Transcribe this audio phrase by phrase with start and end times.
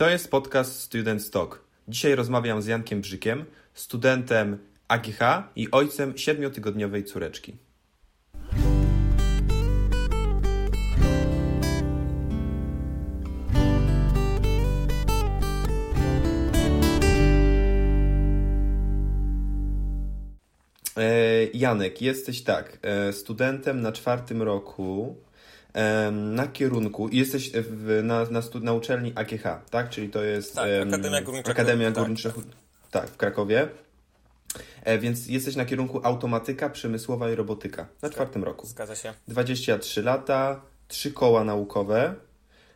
[0.00, 1.64] To jest podcast Student Talk.
[1.88, 5.18] Dzisiaj rozmawiam z Jankiem Brzykiem, studentem AGH
[5.56, 7.56] i ojcem siedmiotygodniowej córeczki.
[20.96, 25.16] E, Janek, jesteś tak, e, studentem na czwartym roku
[26.12, 29.90] na kierunku i jesteś w, na, na, stud, na uczelni AGH, tak?
[29.90, 33.02] Czyli to jest tak, Akademia Górnicza, Akademia Górnicza tak, tak.
[33.02, 33.68] tak, w Krakowie.
[34.82, 38.66] E, więc jesteś na kierunku automatyka, przemysłowa i robotyka na czwartym roku.
[38.66, 39.14] Zgadza się.
[39.28, 42.14] 23 lata, trzy koła naukowe,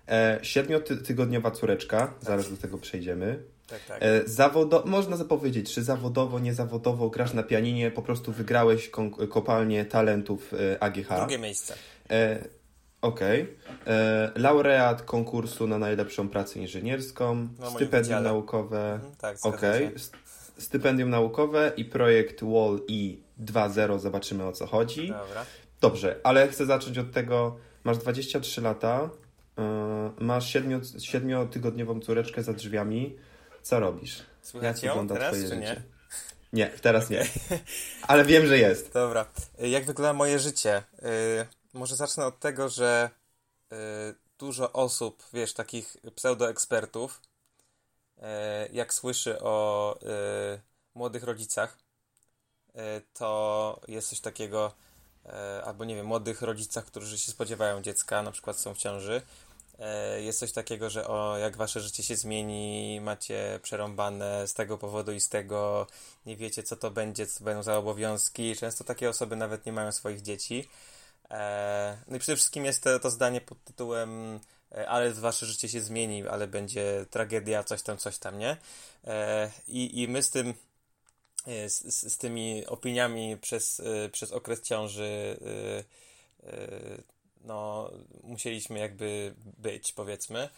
[0.09, 2.17] e, siedmiotygodniowa córeczka, tak.
[2.21, 3.43] zaraz do tego przejdziemy.
[3.67, 4.03] Tak, tak.
[4.03, 8.91] E, zawodo można zapowiedzieć, czy zawodowo, niezawodowo grasz na pianinie, po prostu wygrałeś
[9.29, 11.09] kopalnię talentów e, AGH.
[11.09, 11.75] Drugie miejsce.
[12.11, 12.45] E,
[13.05, 13.43] Okej.
[13.43, 14.43] Okay.
[14.43, 18.95] Laureat konkursu na najlepszą pracę inżynierską, no, stypendium naukowe.
[18.95, 19.87] Mhm, tak, Okej.
[19.87, 19.99] Okay.
[20.59, 25.09] Stypendium naukowe i projekt Wall E 2.0, zobaczymy o co chodzi.
[25.09, 25.45] Dobra.
[25.81, 29.11] Dobrze, ale chcę zacząć od tego, masz 23 lata,
[29.59, 29.65] yy,
[30.27, 33.17] masz 7, 7-tygodniową córeczkę za drzwiami,
[33.63, 34.23] co robisz?
[34.43, 35.83] Słychać Jak ją teraz, czy nie?
[36.53, 37.17] Nie, teraz okay.
[37.19, 37.27] nie.
[38.09, 38.93] Ale wiem, że jest.
[38.93, 39.27] Dobra.
[39.59, 40.83] Jak wygląda moje życie?
[41.03, 43.11] Yy, może zacznę od tego, że
[43.71, 43.77] yy,
[44.39, 47.21] dużo osób, wiesz, takich pseudoekspertów,
[48.17, 48.25] yy,
[48.73, 50.61] jak słyszy o yy,
[50.95, 51.79] młodych rodzicach,
[53.13, 54.73] to jest coś takiego,
[55.65, 59.23] albo nie wiem, młodych rodzicach, którzy się spodziewają dziecka, na przykład są w ciąży,
[60.21, 65.13] jest coś takiego, że o, jak wasze życie się zmieni, macie przerąbane z tego powodu
[65.13, 65.87] i z tego,
[66.27, 68.57] nie wiecie co to będzie, co będą za obowiązki.
[68.57, 70.69] Często takie osoby nawet nie mają swoich dzieci.
[71.35, 74.41] E, no i przede wszystkim jest to, to zdanie pod tytułem
[74.73, 78.57] e, ale wasze życie się zmieni, ale będzie tragedia, coś tam, coś tam, nie?
[79.05, 80.55] E, I, i my z tym,
[81.47, 85.39] z, z tymi opiniami przez, przez okres ciąży
[87.45, 87.91] no,
[88.23, 90.49] musieliśmy jakby być, powiedzmy.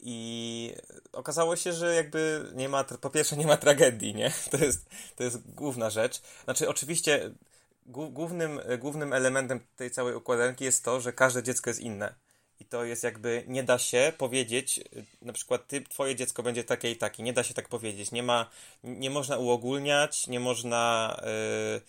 [0.00, 0.74] I
[1.12, 4.32] okazało się, że jakby nie ma, po pierwsze nie ma tragedii, nie?
[4.50, 6.20] To jest, to jest główna rzecz.
[6.44, 7.30] Znaczy, oczywiście
[7.86, 12.14] głównym, głównym elementem tej całej układanki jest to, że każde dziecko jest inne.
[12.60, 14.80] I to jest jakby, nie da się powiedzieć,
[15.22, 17.22] na przykład ty, twoje dziecko będzie takie i takie.
[17.22, 18.12] Nie da się tak powiedzieć.
[18.12, 18.50] Nie ma,
[18.84, 21.16] nie można uogólniać, nie można
[21.74, 21.80] yy,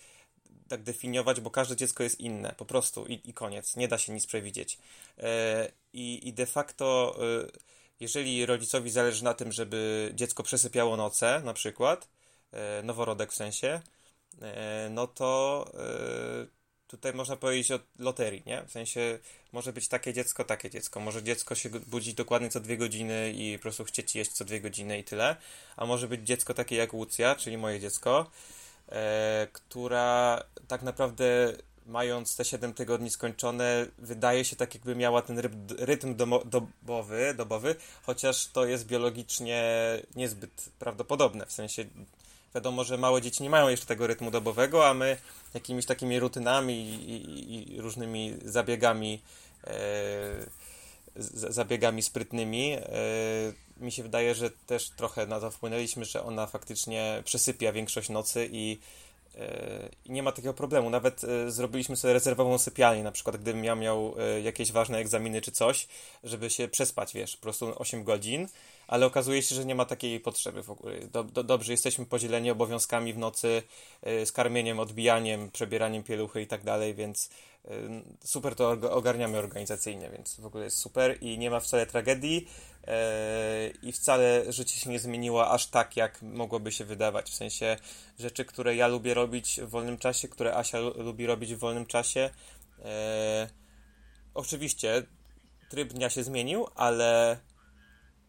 [0.68, 2.54] tak definiować, bo każde dziecko jest inne.
[2.56, 3.76] Po prostu i, i koniec.
[3.76, 4.78] Nie da się nic przewidzieć.
[5.18, 5.24] Yy,
[5.92, 7.50] I de facto, yy,
[8.00, 12.08] jeżeli rodzicowi zależy na tym, żeby dziecko przesypiało noce, na przykład,
[12.82, 13.95] noworodek w sensie, E,
[14.90, 16.46] no to e,
[16.86, 18.62] tutaj można powiedzieć o loterii, nie?
[18.66, 19.18] W sensie
[19.52, 21.00] może być takie dziecko, takie dziecko.
[21.00, 24.60] Może dziecko się budzić dokładnie co dwie godziny i po prostu chcieć jeść co dwie
[24.60, 25.36] godziny i tyle.
[25.76, 28.30] A może być dziecko takie jak Łucja, czyli moje dziecko,
[28.88, 35.38] e, która tak naprawdę mając te 7 tygodni skończone, wydaje się tak jakby miała ten
[35.78, 39.64] rytm dobowy, dobowy, chociaż to jest biologicznie
[40.16, 41.46] niezbyt prawdopodobne.
[41.46, 41.84] W sensie
[42.54, 45.16] Wiadomo, że małe dzieci nie mają jeszcze tego rytmu dobowego, a my
[45.54, 49.22] jakimiś takimi rutynami i, i, i różnymi zabiegami,
[49.66, 49.70] e,
[51.50, 52.80] zabiegami sprytnymi, e,
[53.76, 58.48] mi się wydaje, że też trochę na to wpłynęliśmy, że ona faktycznie przesypia większość nocy
[58.52, 58.78] i,
[60.04, 60.90] i nie ma takiego problemu.
[60.90, 65.40] Nawet e, zrobiliśmy sobie rezerwową sypialnię, na przykład gdybym ja miał e, jakieś ważne egzaminy
[65.40, 65.86] czy coś,
[66.24, 68.48] żeby się przespać, wiesz, po prostu 8 godzin
[68.88, 70.98] ale okazuje się, że nie ma takiej potrzeby w ogóle.
[70.98, 73.62] Do, do, dobrze, jesteśmy podzieleni obowiązkami w nocy,
[74.02, 77.30] z karmieniem, odbijaniem, przebieraniem pieluchy i tak dalej, więc
[78.24, 82.48] super to ogarniamy organizacyjnie, więc w ogóle jest super i nie ma wcale tragedii
[82.86, 82.92] yy,
[83.82, 87.30] i wcale życie się nie zmieniło aż tak, jak mogłoby się wydawać.
[87.30, 87.76] W sensie
[88.18, 92.30] rzeczy, które ja lubię robić w wolnym czasie, które Asia lubi robić w wolnym czasie.
[92.78, 92.84] Yy,
[94.34, 95.02] oczywiście
[95.70, 97.38] tryb dnia się zmienił, ale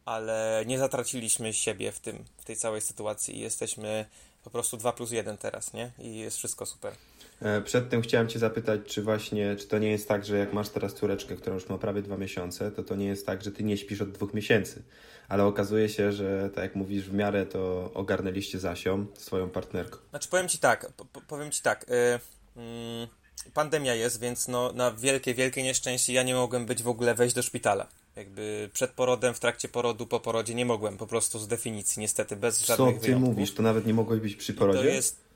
[0.06, 4.06] ale nie zatraciliśmy siebie w tym, w tej całej sytuacji i jesteśmy
[4.44, 5.92] po prostu 2 plus 1 teraz, nie?
[6.00, 6.94] I jest wszystko super.
[7.42, 10.54] E, przed tym chciałem Cię zapytać, czy właśnie, czy to nie jest tak, że jak
[10.54, 13.52] masz teraz córeczkę, która już ma prawie dwa miesiące, to to nie jest tak, że
[13.52, 14.84] Ty nie śpisz od dwóch miesięcy,
[15.30, 19.98] ale okazuje się, że tak jak mówisz, w miarę to ogarnęliście Zasią, swoją partnerką.
[20.10, 20.92] Znaczy powiem Ci tak,
[21.28, 26.36] powiem Ci tak, yy, yy, pandemia jest, więc no, na wielkie, wielkie nieszczęście ja nie
[26.36, 27.88] mogłem być w ogóle wejść do szpitala.
[28.16, 32.36] Jakby przed porodem, w trakcie porodu, po porodzie nie mogłem po prostu z definicji, niestety,
[32.36, 33.30] bez żadnych Co ty wyjątków.
[33.30, 33.54] mówisz?
[33.54, 34.80] To nawet nie mogłeś być przy porodzie?
[34.80, 35.27] to jest...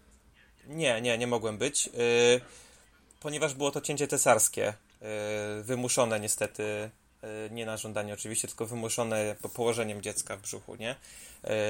[0.72, 2.42] Nie, nie, nie mogłem być, yy,
[3.20, 5.08] ponieważ było to cięcie cesarskie, yy,
[5.64, 6.92] wymuszone niestety
[7.52, 10.96] nie na żądanie oczywiście, tylko wymuszone położeniem dziecka w brzuchu, nie?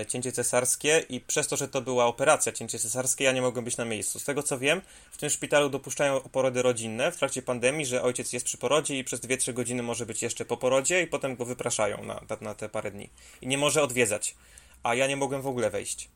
[0.07, 3.77] Cięcie cesarskie i przez to, że to była operacja cięcie cesarskie, ja nie mogłem być
[3.77, 4.19] na miejscu.
[4.19, 4.81] Z tego co wiem,
[5.12, 9.04] w tym szpitalu dopuszczają porody rodzinne w trakcie pandemii, że ojciec jest przy porodzie i
[9.04, 12.69] przez 2-3 godziny może być jeszcze po porodzie i potem go wypraszają na, na te
[12.69, 13.09] parę dni.
[13.42, 14.36] I nie może odwiedzać.
[14.83, 16.09] A ja nie mogłem w ogóle wejść.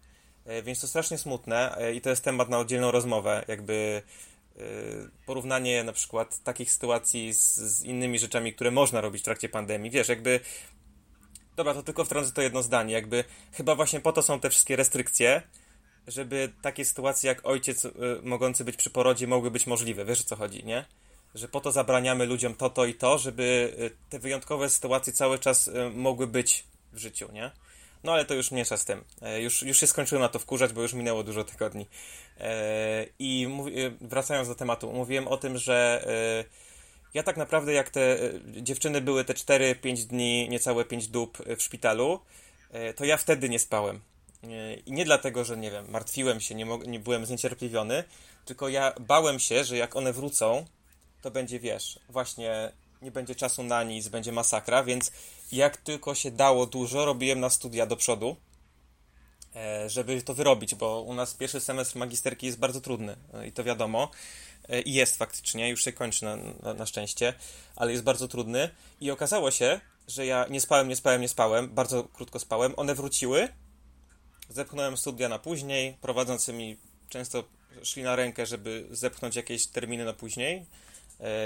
[0.64, 4.02] Więc to strasznie smutne i to jest temat na oddzielną rozmowę, jakby
[4.60, 9.50] Y, porównanie na przykład takich sytuacji z, z, innymi rzeczami, które można robić w trakcie
[9.50, 9.92] pandemii.
[9.92, 10.40] Wiesz, jakby.
[11.56, 12.94] Dobra, to tylko wtrącę to jedno zdanie.
[12.94, 15.42] Jakby chyba właśnie po to są te wszystkie restrykcje,
[16.08, 17.88] żeby takie sytuacje jak ojciec
[18.24, 20.06] mogący być przy porodzie mogły być możliwe.
[20.06, 20.86] Wiesz o co chodzi, nie?
[21.36, 23.74] Że po to zabraniamy ludziom to, to i to, żeby
[24.10, 26.64] te wyjątkowe sytuacje cały czas mogły być
[26.94, 27.52] w życiu, nie?
[28.06, 29.04] No ale to już mniejsza z tym.
[29.22, 31.88] E, już, już się skończyłem na to wkurzać, bo już minęło dużo tygodni.
[32.40, 36.06] E, I e, wracając do tematu, mówiłem o tym, że
[37.14, 42.20] ja tak naprawdę jak te dziewczyny były te 4-5 dni, niecałe 5 dób w szpitalu,
[42.96, 44.02] to ja wtedy nie spałem.
[44.86, 48.04] I nie dlatego, że nie wiem, martwiłem się, nie, nie byłem zniecierpliwiony,
[48.46, 50.66] tylko ja bałem się, że jak one wrócą,
[51.22, 52.72] to będzie, wiesz, właśnie
[53.02, 55.12] nie będzie czasu na nic, będzie masakra, więc
[55.52, 58.36] jak tylko się dało dużo, robiłem na studia do przodu,
[59.56, 63.52] e, żeby to wyrobić, bo u nas pierwszy semestr magisterki jest bardzo trudny e, i
[63.52, 64.12] to wiadomo.
[64.70, 67.34] E, I jest faktycznie, już się kończy na, na, na szczęście,
[67.76, 68.70] ale jest bardzo trudny.
[69.02, 72.74] I okazało się, że ja nie spałem, nie spałem, nie spałem, bardzo krótko spałem.
[72.78, 73.48] One wróciły,
[74.50, 76.78] zepchnąłem studia na później, prowadzącymi
[77.10, 77.44] często
[77.84, 80.66] szli na rękę, żeby zepchnąć jakieś terminy na później,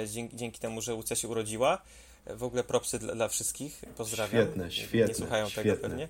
[0.08, 1.82] dzięki, dzięki temu, że Łucja się urodziła.
[2.26, 3.82] W ogóle propsy dla, dla wszystkich.
[3.98, 4.44] Pozdrawiam.
[4.46, 5.08] Świetne, świetne.
[5.08, 5.72] Nie słuchają świetne.
[5.72, 6.10] tego pewnie.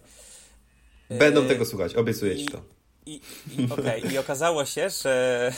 [1.10, 2.62] Będą e, tego słuchać, obiecuję ci to.
[3.06, 3.22] I,
[3.58, 4.00] i, okay.
[4.00, 5.54] I okazało się, że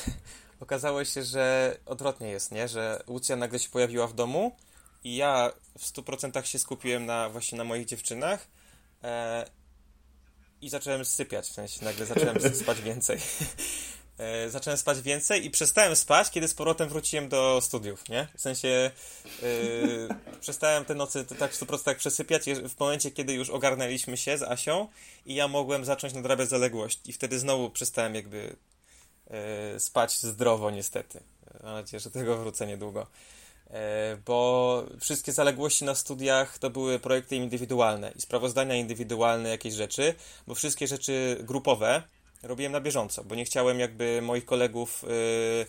[0.60, 2.68] okazało się, że odwrotnie jest, nie?
[2.68, 4.56] Że Lucja nagle się pojawiła w domu
[5.04, 8.48] i ja w 100% się skupiłem na właśnie na moich dziewczynach
[9.04, 9.46] e,
[10.62, 13.20] i zacząłem sypiać, w sensie nagle zacząłem spać więcej.
[14.18, 18.28] E, zacząłem spać więcej i przestałem spać, kiedy z powrotem wróciłem do studiów, nie?
[18.38, 18.92] W sensie
[19.44, 19.46] e,
[20.42, 24.44] przestałem te nocy tak po prostu tak przesypiać w momencie, kiedy już ogarnęliśmy się z
[24.44, 24.88] Asią
[25.26, 28.56] i ja mogłem zacząć nadrabiać zaległość i wtedy znowu przestałem jakby
[29.28, 31.20] e, spać zdrowo niestety.
[31.64, 33.08] Mam nadzieję, że tego wrócę niedługo.
[34.26, 40.16] Bo wszystkie zaległości na studiach to były projekty indywidualne i sprawozdania indywidualne, jakieś rzeczy,
[40.48, 42.04] bo wszystkie rzeczy grupowe,
[42.44, 45.66] robiłem na bieżąco, bo nie chciałem jakby moich kolegów y,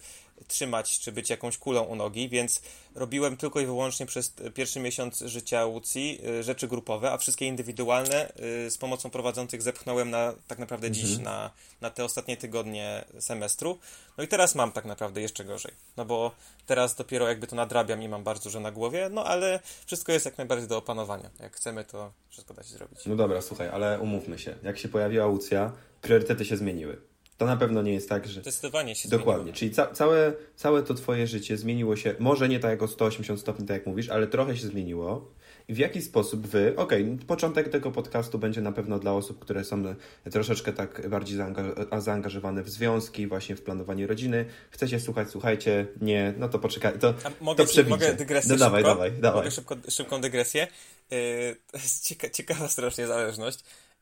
[0.48, 2.62] trzymać, czy być jakąś kulą u nogi, więc
[2.94, 8.32] robiłem tylko i wyłącznie przez pierwszy miesiąc życia Łucji y, rzeczy grupowe, a wszystkie indywidualne
[8.66, 11.06] y, z pomocą prowadzących zepchnąłem na tak naprawdę mhm.
[11.06, 13.78] dziś, na, na te ostatnie tygodnie semestru.
[14.18, 16.32] No i teraz mam tak naprawdę jeszcze gorzej, no bo
[16.66, 20.24] teraz dopiero jakby to nadrabiam i mam bardzo dużo na głowie, no ale wszystko jest
[20.24, 21.30] jak najbardziej do opanowania.
[21.40, 23.06] Jak chcemy, to wszystko da się zrobić.
[23.06, 24.54] No dobra, słuchaj, ale umówmy się.
[24.62, 25.72] Jak się pojawiła Łucja,
[26.02, 26.96] priorytety się zmieniły.
[27.38, 28.40] To na pewno nie jest tak, że.
[28.40, 29.42] Zdecydowanie się Dokładnie.
[29.42, 29.56] Zmieniło.
[29.56, 33.40] Czyli ca całe, całe to Twoje życie zmieniło się, może nie tak jak o 180
[33.40, 35.32] stopni, tak jak mówisz, ale trochę się zmieniło.
[35.68, 39.38] I w jaki sposób wy, okej, okay, początek tego podcastu będzie na pewno dla osób,
[39.38, 39.82] które są
[40.30, 41.62] troszeczkę tak bardziej zaanga
[42.00, 44.44] zaangażowane w związki, właśnie w planowanie rodziny.
[44.70, 48.80] Chcecie słuchać, słuchajcie, nie, no to poczekaj, to, A mogę, to mogę dygresję no, dawaj,
[48.80, 48.94] szybko?
[48.94, 49.40] dawaj, dawaj.
[49.40, 50.68] Mogę szybko, szybką dygresję?
[51.10, 51.18] Yy,
[51.72, 53.58] to jest cieka ciekawa strasznie zależność.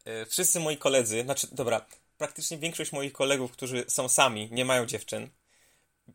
[0.06, 1.86] Yy, wszyscy moi koledzy, znaczy, dobra,
[2.20, 5.28] praktycznie większość moich kolegów, którzy są sami, nie mają dziewczyn,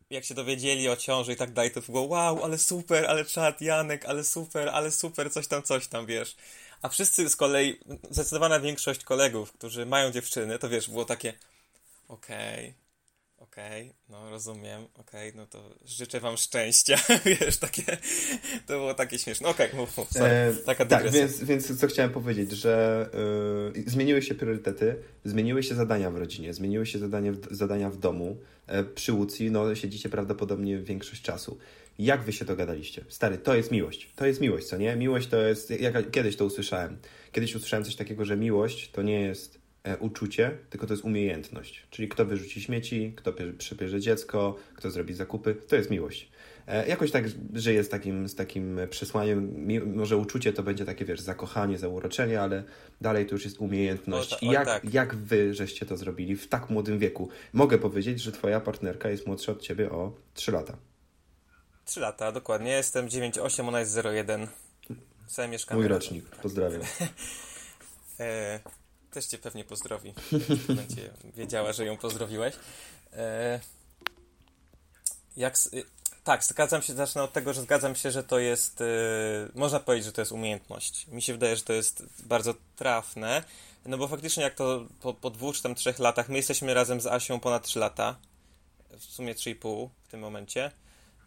[0.10, 3.62] jak się dowiedzieli o ciąży i tak dalej, to było wow, ale super, ale czad,
[3.62, 6.36] Janek, ale super, ale super, coś tam, coś tam, wiesz.
[6.82, 11.34] A wszyscy z kolei, zdecydowana większość kolegów, którzy mają dziewczyny, to wiesz, było takie
[12.08, 12.85] okej, okay,
[13.56, 16.98] okej, okay, no rozumiem, okej, okay, no to życzę wam szczęścia,
[17.40, 17.84] wiesz, takie,
[18.66, 19.48] to było takie śmieszne.
[19.48, 23.10] Okej, okay, mów, mów, sorry, e, taka Tak, więc, więc co chciałem powiedzieć, że
[23.76, 24.96] yy, zmieniły się priorytety,
[25.26, 29.52] zmieniły się zadania w rodzinie, zmieniły się zadania w, zadania w domu, e, przy Łucji,
[29.52, 31.58] no siedzicie prawdopodobnie większość czasu.
[32.00, 33.06] Jak wy się dogadaliście?
[33.10, 34.12] Stary, to jest miłość.
[34.16, 34.96] To jest miłość, co nie?
[34.96, 35.70] Miłość to jest.
[35.70, 36.98] Jak, kiedyś to usłyszałem.
[37.32, 39.65] Kiedyś usłyszałem coś takiego, że miłość to nie jest
[40.00, 41.88] uczucie, tylko to jest umiejętność.
[41.90, 46.30] Czyli kto wyrzuci śmieci, kto przebierze dziecko, kto zrobi zakupy, to jest miłość.
[46.68, 49.68] E, jakoś tak żyję z takim, z takim przesłaniem.
[49.96, 52.64] Może uczucie to będzie takie, wiesz, zakochanie, zauroczenie, ale
[53.02, 54.34] dalej to już jest umiejętność.
[54.34, 54.94] O, I jak, tak.
[54.94, 57.30] jak wy żeście to zrobili w tak młodym wieku?
[57.54, 60.78] Mogę powiedzieć, że twoja partnerka jest młodsza od ciebie o 3 lata.
[61.86, 62.72] 3 lata, dokładnie.
[62.72, 64.48] Jestem 9,8, ona jest 0,1.
[65.28, 65.82] Same mieszkamy.
[65.82, 66.82] Mój rocznik, pozdrawiam.
[69.18, 70.14] e też cię pewnie pozdrowi.
[70.68, 72.56] Będzie wiedziała, że ją pozdrowiłeś.
[73.14, 73.60] E,
[75.38, 75.56] jak,
[76.24, 78.86] tak, zgadzam się, zacznę od tego, że zgadzam się, że to jest, yy,
[79.56, 81.08] można powiedzieć, że to jest umiejętność.
[81.08, 83.44] Mi się wydaje, że to jest bardzo trafne,
[83.86, 87.02] no bo faktycznie jak to po, po dwóch czy tam trzech latach, my jesteśmy razem
[87.02, 88.16] z Asią ponad trzy lata,
[89.00, 90.72] w sumie trzy i pół w tym momencie,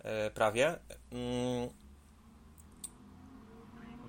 [0.04, 0.78] yy, prawie.
[1.12, 1.88] Yy,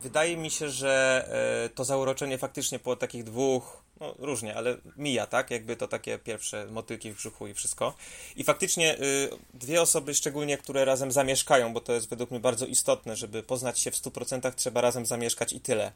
[0.01, 1.25] wydaje mi się, że
[1.63, 5.51] yy, to zauroczenie faktycznie po takich dwóch, no różnie, ale mija, tak?
[5.51, 7.93] Jakby to takie pierwsze motylki w brzuchu i wszystko.
[8.35, 12.65] I faktycznie y, dwie osoby, szczególnie które razem zamieszkają, bo to jest według mnie bardzo
[12.65, 15.91] istotne, żeby poznać się w 100%, trzeba razem zamieszkać i tyle.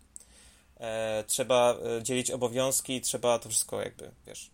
[0.80, 4.50] E, trzeba y, dzielić obowiązki, trzeba to wszystko jakby, wiesz,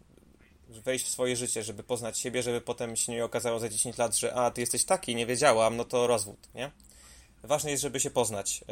[0.69, 4.15] wejść w swoje życie, żeby poznać siebie, żeby potem się nie okazało za 10 lat,
[4.15, 6.71] że a, ty jesteś taki, nie wiedziałam, no to rozwód, nie?
[7.43, 8.63] Ważne jest, żeby się poznać e,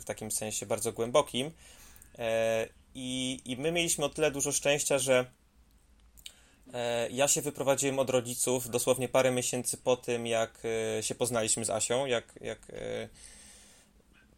[0.00, 1.50] w takim sensie bardzo głębokim.
[2.18, 5.26] E, i, I my mieliśmy o tyle dużo szczęścia, że
[6.74, 10.62] e, ja się wyprowadziłem od rodziców dosłownie parę miesięcy po tym, jak
[11.00, 12.72] się poznaliśmy z Asią, jak, jak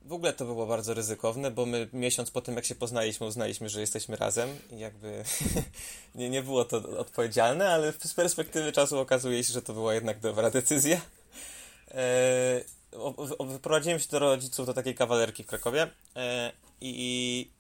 [0.03, 3.69] w ogóle to było bardzo ryzykowne, bo my miesiąc po tym, jak się poznaliśmy, uznaliśmy,
[3.69, 5.25] że jesteśmy razem i jakby
[6.15, 10.21] nie, nie było to odpowiedzialne, ale z perspektywy czasu okazuje się, że to była jednak
[10.21, 11.01] dobra decyzja.
[13.41, 15.91] Wyprowadziłem się do rodziców do takiej kawalerki w Krakowie
[16.81, 17.51] i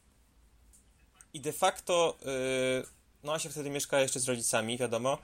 [1.36, 2.86] i de facto, yy,
[3.24, 5.18] no Asia wtedy mieszkała jeszcze z rodzicami, wiadomo.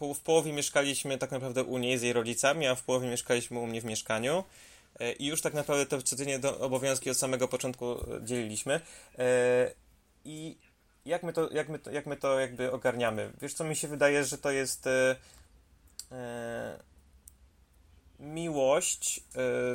[0.00, 3.58] Yy, w połowie mieszkaliśmy tak naprawdę u niej z jej rodzicami, a w połowie mieszkaliśmy
[3.58, 4.44] u mnie w mieszkaniu.
[5.18, 8.80] I już tak naprawdę te codziennie do, obowiązki od samego początku e, dzieliliśmy.
[10.24, 10.56] I
[11.04, 13.32] jak my, to, jak, my to, jak my to jakby ogarniamy?
[13.42, 14.88] Wiesz co, mi się wydaje, że to jest
[18.20, 19.20] miłość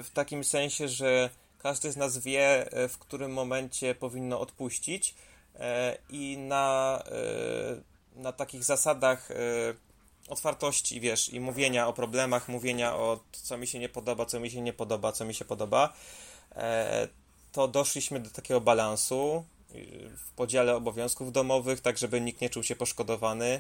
[0.04, 1.30] w takim sensie, że
[1.66, 5.16] każdy z nas wie, e, w którym momencie powinno odpuścić
[5.56, 7.04] e, i na,
[8.16, 9.30] e, na takich zasadach
[10.30, 14.50] otwartości, wiesz, i mówienia o problemach, mówienia o co mi się nie podoba, co mi
[14.52, 15.94] się nie podoba, co mi się podoba,
[17.52, 19.46] to doszliśmy do takiego balansu
[20.18, 23.60] w podziale obowiązków domowych, tak żeby nikt nie czuł się poszkodowany,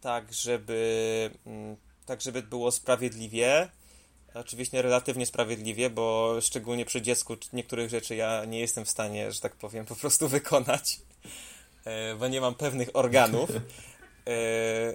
[0.00, 1.76] tak żeby, mm,
[2.10, 3.68] tak żeby było sprawiedliwie,
[4.34, 9.40] Oczywiście relatywnie sprawiedliwie, bo szczególnie przy dziecku niektórych rzeczy ja nie jestem w stanie, że
[9.40, 11.00] tak powiem, po prostu wykonać,
[11.84, 13.50] e, bo nie mam pewnych organów.
[14.26, 14.94] E,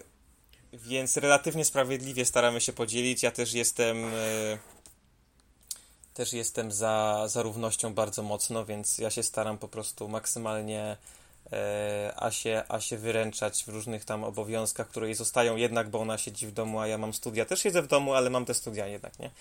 [0.74, 3.24] więc relatywnie sprawiedliwie staramy się podzielić.
[3.24, 4.58] Ja też jestem e,
[6.14, 10.98] też jestem za, za równością bardzo mocno, więc ja się staram po prostu maksymalnie
[12.16, 16.18] a się, a się wyręczać w różnych tam obowiązkach, które jej zostają jednak, bo ona
[16.18, 17.46] siedzi w domu, a ja mam studia.
[17.46, 19.32] Też siedzę w domu, ale mam te studia jednak, nie?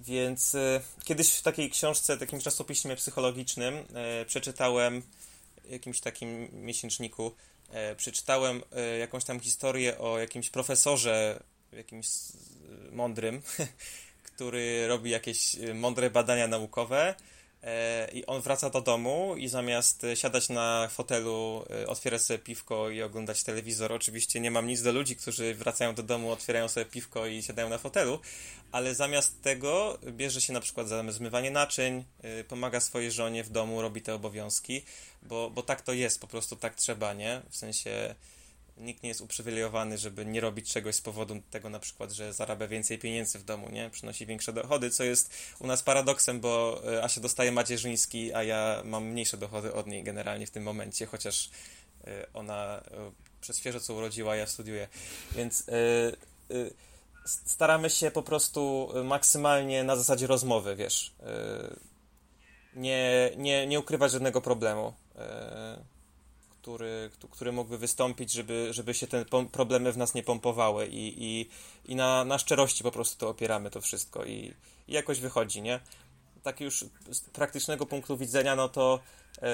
[0.00, 5.02] Więc e, kiedyś w takiej książce, takim czasopiśmie psychologicznym e, przeczytałem,
[5.70, 7.34] jakimś takim miesięczniku,
[7.96, 8.62] przeczytałem
[9.00, 12.06] jakąś tam historię o jakimś profesorze, jakimś
[12.92, 13.42] mądrym,
[14.34, 17.14] który robi jakieś mądre badania naukowe E,
[18.12, 23.02] I on wraca do domu i zamiast siadać na fotelu, e, otwiera sobie piwko i
[23.02, 23.92] oglądać telewizor.
[23.92, 27.68] Oczywiście nie mam nic do ludzi, którzy wracają do domu, otwierają sobie piwko i siadają
[27.68, 28.20] na fotelu,
[28.72, 33.50] ale zamiast tego bierze się na przykład za zmywanie naczyń, e, pomaga swojej żonie w
[33.50, 34.82] domu, robi te obowiązki,
[35.22, 37.42] bo, bo tak to jest, po prostu tak trzeba, nie?
[37.50, 38.14] W sensie
[38.80, 42.66] nikt nie jest uprzywilejowany, żeby nie robić czegoś z powodu tego na przykład, że zarabia
[42.66, 43.90] więcej pieniędzy w domu, nie?
[43.90, 48.82] Przynosi większe dochody, co jest u nas paradoksem, bo e, Asia dostaje macierzyński, a ja
[48.84, 51.50] mam mniejsze dochody od niej generalnie w tym momencie, chociaż
[52.04, 54.88] e, ona e, przez świeżo co urodziła, ja studiuję.
[55.32, 55.64] Więc
[57.24, 61.12] staramy się po prostu maksymalnie na zasadzie rozmowy, wiesz,
[62.74, 64.92] nie, nie, nie ukrywać żadnego problemu
[66.62, 71.48] który, który mógłby wystąpić, żeby, żeby się te problemy w nas nie pompowały i, i,
[71.84, 74.54] i na, na szczerości po prostu to opieramy to wszystko i,
[74.88, 75.80] i jakoś wychodzi, nie?
[76.42, 79.00] Tak już z praktycznego punktu widzenia, no to
[79.42, 79.48] yy,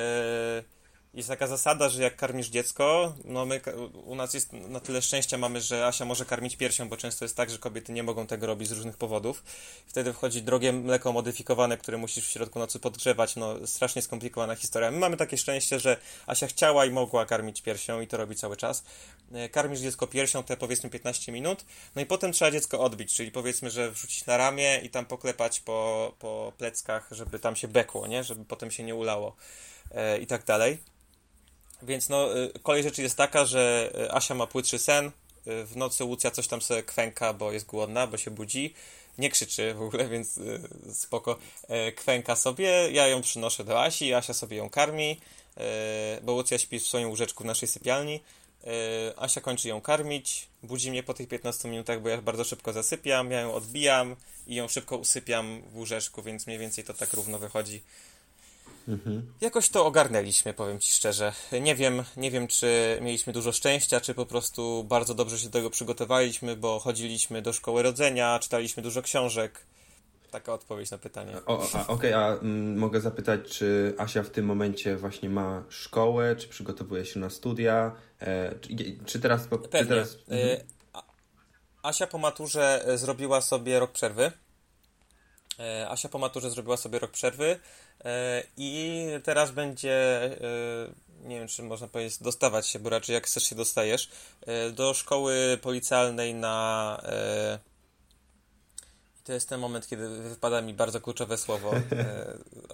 [1.17, 3.61] jest taka zasada, że jak karmisz dziecko, no my,
[4.05, 7.37] u nas jest na tyle szczęścia mamy, że Asia może karmić piersią, bo często jest
[7.37, 9.45] tak, że kobiety nie mogą tego robić z różnych powodów.
[9.87, 14.91] Wtedy wchodzi drogie mleko modyfikowane, które musisz w środku nocy podgrzewać, no strasznie skomplikowana historia.
[14.91, 15.97] My mamy takie szczęście, że
[16.27, 18.85] Asia chciała i mogła karmić piersią i to robi cały czas.
[19.33, 23.31] E, karmisz dziecko piersią te powiedzmy 15 minut, no i potem trzeba dziecko odbić, czyli
[23.31, 28.07] powiedzmy, że wrzucić na ramię i tam poklepać po, po pleckach, żeby tam się bekło,
[28.07, 28.25] nie?
[28.25, 29.37] Żeby potem się nie ulało
[29.91, 30.96] e, i tak dalej.
[31.83, 35.11] Więc no, y, kolej rzeczy jest taka, że y, Asia ma płytszy sen, y,
[35.65, 38.75] w nocy Łucja coś tam sobie kwęka, bo jest głodna, bo się budzi.
[39.19, 40.41] Nie krzyczy w ogóle, więc
[40.93, 41.39] spoko.
[41.97, 45.21] Kwęka sobie, ja ją przynoszę do Asi, Asia sobie ją karmi,
[46.23, 48.21] bo Łucja śpi w swoim łóżeczku w naszej sypialni.
[49.17, 53.31] Asia kończy ją karmić, budzi mnie po tych 15 minutach, bo ja bardzo szybko zasypiam,
[53.31, 54.17] ja ją odbijam
[54.47, 57.83] i ją szybko usypiam w łóżeczku, więc mniej więcej to tak równo wychodzi.
[58.89, 59.33] Mhm.
[59.41, 61.33] Jakoś to ogarnęliśmy, powiem Ci szczerze.
[61.61, 65.53] Nie wiem, nie wiem, czy mieliśmy dużo szczęścia, czy po prostu bardzo dobrze się do
[65.53, 69.67] tego przygotowaliśmy, bo chodziliśmy do szkoły rodzenia, czytaliśmy dużo książek.
[70.31, 71.37] Taka odpowiedź na pytanie.
[71.47, 76.49] Okej, okay, a mm, mogę zapytać, czy Asia w tym momencie właśnie ma szkołę, czy
[76.49, 77.93] przygotowuje się na studia?
[78.21, 78.69] E, czy,
[79.07, 79.47] czy, teraz...
[79.47, 79.79] Pewnie.
[79.79, 80.17] Czy teraz...
[80.29, 80.67] Mhm.
[81.83, 84.33] Asia po maturze e, zrobiła sobie rok przerwy.
[85.59, 87.59] E, Asia po maturze zrobiła sobie rok przerwy e,
[88.57, 90.21] i teraz będzie,
[91.25, 94.11] nie wiem czy można powiedzieć, dostawać się, bo raczej jak chcesz się dostajesz,
[94.73, 97.01] do szkoły policjalnej na.
[99.25, 101.71] To jest ten moment, kiedy wypada mi bardzo kluczowe słowo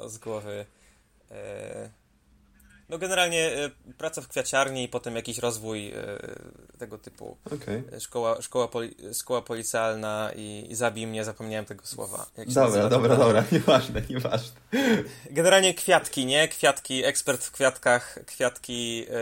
[0.06, 0.66] z głowy.
[2.92, 5.94] No generalnie e, praca w kwiaciarni i potem jakiś rozwój e,
[6.78, 7.36] tego typu.
[7.46, 8.00] Okay.
[8.00, 12.26] Szkoła, szkoła, poli, szkoła policjalna i, i zabij mnie, zapomniałem tego słowa.
[12.46, 14.60] Dobra, dobra, dobra, nieważne, nieważne.
[15.30, 16.48] Generalnie kwiatki, nie?
[16.48, 19.12] Kwiatki, ekspert w kwiatkach, kwiatki e,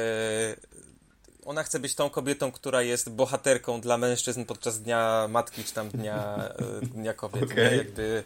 [1.45, 5.89] ona chce być tą kobietą, która jest bohaterką dla mężczyzn podczas Dnia Matki, czy tam
[5.89, 6.37] Dnia,
[6.83, 7.53] e, dnia Kobiet.
[7.53, 7.77] Okay.
[7.77, 8.25] Jakby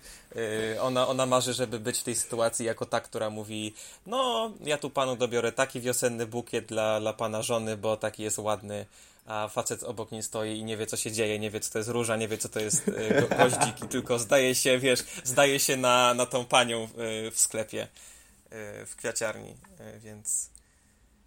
[0.75, 3.75] e, ona, ona marzy, żeby być w tej sytuacji jako ta, która mówi
[4.06, 8.38] no, ja tu panu dobiorę taki wiosenny bukiet dla, dla pana żony, bo taki jest
[8.38, 8.87] ładny
[9.26, 11.78] a facet obok niej stoi i nie wie, co się dzieje, nie wie, co to
[11.78, 15.76] jest róża, nie wie, co to jest e, go, tylko zdaje się, wiesz, zdaje się
[15.76, 16.88] na, na tą panią
[17.33, 17.88] w sklepie,
[18.87, 19.56] w kwiaciarni,
[19.99, 20.50] więc...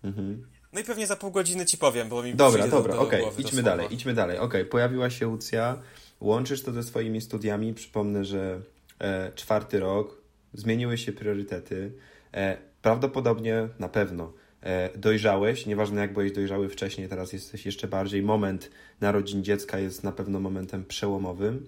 [0.04, 0.57] Mhm.
[0.78, 3.42] No i pewnie za pół godziny ci powiem, bo mi Dobra, dobra, okej, okay.
[3.42, 4.38] idźmy dalej, idźmy dalej.
[4.38, 4.66] Okej, okay.
[4.66, 5.82] pojawiła się Lucja,
[6.20, 7.74] łączysz to ze swoimi studiami.
[7.74, 8.62] Przypomnę, że
[9.00, 10.22] e, czwarty rok,
[10.54, 11.92] zmieniły się priorytety.
[12.34, 18.22] E, prawdopodobnie, na pewno, e, dojrzałeś, nieważne jak byłeś dojrzały wcześniej, teraz jesteś jeszcze bardziej.
[18.22, 21.66] Moment narodzin dziecka jest na pewno momentem przełomowym,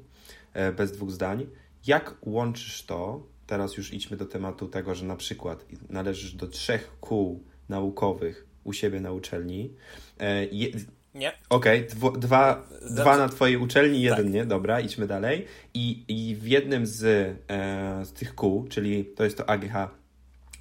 [0.54, 1.48] e, bez dwóch zdań.
[1.88, 3.24] Jak łączysz to?
[3.48, 8.74] Teraz już idźmy do tematu tego, że na przykład należysz do trzech kół naukowych u
[8.74, 9.74] siebie na uczelni.
[10.20, 10.68] E, je...
[11.14, 11.32] Nie.
[11.50, 14.34] Okej, okay, dwa, dwa na twojej uczelni, jeden tak.
[14.34, 15.46] nie, dobra, idźmy dalej.
[15.74, 19.74] I, i w jednym z, e, z tych kół, czyli to jest to AGH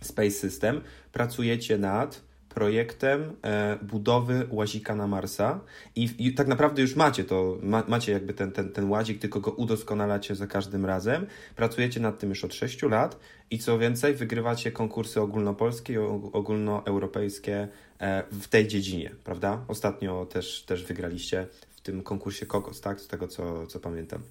[0.01, 0.81] Space System,
[1.12, 2.28] pracujecie nad
[2.59, 5.61] projektem e, budowy łazika na Marsa
[5.97, 9.40] i, i, tak naprawdę już macie to, ma, macie jakby ten, ten, ten łazik, tylko
[9.40, 11.27] go udoskonalacie za każdym razem.
[11.57, 13.18] Pracujecie nad tym już od 6 lat
[13.51, 15.99] i co więcej, wygrywacie konkursy ogólnopolskie i
[16.33, 17.68] ogólnoeuropejskie
[18.01, 19.64] e, w tej dziedzinie, prawda?
[19.68, 23.01] Ostatnio też, też wygraliście w tym konkursie Kokos, tak?
[23.01, 24.23] Z tego co, co pamiętam.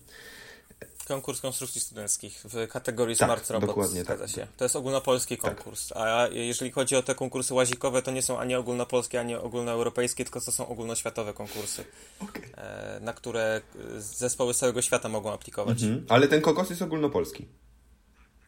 [1.07, 3.69] Konkurs konstrukcji studenckich w kategorii tak, Smart Robot.
[3.69, 4.29] Dokładnie, tak.
[4.29, 4.47] Się.
[4.57, 5.55] To jest ogólnopolski tak.
[5.55, 5.87] konkurs.
[5.87, 5.97] Tak.
[5.97, 10.41] A jeżeli chodzi o te konkursy łazikowe, to nie są ani ogólnopolskie, ani ogólnoeuropejskie, tylko
[10.41, 11.85] to są ogólnoświatowe konkursy,
[12.19, 12.43] okay.
[12.55, 13.61] E, na które
[13.97, 15.83] zespoły z całego świata mogą aplikować.
[15.83, 16.05] Mhm.
[16.09, 17.47] Ale ten konkurs jest ogólnopolski.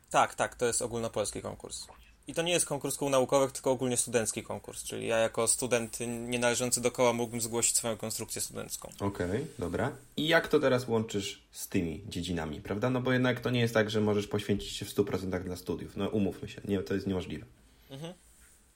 [0.09, 1.87] Tak, tak, to jest ogólnopolski konkurs.
[2.29, 4.83] I to nie jest konkurs kół naukowych, tylko ogólnie studencki konkurs.
[4.83, 8.89] Czyli ja jako student nie należący do koła mógłbym zgłosić swoją konstrukcję studencką.
[8.99, 9.91] Okej, okay, dobra.
[10.17, 12.89] I jak to teraz łączysz z tymi dziedzinami, prawda?
[12.89, 15.97] No bo jednak to nie jest tak, że możesz poświęcić się w 100% dla studiów.
[15.97, 17.45] No umówmy się, nie, to jest niemożliwe.
[17.89, 18.13] Mhm.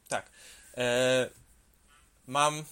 [0.07, 0.29] Tak.
[0.75, 1.29] Eee,
[2.27, 2.63] mam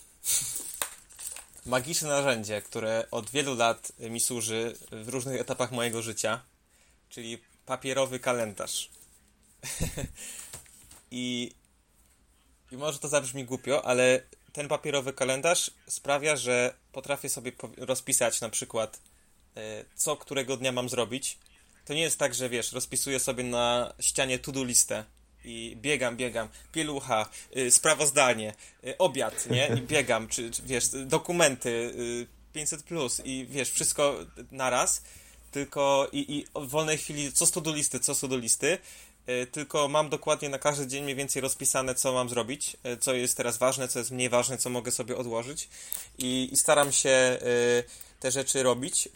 [1.66, 6.42] magiczne narzędzie, które od wielu lat mi służy w różnych etapach mojego życia,
[7.10, 8.90] czyli papierowy kalendarz.
[11.12, 11.52] I,
[12.72, 14.22] I może to zabrzmi głupio, ale
[14.54, 19.02] ten papierowy kalendarz sprawia, że potrafię sobie rozpisać na przykład,
[19.58, 21.38] e, co którego dnia mam zrobić.
[21.86, 25.06] To nie jest tak, że wiesz, rozpisuję sobie na ścianie to-do listę
[25.46, 28.54] i biegam, biegam, pielucha, y, sprawozdanie,
[28.88, 29.68] y, obiad, nie?
[29.78, 34.18] I biegam, czy, czy wiesz, dokumenty, y, 500 plus i wiesz, wszystko
[34.52, 35.04] naraz,
[35.52, 38.78] tylko i, i w wolnej chwili co z to-do listy, co z to-do listy E,
[39.52, 43.38] tylko mam dokładnie na każdy dzień mniej więcej rozpisane, co mam zrobić, e, co jest
[43.38, 45.70] teraz ważne, co jest mniej ważne, co mogę sobie odłożyć
[46.18, 47.40] i, i staram się e,
[48.20, 49.10] te rzeczy robić.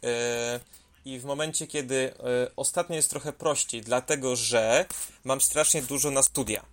[1.06, 2.14] I w momencie, kiedy
[2.56, 4.86] ostatnio jest trochę prościej, dlatego że
[5.24, 6.66] mam strasznie dużo na studia.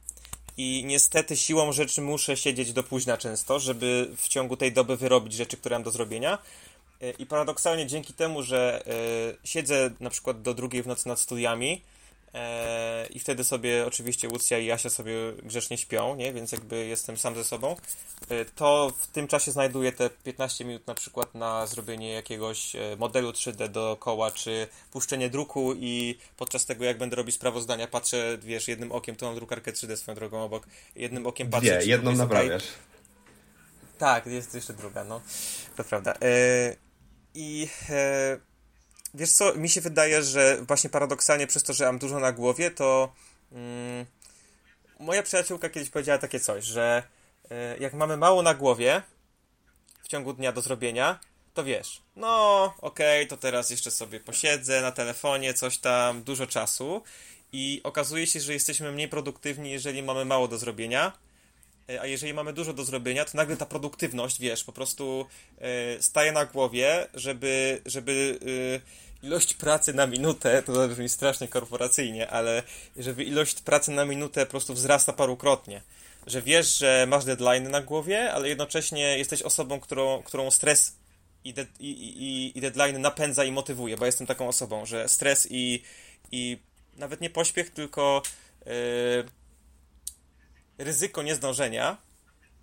[0.56, 5.32] I niestety siłą rzeczy muszę siedzieć do późna często, żeby w ciągu tej doby wyrobić
[5.32, 6.38] rzeczy, które mam do zrobienia.
[7.18, 8.84] I paradoksalnie dzięki temu, że
[9.44, 12.01] siedzę na przykład do drugiej w nocy nad studiami, E,
[13.10, 16.32] I wtedy sobie oczywiście Łucja i Jasia sobie grzecznie śpią, nie?
[16.32, 17.76] więc jakby jestem sam ze sobą.
[18.28, 22.96] E, to w tym czasie znajduję te 15 minut na przykład na zrobienie jakiegoś e,
[22.98, 28.68] modelu 3D dookoła, czy puszczenie druku i podczas tego jak będę robić sprawozdania patrzę, wiesz,
[28.68, 30.66] jednym okiem, to mam drukarkę 3D swoją drogą obok,
[30.96, 31.78] jednym okiem patrzę.
[31.78, 32.62] Dwie, jedną naprawiasz.
[32.62, 32.92] Okay
[33.98, 35.20] Tak, jest jeszcze druga, no.
[35.76, 36.14] To prawda.
[36.22, 36.76] E,
[37.34, 38.51] I e,
[39.14, 42.70] wiesz co, mi się wydaje, że właśnie paradoksalnie przez to, że mam dużo na głowie,
[42.70, 43.12] to
[43.52, 44.06] mm,
[45.00, 47.02] moja przyjaciółka kiedyś powiedziała takie coś, że
[47.50, 49.02] e, jak mamy mało na głowie
[50.02, 51.20] w ciągu dnia do zrobienia,
[51.54, 56.46] to wiesz, no okej, okay, to teraz jeszcze sobie posiedzę na telefonie, coś tam, dużo
[56.46, 57.02] czasu
[57.52, 61.12] i okazuje się, że jesteśmy mniej produktywni, jeżeli mamy mało do zrobienia,
[62.00, 65.26] a jeżeli mamy dużo do zrobienia, to nagle ta produktywność, wiesz, po prostu
[65.58, 68.38] e, staje na głowie, żeby, żeby
[69.22, 72.62] e, ilość pracy na minutę, to brzmi strasznie korporacyjnie, ale
[72.96, 75.82] żeby ilość pracy na minutę po prostu wzrasta parukrotnie.
[76.26, 80.96] Że wiesz, że masz deadline na głowie, ale jednocześnie jesteś osobą, którą, którą stres
[81.44, 85.48] i, de, i, i, i deadline napędza i motywuje, bo jestem taką osobą, że stres
[85.50, 85.82] i,
[86.32, 86.58] i
[86.96, 88.22] nawet nie pośpiech, tylko
[90.78, 91.96] ryzyko niezdążenia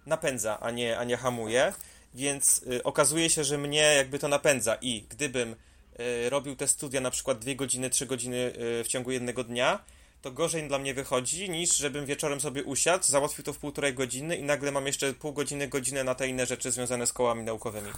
[0.06, 1.74] napędza, a nie, a nie hamuje,
[2.14, 5.56] więc yy, okazuje się, że mnie jakby to napędza i gdybym
[6.00, 9.80] yy, robił te studia na przykład dwie godziny, trzy godziny y, w ciągu jednego dnia,
[10.22, 14.38] to gorzej dla mnie wychodzi, niż żebym wieczorem sobie usiadł, załatwił to w półtorej godziny
[14.38, 17.92] i nagle mam jeszcze pół godziny, godzinę na te inne rzeczy związane z kołami naukowymi.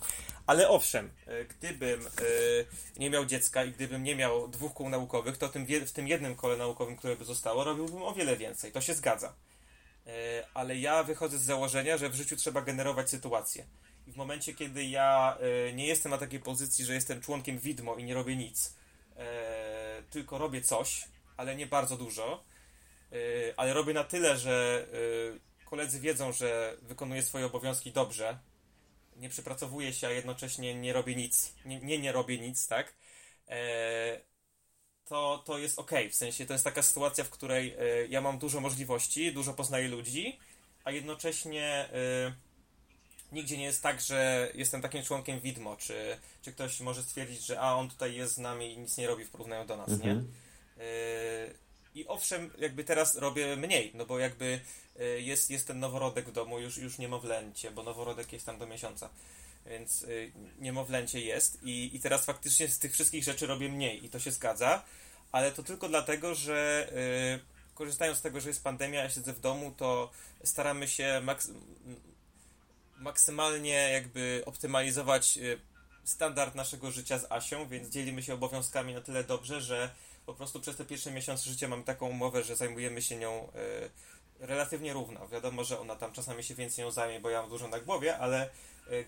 [0.48, 2.12] Ale owszem, e, gdybym e,
[2.98, 5.50] nie miał dziecka i gdybym nie miał dwóch kół naukowych, to
[5.86, 8.72] w tym jednym kole naukowym, które by zostało, robiłbym o wiele więcej.
[8.72, 9.34] To się zgadza.
[10.08, 10.12] E,
[10.54, 13.66] ale ja wychodzę z założenia, że w życiu trzeba generować sytuacje.
[14.08, 15.38] I w momencie, kiedy ja
[15.74, 18.76] nie jestem na takiej pozycji, że jestem członkiem widmo i nie robię nic,
[20.10, 22.44] tylko robię coś, ale nie bardzo dużo.
[23.58, 24.88] Ale robię na tyle, że
[25.66, 28.40] koledzy wiedzą, że wykonuję swoje obowiązki dobrze.
[29.16, 31.56] Nie przepracowuję się, a jednocześnie nie robię nic.
[31.66, 32.94] Nie, nie, nie robię nic, tak?
[33.50, 34.22] E,
[35.12, 35.92] to, to jest ok.
[36.12, 39.88] W sensie to jest taka sytuacja, w której y, ja mam dużo możliwości, dużo poznaję
[39.88, 40.40] ludzi,
[40.84, 41.90] a jednocześnie
[43.32, 47.60] nigdzie nie jest tak, że jestem takim członkiem widmo, czy, czy ktoś może stwierdzić, że
[47.60, 50.10] a on tutaj jest z nami i nic nie robi w porównaniu do nas, mhm.
[50.10, 50.24] nie?
[50.84, 51.54] Yy,
[51.96, 54.60] I owszem, jakby teraz robię mniej, no bo jakby
[55.00, 58.68] yy, jest, jest ten noworodek w domu, już, już niemowlęcie, bo noworodek jest tam do
[58.68, 59.10] miesiąca,
[59.66, 64.10] więc yy, niemowlęcie jest i, i teraz faktycznie z tych wszystkich rzeczy robię mniej i
[64.10, 64.84] to się zgadza,
[65.32, 66.88] ale to tylko dlatego, że
[67.74, 70.12] korzystając z tego, że jest pandemia, ja siedzę w domu, to
[70.44, 71.52] staramy się maks
[72.98, 75.40] maksymalnie jakby optymalizować
[76.04, 79.90] standard naszego życia z Asią, więc dzielimy się obowiązkami na tyle dobrze, że
[80.26, 83.48] po prostu przez te pierwsze miesiące życia mamy taką umowę, że zajmujemy się nią
[84.40, 85.28] y, relatywnie równo.
[85.28, 88.18] Wiadomo, że ona tam czasami się więcej nią zajmie, bo ja mam dużo na głowie,
[88.18, 88.50] ale y,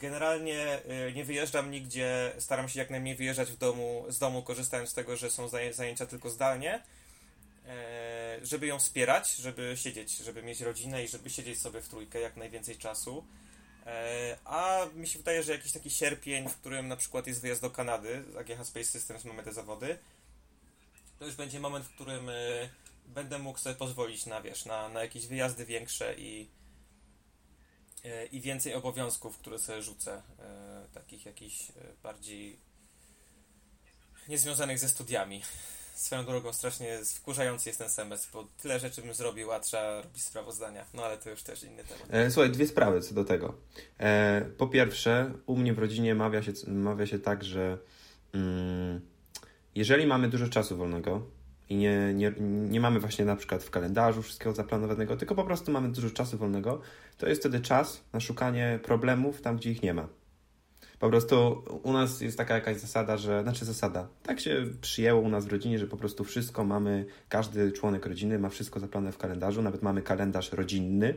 [0.02, 4.90] generalnie y, nie wyjeżdżam nigdzie, staram się jak najmniej wyjeżdżać w domu, z domu, korzystając
[4.90, 6.84] z tego, że są zajęcia tylko zdalnie,
[8.42, 12.38] żeby ją wspierać, żeby siedzieć, żeby mieć rodzinę i żeby siedzieć sobie w trójkę jak
[12.38, 13.26] najwięcej czasu.
[14.46, 17.70] A mi się wydaje, że jakiś taki sierpień, w którym na przykład jest wyjazd do
[17.70, 19.98] Kanady, AGH Space Systems mamy te zawody,
[21.20, 22.30] to już będzie moment, w którym
[23.06, 26.50] będę mógł sobie pozwolić na, wiesz, na, na jakieś wyjazdy większe i,
[28.32, 31.72] i więcej obowiązków, które sobie rzucę, y, takich jakichś
[32.04, 32.58] bardziej
[34.30, 35.42] niezwiązanych ze studiami.
[35.96, 40.24] Swoją drogą strasznie wkurzający jest ten semestr, bo tyle rzeczy bym zrobił, a trzeba robić
[40.24, 40.86] sprawozdania.
[40.94, 42.08] No ale to już też inny temat.
[42.10, 43.54] E, słuchaj, dwie sprawy co do tego.
[44.00, 47.78] E, po pierwsze, u mnie w rodzinie mawia się, mawia się tak, że
[48.34, 49.02] mm,
[49.76, 51.28] jeżeli mamy dużo czasu wolnego
[51.70, 52.34] i nie, nie,
[52.70, 56.38] nie mamy właśnie na przykład w kalendarzu wszystkiego zaplanowanego, tylko po prostu mamy dużo czasu
[56.38, 56.82] wolnego,
[57.18, 60.08] to jest wtedy czas na szukanie problemów tam, gdzie ich nie ma.
[61.00, 65.30] Po prostu u nas jest taka jakaś zasada, że, znaczy zasada, tak się przyjęło u
[65.30, 69.18] nas w rodzinie, że po prostu wszystko mamy, każdy członek rodziny ma wszystko zaplanowane w
[69.18, 71.14] kalendarzu, nawet mamy kalendarz rodzinny,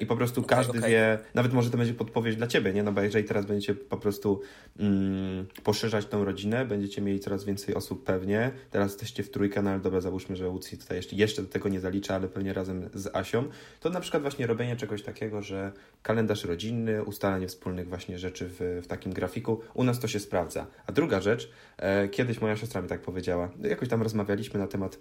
[0.00, 0.90] i po prostu każdy okay.
[0.90, 2.82] wie, nawet może to będzie podpowiedź dla Ciebie, nie?
[2.82, 4.40] No bo jeżeli teraz będziecie po prostu
[4.78, 9.70] mm, poszerzać tą rodzinę, będziecie mieli coraz więcej osób pewnie, teraz jesteście w trójkę, no
[9.70, 12.90] ale dobra, załóżmy, że Łucji tutaj jeszcze, jeszcze do tego nie zalicza, ale pewnie razem
[12.94, 13.44] z Asią,
[13.80, 18.80] to na przykład właśnie robienie czegoś takiego, że kalendarz rodzinny, ustalanie wspólnych właśnie rzeczy w,
[18.84, 20.66] w takim grafiku, u nas to się sprawdza.
[20.86, 24.98] A druga rzecz, e, kiedyś moja siostra mi tak powiedziała, jakoś tam rozmawialiśmy na temat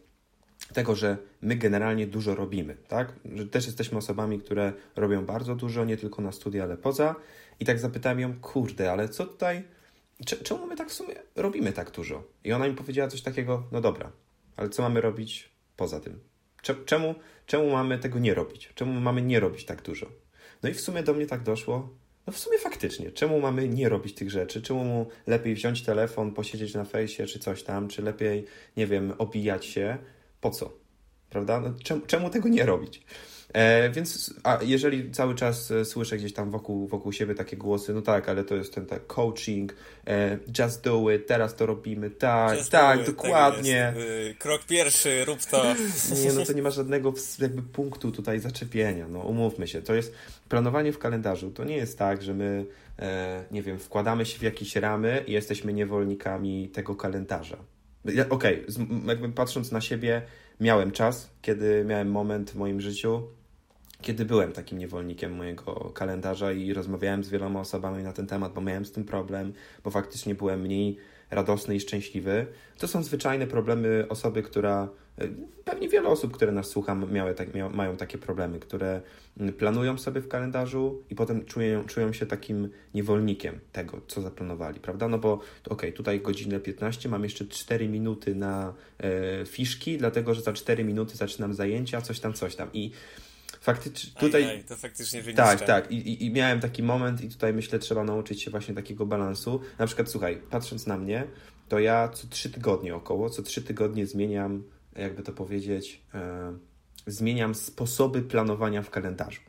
[0.73, 3.13] tego, że my generalnie dużo robimy, tak?
[3.35, 7.15] Że też jesteśmy osobami, które robią bardzo dużo, nie tylko na studia, ale poza.
[7.59, 9.63] I tak zapytałem ją, kurde, ale co tutaj,
[10.43, 12.23] czemu my tak w sumie robimy tak dużo?
[12.43, 14.11] I ona mi powiedziała coś takiego, no dobra,
[14.57, 16.19] ale co mamy robić poza tym?
[16.85, 18.69] Czemu, czemu mamy tego nie robić?
[18.75, 20.07] Czemu mamy nie robić tak dużo?
[20.63, 21.89] No i w sumie do mnie tak doszło,
[22.27, 24.61] no w sumie faktycznie, czemu mamy nie robić tych rzeczy?
[24.61, 28.45] Czemu lepiej wziąć telefon, posiedzieć na fejsie czy coś tam, czy lepiej,
[28.77, 29.97] nie wiem, obijać się,
[30.41, 30.73] po co?
[31.29, 31.59] Prawda?
[31.59, 33.01] No, czemu, czemu tego nie robić?
[33.53, 37.93] E, więc a jeżeli cały czas e, słyszę gdzieś tam wokół, wokół siebie takie głosy,
[37.93, 39.75] no tak, ale to jest ten tak coaching,
[40.07, 43.93] e, just do it, teraz to robimy, tak, just tak, dokładnie.
[43.95, 45.63] Tak Krok pierwszy, rób to.
[46.23, 49.81] Nie, no to nie ma żadnego jakby punktu tutaj zaczepienia, no umówmy się.
[49.81, 50.13] To jest
[50.49, 52.65] planowanie w kalendarzu, to nie jest tak, że my,
[52.99, 57.57] e, nie wiem, wkładamy się w jakieś ramy i jesteśmy niewolnikami tego kalendarza.
[58.05, 58.65] Okej, okay,
[59.07, 60.21] jakby patrząc na siebie,
[60.59, 63.23] miałem czas, kiedy miałem moment w moim życiu,
[64.01, 68.61] kiedy byłem takim niewolnikiem mojego kalendarza i rozmawiałem z wieloma osobami na ten temat, bo
[68.61, 70.97] miałem z tym problem, bo faktycznie byłem mniej
[71.31, 72.45] radosny i szczęśliwy.
[72.77, 74.89] To są zwyczajne problemy osoby, która
[75.65, 79.01] pewnie wiele osób, które nas słucha, miały tak, mia, mają takie problemy, które
[79.57, 85.07] planują sobie w kalendarzu i potem czują, czują się takim niewolnikiem tego, co zaplanowali, prawda?
[85.07, 90.33] No bo okej, okay, tutaj godzinę 15, mam jeszcze 4 minuty na e, fiszki, dlatego
[90.33, 92.69] że za 4 minuty zaczynam zajęcia, coś tam, coś tam.
[92.73, 92.91] I
[93.61, 94.43] faktycznie tutaj.
[94.43, 95.91] Aj, aj, to faktycznie Tak, tak.
[95.91, 99.59] I, i, I, miałem taki moment, i tutaj myślę, trzeba nauczyć się właśnie takiego balansu.
[99.79, 101.27] Na przykład, słuchaj, patrząc na mnie,
[101.69, 104.63] to ja co trzy tygodnie około, co trzy tygodnie zmieniam,
[105.01, 106.53] jakby to powiedzieć, e,
[107.07, 109.41] zmieniam sposoby planowania w kalendarzu.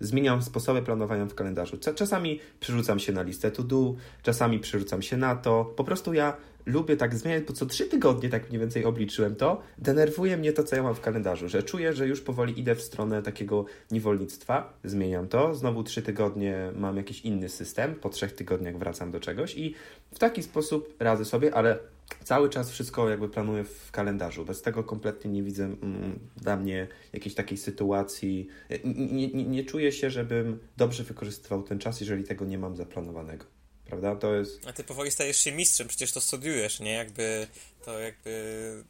[0.00, 1.78] Zmieniam sposoby planowania w kalendarzu.
[1.94, 5.64] Czasami przerzucam się na listę to do, czasami przerzucam się na to.
[5.64, 9.60] Po prostu ja lubię tak zmieniać, bo co trzy tygodnie tak mniej więcej obliczyłem to,
[9.78, 12.82] denerwuje mnie to, co ja mam w kalendarzu, że czuję, że już powoli idę w
[12.82, 18.78] stronę takiego niewolnictwa, zmieniam to, znowu trzy tygodnie mam jakiś inny system, po trzech tygodniach
[18.78, 19.74] wracam do czegoś i
[20.14, 21.78] w taki sposób radzę sobie, ale
[22.24, 24.44] cały czas wszystko jakby planuję w kalendarzu.
[24.44, 28.48] Bez tego kompletnie nie widzę mm, dla mnie jakiejś takiej sytuacji.
[28.84, 33.46] Nie, nie, nie czuję się, żebym dobrze wykorzystywał ten czas, jeżeli tego nie mam zaplanowanego
[33.86, 34.16] prawda?
[34.16, 34.66] To jest...
[34.66, 36.92] A ty powoli stajesz się mistrzem, przecież to studiujesz, nie?
[36.92, 37.46] Jakby
[37.84, 38.84] to jakby...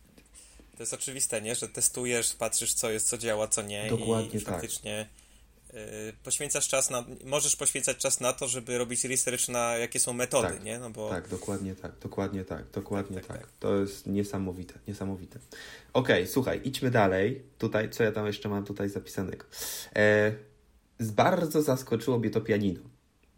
[0.77, 1.55] To jest oczywiste, nie?
[1.55, 5.26] Że testujesz, patrzysz co jest, co działa, co nie Dokładnie i, i faktycznie tak.
[6.23, 7.05] Poświęcasz czas na...
[7.25, 10.79] Możesz poświęcać czas na to, żeby robić research na jakie są metody, tak, nie?
[10.79, 11.11] No bo...
[11.11, 13.39] Tak, dokładnie tak, dokładnie tak, dokładnie tak, tak.
[13.39, 13.51] tak.
[13.61, 15.39] To jest niesamowite, niesamowite.
[15.93, 17.43] Okej, okay, słuchaj, idźmy dalej.
[17.59, 19.45] Tutaj, co ja tam jeszcze mam tutaj zapisanego?
[19.97, 20.33] E,
[21.01, 22.81] bardzo zaskoczyło mnie to pianino.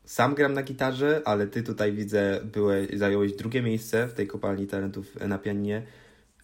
[0.04, 4.66] Sam gram na gitarze, ale ty tutaj widzę, byłeś, zająłeś drugie miejsce w tej kopalni
[4.66, 5.86] talentów na pianinie.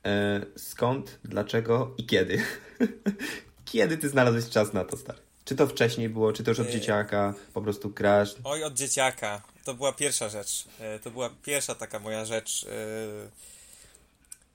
[0.05, 2.43] E, skąd, dlaczego i kiedy?
[3.65, 5.19] kiedy ty znalazłeś czas na to, stary?
[5.45, 8.35] Czy to wcześniej było, czy to już od e, dzieciaka po prostu grasz?
[8.45, 9.43] Oj, od dzieciaka.
[9.65, 10.65] To była pierwsza rzecz.
[10.81, 12.65] E, to była pierwsza taka moja rzecz.
[12.65, 13.29] E,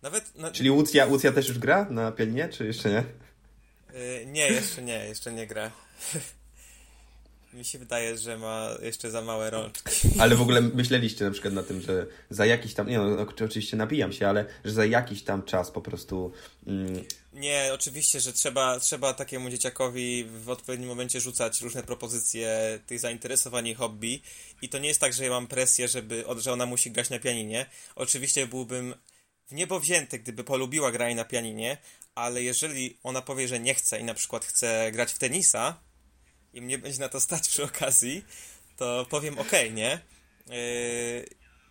[0.01, 0.35] nawet.
[0.35, 0.51] Na...
[0.51, 3.03] Czyli Łucja, Łucja też już gra na pianinie, czy jeszcze nie?
[4.25, 5.71] Nie, jeszcze nie, jeszcze nie gra.
[7.53, 9.91] Mi się wydaje, że ma jeszcze za małe rączki.
[10.21, 13.77] Ale w ogóle myśleliście na przykład na tym, że za jakiś tam, nie no, oczywiście
[13.77, 16.31] nabijam się, ale że za jakiś tam czas po prostu...
[16.67, 17.03] Mm...
[17.33, 23.67] Nie, oczywiście, że trzeba, trzeba takiemu dzieciakowi w odpowiednim momencie rzucać różne propozycje tych zainteresowań
[23.67, 24.21] i hobby
[24.61, 27.19] i to nie jest tak, że ja mam presję, żeby, że ona musi grać na
[27.19, 27.65] pianinie.
[27.95, 28.95] Oczywiście byłbym
[29.47, 31.77] w niebo wzięty, gdyby polubiła granie na pianinie,
[32.15, 35.79] ale jeżeli ona powie, że nie chce i na przykład chce grać w tenisa,
[36.53, 38.25] i mnie będzie na to stać przy okazji,
[38.77, 39.99] to powiem ok, nie?
[40.47, 41.25] Yy,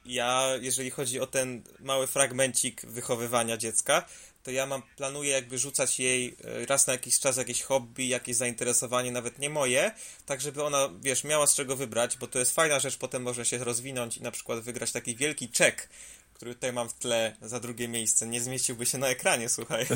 [0.05, 4.09] ja, jeżeli chodzi o ten mały fragmencik wychowywania dziecka,
[4.43, 8.37] to ja mam, planuję jakby rzucać jej yy, raz na jakiś czas jakieś hobby, jakieś
[8.37, 9.91] zainteresowanie, nawet nie moje,
[10.27, 13.45] tak żeby ona, wiesz, miała z czego wybrać, bo to jest fajna rzecz, potem może
[13.45, 15.89] się rozwinąć i na przykład wygrać taki wielki czek,
[16.35, 19.87] który tutaj mam w tle za drugie miejsce, nie zmieściłby się na ekranie, słuchaj.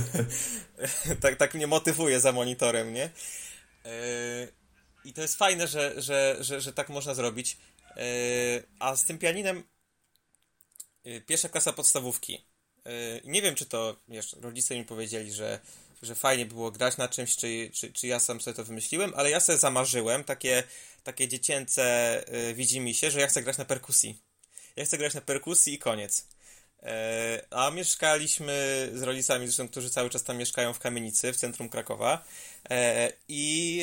[1.23, 3.11] tak, tak mnie motywuje za monitorem, nie?
[3.85, 4.53] Yy,
[5.05, 7.57] i to jest fajne, że, że, że, że tak można zrobić.
[7.97, 8.03] Yy,
[8.79, 9.65] a z tym pianinem
[11.27, 12.52] pierwsza klasa podstawówki.
[12.85, 15.61] Yy, nie wiem, czy to, wiesz, rodzice mi powiedzieli, że,
[16.03, 19.31] że fajnie było grać na czymś, czy, czy, czy ja sam sobie to wymyśliłem, ale
[19.31, 20.63] ja sobie zamarzyłem, takie,
[21.05, 24.19] takie dziecięce yy, widzi mi się, że ja chcę grać na perkusji.
[24.77, 26.27] Ja chcę grać na perkusji i koniec.
[27.51, 32.25] A mieszkaliśmy z rodzicami, zresztą, którzy cały czas tam mieszkają w kamienicy w centrum Krakowa.
[33.29, 33.83] I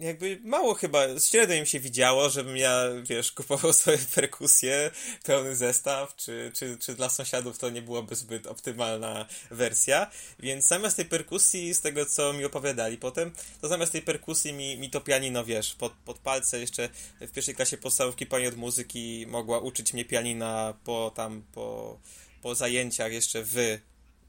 [0.00, 4.90] jakby mało chyba, średnio im się widziało, żebym ja, wiesz, kupował swoje perkusje,
[5.24, 10.96] pełny zestaw, czy, czy, czy dla sąsiadów to nie byłoby zbyt optymalna wersja, więc zamiast
[10.96, 15.00] tej perkusji, z tego co mi opowiadali potem, to zamiast tej perkusji mi, mi to
[15.00, 16.60] pianino, wiesz, pod, pod palce.
[16.60, 16.88] Jeszcze
[17.20, 21.98] w pierwszej klasie podstawówki pani od muzyki mogła uczyć mnie pianina po tam, po,
[22.42, 23.78] po zajęciach jeszcze w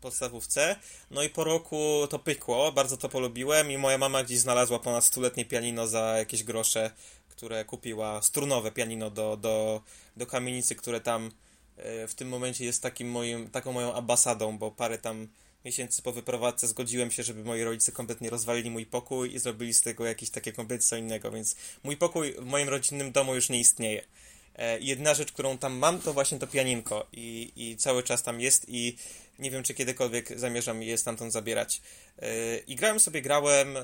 [0.04, 0.76] podstawówce.
[1.12, 5.04] No i po roku to pykło, bardzo to polubiłem i moja mama gdzieś znalazła ponad
[5.04, 6.92] stuletnie pianino za jakieś grosze,
[7.30, 9.82] które kupiła, strunowe pianino do, do,
[10.18, 11.32] do kamienicy, które tam
[11.78, 15.28] e, w tym momencie jest takim moim, taką moją ambasadą, bo parę tam
[15.66, 19.82] miesięcy po wyprowadzce zgodziłem się, żeby moi rodzice kompletnie rozwalili mój pokój i zrobili z
[19.82, 23.60] tego jakieś takie kompletnie co innego, więc mój pokój w moim rodzinnym domu już nie
[23.60, 24.04] istnieje.
[24.56, 28.42] E, jedna rzecz, którą tam mam, to właśnie to pianinko i, i cały czas tam
[28.42, 28.98] jest i
[29.40, 31.82] nie wiem, czy kiedykolwiek zamierzam je stamtąd zabierać.
[32.20, 33.82] E, I grałem sobie, grałem, e,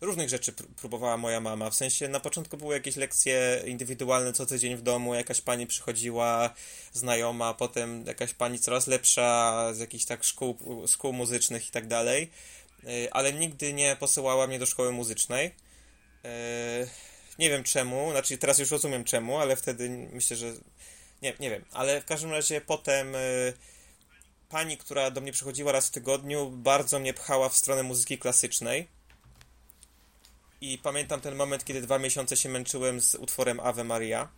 [0.00, 4.76] różnych rzeczy próbowała moja mama, w sensie na początku były jakieś lekcje indywidualne co tydzień
[4.76, 6.54] w domu, jakaś pani przychodziła,
[6.92, 12.30] znajoma, potem jakaś pani coraz lepsza z jakichś tak szkół, szkół muzycznych i tak dalej,
[13.10, 15.54] ale nigdy nie posyłała mnie do szkoły muzycznej.
[17.38, 20.52] Nie wiem czemu, znaczy teraz już rozumiem czemu, ale wtedy myślę, że.
[21.22, 23.52] Nie, nie wiem, ale w każdym razie potem y,
[24.48, 28.88] pani, która do mnie przychodziła raz w tygodniu, bardzo mnie pchała w stronę muzyki klasycznej.
[30.60, 34.28] I pamiętam ten moment, kiedy dwa miesiące się męczyłem z utworem Ave Maria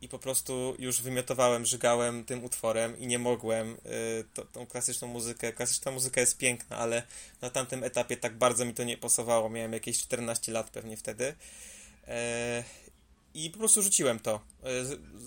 [0.00, 5.08] i po prostu już wymiotowałem, żygałem tym utworem i nie mogłem y, to, tą klasyczną
[5.08, 5.52] muzykę.
[5.52, 7.02] Klasyczna muzyka jest piękna, ale
[7.40, 9.50] na tamtym etapie tak bardzo mi to nie pasowało.
[9.50, 11.34] Miałem jakieś 14 lat pewnie wtedy.
[12.12, 12.64] E,
[13.34, 14.40] I po prostu rzuciłem to.
[14.62, 14.68] E,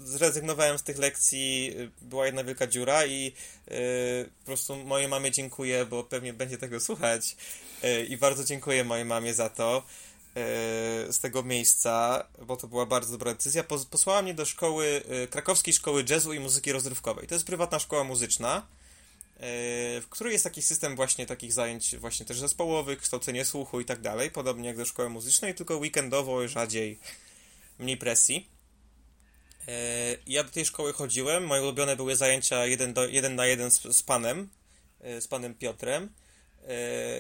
[0.06, 3.34] zrezygnowałem z tych lekcji, była jedna wielka dziura i
[3.68, 3.72] e,
[4.40, 7.36] po prostu mojej mamie dziękuję, bo pewnie będzie tego słuchać.
[8.10, 9.84] I bardzo dziękuję mojej mamie za to
[11.10, 13.64] z tego miejsca, bo to była bardzo dobra decyzja.
[13.64, 17.28] Posłała mnie do szkoły, krakowskiej szkoły jazzu i muzyki rozrywkowej.
[17.28, 18.85] To jest prywatna szkoła muzyczna E,
[19.40, 24.02] w której jest taki system właśnie takich zajęć właśnie też zespołowych, kształcenie słuchu i tak
[24.02, 27.00] dalej, podobnie jak do szkoły muzycznej, tylko weekendowo, rzadziej,
[27.80, 28.50] mniej presji.
[29.68, 29.72] E,
[30.28, 33.82] ja do tej szkoły chodziłem, moje ulubione były zajęcia jeden, do, jeden na jeden z,
[33.98, 34.50] z panem,
[35.02, 36.10] e, z panem Piotrem,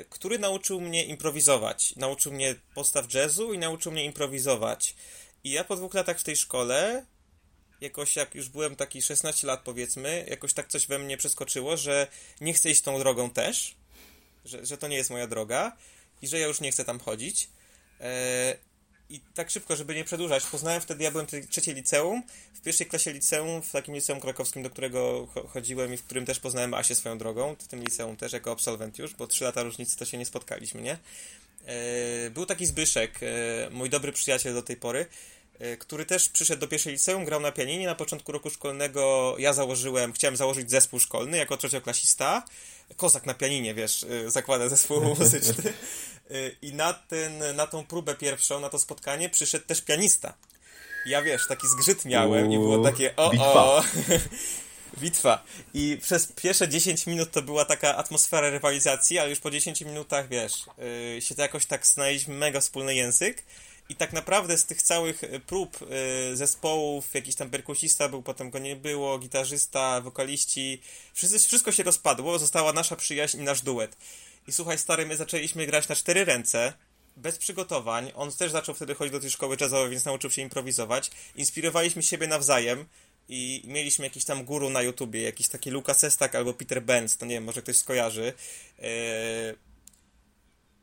[0.09, 1.95] który nauczył mnie improwizować.
[1.95, 4.95] Nauczył mnie postaw jazzu i nauczył mnie improwizować.
[5.43, 7.05] I ja po dwóch latach w tej szkole
[7.81, 12.07] jakoś jak już byłem taki 16 lat powiedzmy, jakoś tak coś we mnie przeskoczyło, że
[12.41, 13.75] nie chcę iść tą drogą też,
[14.45, 15.77] że, że to nie jest moja droga
[16.21, 17.49] i że ja już nie chcę tam chodzić.
[17.99, 18.57] E,
[19.09, 22.87] I tak szybko, żeby nie przedłużać, poznałem wtedy, ja byłem w trzeciej liceum, w pierwszej
[22.87, 26.95] klasie liceum, w takim liceum krakowskim, do którego chodziłem i w którym też poznałem Asię
[26.95, 30.17] swoją drogą, w tym liceum też jako absolwent już, bo trzy lata różnicy to się
[30.17, 30.97] nie spotkaliśmy, nie?
[31.65, 35.05] E, był taki Zbyszek, e, mój dobry przyjaciel do tej pory,
[35.79, 37.85] który też przyszedł do pierwszej liceum, grał na pianinie.
[37.85, 42.43] Na początku roku szkolnego ja założyłem, chciałem założyć zespół szkolny jako trzecioklasista.
[42.97, 45.73] Kozak na pianinie, wiesz, e, zakłada zespół muzyczny.
[46.31, 50.33] E, I na, ten, na tą próbę pierwszą, na to spotkanie przyszedł też pianista.
[51.05, 53.83] Ja wiesz, taki zgrzyt miałem i było takie o o.
[54.97, 55.43] Bitwa.
[55.73, 60.29] I przez pierwsze 10 minut to była taka atmosfera rywalizacji, ale już po 10 minutach,
[60.29, 60.53] wiesz,
[61.19, 63.43] się to jakoś tak znaleźliśmy mega wspólny język.
[63.89, 65.79] I tak naprawdę z tych całych e, prób
[66.31, 70.81] y, zespołów, jakiś tam perkusista był, potem go nie było, gitarzysta, wokaliści,
[71.13, 73.97] wszyscy, wszystko się rozpadło, została nasza przyjaźń i nasz duet.
[74.47, 76.73] I słuchaj, stary, my zaczęliśmy grać na cztery ręce,
[77.17, 78.11] bez przygotowań.
[78.15, 81.11] On też zaczął wtedy chodzić do tej szkoły jazzowej, więc nauczył się improwizować.
[81.35, 82.85] Inspirowaliśmy siebie nawzajem
[83.29, 87.25] i mieliśmy jakiś tam guru na YouTubie, jakiś taki Lucas Estak albo Peter Benz, to
[87.25, 88.33] nie wiem, może ktoś skojarzy.
[88.79, 89.65] Yy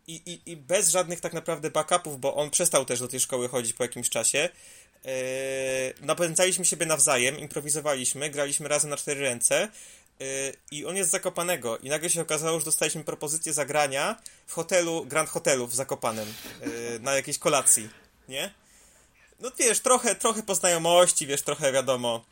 [0.06, 3.48] i, i, i bez żadnych tak naprawdę backupów, bo on przestał też do tej szkoły
[3.48, 4.48] chodzić po jakimś czasie.
[5.04, 5.10] Yy,
[6.00, 9.68] napędzaliśmy siebie nawzajem, improwizowaliśmy, graliśmy razem na cztery ręce
[10.20, 10.26] yy,
[10.70, 15.06] i on jest z Zakopanego i nagle się okazało, że dostaliśmy propozycję zagrania w hotelu,
[15.06, 17.88] Grand Hotelu w Zakopanem yy, na jakiejś kolacji,
[18.28, 18.54] nie?
[19.40, 22.24] No wiesz, trochę, trochę poznajomości, wiesz, trochę wiadomo,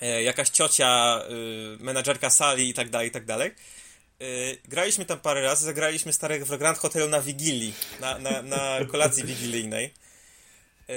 [0.00, 3.54] yy, jakaś ciocia, yy, menadżerka sali i tak dalej, i tak dalej.
[4.20, 8.78] Yy, graliśmy tam parę razy, zagraliśmy starego w Grand Hotelu na Wigilii, na, na, na
[8.88, 9.94] kolacji wigilijnej.
[10.88, 10.94] Yy,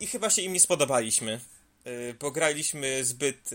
[0.00, 1.40] I chyba się im nie spodobaliśmy,
[1.84, 3.50] yy, bo graliśmy zbyt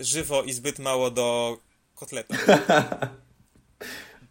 [0.00, 1.58] żywo i zbyt mało do
[1.94, 2.34] kotletu.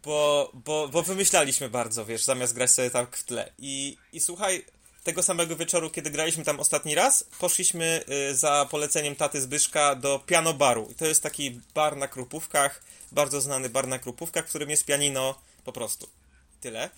[0.06, 3.52] Bo, bo, bo wymyślaliśmy bardzo, wiesz, zamiast grać sobie tak w tle.
[3.58, 4.64] I, i słuchaj,
[5.06, 10.18] tego samego wieczoru, kiedy graliśmy tam ostatni raz, poszliśmy y, za poleceniem taty Zbyszka do
[10.18, 10.88] piano baru.
[10.90, 14.84] I to jest taki bar na Krupówkach, bardzo znany bar na Krupówkach, w którym jest
[14.84, 16.08] pianino po prostu.
[16.60, 16.90] Tyle.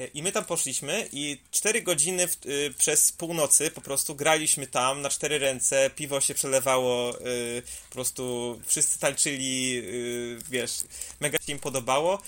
[0.00, 4.66] Y, I my tam poszliśmy i cztery godziny w, y, przez północy po prostu graliśmy
[4.66, 10.72] tam na cztery ręce, piwo się przelewało, y, po prostu wszyscy tańczyli, y, wiesz,
[11.20, 12.22] mega się im podobało.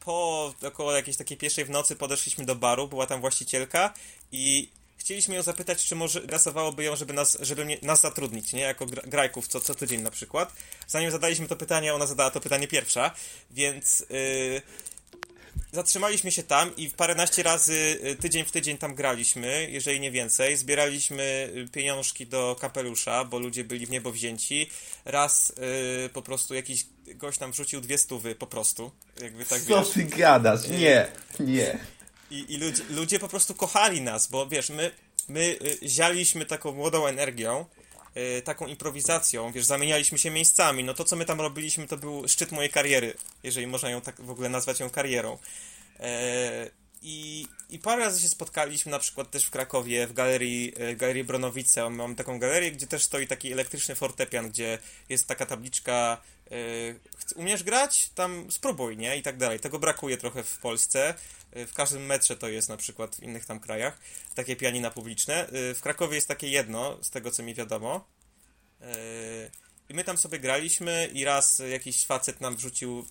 [0.00, 3.94] Po około jakiejś takiej pierwszej w nocy podeszliśmy do baru, była tam właścicielka
[4.32, 8.60] i chcieliśmy ją zapytać, czy może grasowałoby ją, żeby nas, żeby mnie, nas zatrudnić, nie?
[8.60, 10.52] Jako grajków co, co tydzień na przykład.
[10.86, 13.14] Zanim zadaliśmy to pytanie, ona zadała to pytanie pierwsza,
[13.50, 14.62] więc yy,
[15.72, 20.56] zatrzymaliśmy się tam i paręnaście razy y, tydzień w tydzień tam graliśmy, jeżeli nie więcej.
[20.56, 24.70] Zbieraliśmy y, pieniążki do kapelusza, bo ludzie byli w niebo wzięci.
[25.04, 25.50] Raz
[26.06, 28.90] y, po prostu jakiś gość nam wrzucił dwie stówy, po prostu.
[29.22, 30.68] Jakby tak, Co ty gadasz?
[30.68, 31.06] Nie,
[31.40, 31.78] nie.
[32.30, 34.90] I, i ludzie, ludzie po prostu kochali nas, bo wiesz, my,
[35.28, 37.66] my y, zialiśmy taką młodą energią,
[38.16, 40.84] y, taką improwizacją, wiesz, zamienialiśmy się miejscami.
[40.84, 44.20] No to, co my tam robiliśmy, to był szczyt mojej kariery, jeżeli można ją tak
[44.20, 45.38] w ogóle nazwać ją karierą.
[46.00, 46.70] E,
[47.02, 51.24] i, I parę razy się spotkaliśmy, na przykład też w Krakowie, w galerii, e, galerii
[51.24, 51.90] Bronowice.
[51.90, 56.39] Mam taką galerię, gdzie też stoi taki elektryczny fortepian, gdzie jest taka tabliczka e,
[57.36, 58.10] umiesz grać?
[58.14, 59.16] Tam spróbuj, nie?
[59.16, 59.60] I tak dalej.
[59.60, 61.14] Tego brakuje trochę w Polsce.
[61.52, 63.98] E, w każdym metrze to jest na przykład w innych tam krajach.
[64.34, 65.48] Takie pianina publiczne.
[65.52, 68.08] W Krakowie jest takie jedno, z tego co mi wiadomo.
[69.88, 73.06] I my tam sobie graliśmy i raz jakiś facet nam wrzucił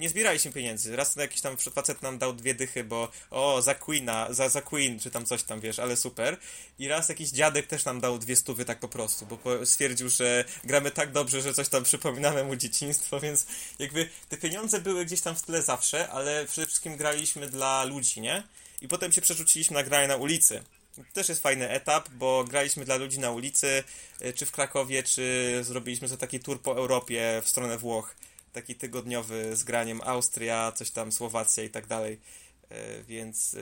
[0.00, 0.96] nie zbieraliśmy pieniędzy.
[0.96, 5.00] Raz jakiś tam facet nam dał dwie dychy, bo o, za Queena, za, za Queen,
[5.00, 6.36] czy tam coś tam, wiesz, ale super.
[6.78, 10.44] I raz jakiś dziadek też nam dał dwie stówy tak po prostu, bo stwierdził, że
[10.64, 13.46] gramy tak dobrze, że coś tam przypominamy mu dzieciństwo, więc
[13.78, 18.20] jakby te pieniądze były gdzieś tam w tle zawsze, ale przede wszystkim graliśmy dla ludzi,
[18.20, 18.42] nie?
[18.80, 20.62] I potem się przerzuciliśmy na granie na ulicy.
[20.96, 23.84] To też jest fajny etap, bo graliśmy dla ludzi na ulicy,
[24.24, 28.14] y, czy w Krakowie, czy zrobiliśmy sobie taki tour po Europie w stronę Włoch
[28.52, 32.20] taki tygodniowy z graniem Austria, coś tam Słowacja i tak dalej.
[32.70, 33.58] E, więc e,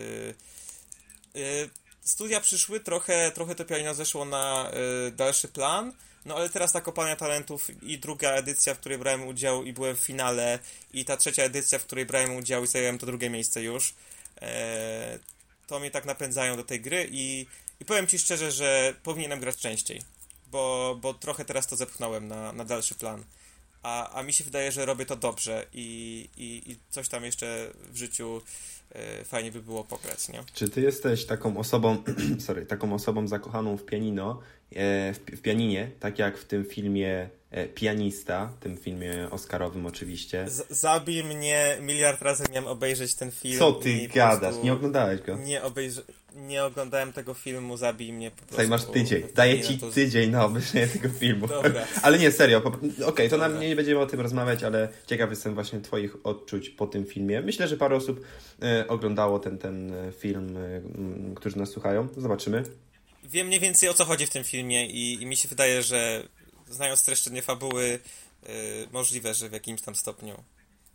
[1.41, 1.68] e,
[2.01, 4.70] studia przyszły, trochę, trochę to pianino zeszło na
[5.12, 5.93] dalszy plan.
[6.24, 9.97] No ale teraz ta kopalnia talentów i druga edycja, w której brałem udział i byłem
[9.97, 10.59] w finale,
[10.93, 13.95] i ta trzecia edycja, w której brałem udział i zająłem to drugie miejsce już,
[15.66, 17.47] to mnie tak napędzają do tej gry i,
[17.80, 20.03] i powiem Ci szczerze, że powinienem grać częściej,
[20.47, 23.24] bo, bo trochę teraz to zepchnąłem na, na dalszy plan
[23.82, 27.70] a, a mi się wydaje, że robię to dobrze i, i, i coś tam jeszcze
[27.92, 28.42] w życiu
[28.92, 30.44] e, fajnie by było pograć, nie?
[30.54, 32.02] Czy ty jesteś taką osobą,
[32.46, 34.40] sorry, taką osobą zakochaną w pianino,
[34.70, 40.44] w, w pianinie, tak jak w tym filmie E, pianista, tym filmie Oscarowym oczywiście.
[40.48, 43.58] Z zabij mnie, miliard razy miałem obejrzeć ten film.
[43.58, 44.54] Co ty gadasz?
[44.62, 45.36] Nie oglądałeś go?
[45.36, 45.62] Nie,
[46.34, 48.50] nie oglądałem tego filmu, zabij mnie po prostu.
[48.50, 49.90] Tutaj masz tydzień, daję ci to...
[49.90, 51.46] tydzień na obejrzenie tego filmu.
[51.46, 51.86] Dobra.
[52.02, 52.68] ale nie, serio, po...
[52.68, 56.70] okej, okay, to nam nie będziemy o tym rozmawiać, ale ciekaw jestem właśnie twoich odczuć
[56.70, 57.40] po tym filmie.
[57.40, 58.20] Myślę, że parę osób
[58.62, 62.08] e, oglądało ten, ten e, film, e, którzy nas słuchają.
[62.16, 62.62] Zobaczymy.
[63.22, 66.28] Wiem mniej więcej o co chodzi w tym filmie i, i mi się wydaje, że
[66.68, 68.00] znając streszczenie fabuły,
[68.42, 68.50] yy,
[68.92, 70.42] możliwe, że w jakimś tam stopniu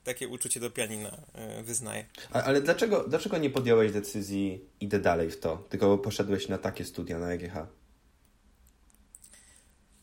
[0.03, 1.17] takie uczucie do pianina
[1.57, 2.05] yy, wyznaję.
[2.31, 6.85] A, ale dlaczego, dlaczego nie podjąłeś decyzji idę dalej w to, tylko poszedłeś na takie
[6.85, 7.57] studia na EGH?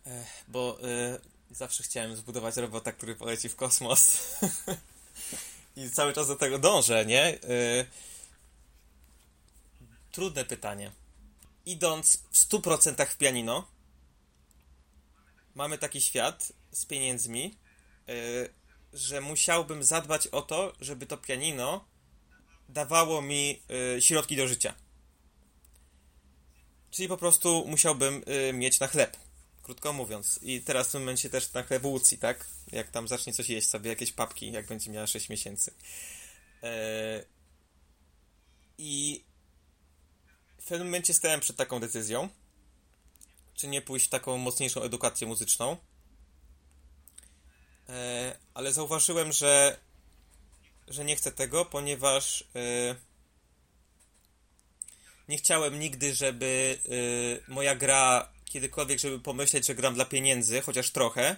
[0.06, 4.18] Ech, bo yy, zawsze chciałem zbudować robota, który poleci w kosmos.
[5.76, 7.38] I cały czas do tego dążę, nie?
[7.48, 7.86] Yy,
[10.12, 10.92] trudne pytanie.
[11.66, 13.68] Idąc w 100% w pianino,
[15.54, 17.58] mamy taki świat z pieniędzmi,
[18.06, 18.14] yy,
[18.92, 21.84] że musiałbym zadbać o to, żeby to pianino
[22.68, 23.62] dawało mi
[23.94, 24.74] yy, środki do życia.
[26.90, 29.16] Czyli po prostu musiałbym yy, mieć na chleb.
[29.62, 30.38] Krótko mówiąc.
[30.42, 32.46] I teraz w tym momencie też na chlebłucji, tak?
[32.72, 35.74] Jak tam zacznie coś jeść sobie, jakieś papki, jak będzie miała 6 miesięcy.
[38.78, 39.24] I
[40.70, 42.28] pewnym momencie stałem przed taką decyzją
[43.60, 45.76] czy nie pójść w taką mocniejszą edukację muzyczną.
[47.88, 49.78] E, ale zauważyłem, że,
[50.88, 52.94] że nie chcę tego, ponieważ e,
[55.28, 56.78] nie chciałem nigdy, żeby
[57.48, 61.36] e, moja gra kiedykolwiek, żeby pomyśleć, że gram dla pieniędzy, chociaż trochę.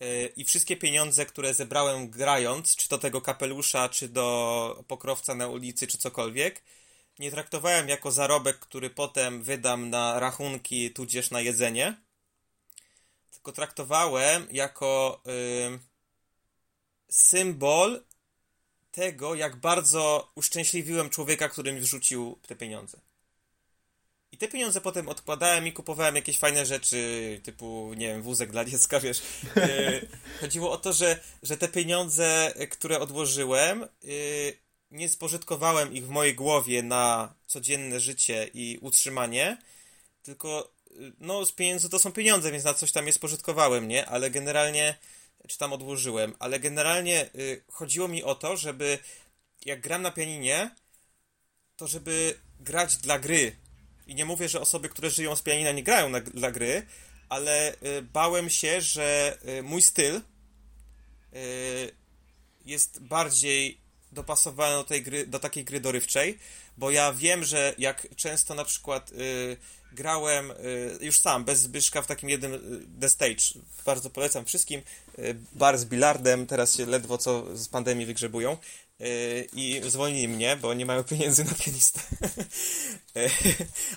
[0.00, 5.48] E, I wszystkie pieniądze, które zebrałem grając, czy do tego kapelusza, czy do pokrowca na
[5.48, 6.62] ulicy, czy cokolwiek,
[7.20, 11.94] nie traktowałem jako zarobek, który potem wydam na rachunki, tudzież na jedzenie,
[13.30, 15.22] tylko traktowałem jako
[17.10, 18.04] symbol
[18.92, 23.00] tego, jak bardzo uszczęśliwiłem człowieka, który mi wrzucił te pieniądze.
[24.32, 28.64] I te pieniądze potem odkładałem i kupowałem jakieś fajne rzeczy, typu, nie wiem, wózek dla
[28.64, 29.22] dziecka, wiesz.
[29.56, 30.08] Y,
[30.40, 36.34] chodziło o to, że, że te pieniądze, które odłożyłem, y, nie spożytkowałem ich w mojej
[36.34, 39.58] głowie na codzienne życie i utrzymanie,
[40.22, 44.06] tylko y, no z pieniędzy to są pieniądze, więc na coś tam je spożytkowałem, nie?
[44.06, 44.98] Ale generalnie,
[45.48, 48.98] czy tam odłożyłem, ale generalnie y, chodziło mi o to, żeby
[49.66, 50.70] jak gram na pianinie,
[51.76, 53.56] to żeby grać dla gry.
[54.06, 56.86] I nie mówię, że osoby, które żyją z pianina nie grają na, dla gry,
[57.28, 60.20] ale y, bałem się, że y, mój styl
[61.34, 61.92] y,
[62.64, 63.79] jest bardziej
[64.12, 66.38] dopasowałem do, tej gry, do takiej gry dorywczej,
[66.76, 69.56] bo ja wiem, że jak często na przykład y,
[69.92, 72.58] grałem y, już sam, bez Zbyszka w takim jednym y,
[73.00, 73.44] The Stage,
[73.86, 74.82] bardzo polecam wszystkim,
[75.18, 78.56] y, bar z bilardem, teraz się ledwo co z pandemii wygrzebują
[79.00, 82.00] y, i zwolnili mnie, bo nie mają pieniędzy na pianistę.
[83.16, 83.30] Y,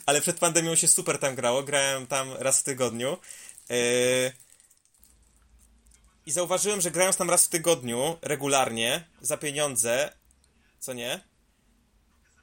[0.05, 3.17] ale przed pandemią się super tam grało, grałem tam raz w tygodniu.
[6.25, 10.13] I zauważyłem, że grając tam raz w tygodniu, regularnie, za pieniądze,
[10.79, 11.19] co nie,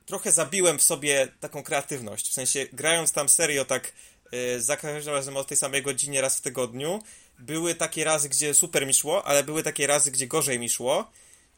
[0.07, 2.31] trochę zabiłem w sobie taką kreatywność.
[2.31, 3.93] W sensie, grając tam serio tak
[4.33, 7.03] yy, za każdym razem o tej samej godzinie raz w tygodniu,
[7.39, 11.11] były takie razy, gdzie super mi szło, ale były takie razy, gdzie gorzej mi szło,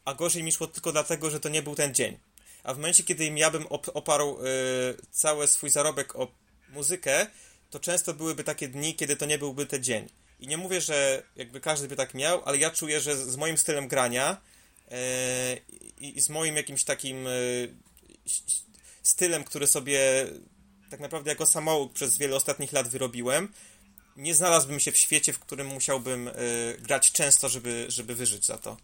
[0.05, 2.17] a gorzej mi szło tylko dlatego, że to nie był ten dzień.
[2.63, 6.27] A w momencie, kiedy ja bym op oparł yy, cały swój zarobek o
[6.69, 7.27] muzykę,
[7.69, 10.09] to często byłyby takie dni, kiedy to nie byłby ten dzień.
[10.43, 13.57] I nie mówię, że jakby każdy by tak miał, ale ja czuję, że z moim
[13.57, 14.41] stylem grania
[14.91, 14.97] yy,
[15.97, 17.73] i z moim jakimś takim yy,
[19.03, 20.27] stylem, który sobie
[20.89, 23.53] tak naprawdę jako samouk przez wiele ostatnich lat wyrobiłem,
[24.17, 26.31] nie znalazłbym się w świecie, w którym musiałbym y,
[26.79, 28.77] grać często, żeby, żeby wyżyć za to.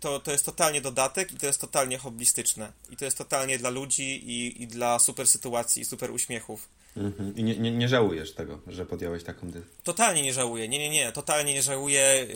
[0.00, 0.20] To.
[0.20, 2.72] To jest totalnie dodatek i to jest totalnie hobbystyczne.
[2.90, 6.68] I to jest totalnie dla ludzi i, i dla super sytuacji i super uśmiechów.
[6.96, 7.36] Mhm.
[7.36, 9.76] I nie, nie, nie, żałujesz tego, że podjąłeś taką decyzję?
[9.84, 10.68] Totalnie nie żałuję.
[10.68, 11.12] Nie, nie, nie.
[11.12, 12.26] Totalnie nie żałuję.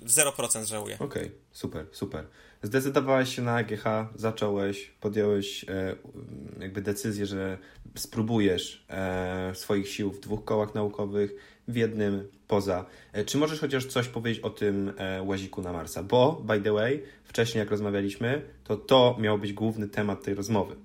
[0.00, 0.94] Yy, 0% żałuję.
[0.94, 1.30] Okej, okay.
[1.52, 2.26] super, super.
[2.62, 3.84] Zdecydowałeś się na AGH,
[4.14, 5.96] zacząłeś, podjąłeś e,
[6.60, 7.58] jakby decyzję, że
[7.94, 11.34] spróbujesz e, swoich sił w dwóch kołach naukowych,
[11.68, 12.84] w jednym poza.
[13.12, 16.02] E, czy możesz chociaż coś powiedzieć o tym e, łaziku na Marsa?
[16.02, 20.76] Bo, by the way, wcześniej jak rozmawialiśmy, to to miał być główny temat tej rozmowy.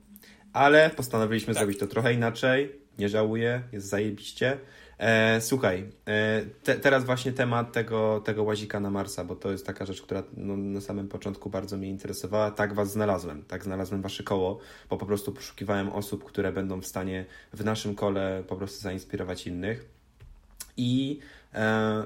[0.53, 1.61] Ale postanowiliśmy tak.
[1.61, 2.84] zrobić to trochę inaczej.
[2.99, 4.57] Nie żałuję, jest zajebiście.
[4.97, 9.65] E, słuchaj, e, te, teraz właśnie temat tego, tego łazika na Marsa, bo to jest
[9.65, 12.51] taka rzecz, która no, na samym początku bardzo mnie interesowała.
[12.51, 16.85] Tak was znalazłem, tak znalazłem wasze koło, bo po prostu poszukiwałem osób, które będą w
[16.85, 19.85] stanie w naszym kole po prostu zainspirować innych.
[20.77, 21.19] I
[21.53, 22.03] e,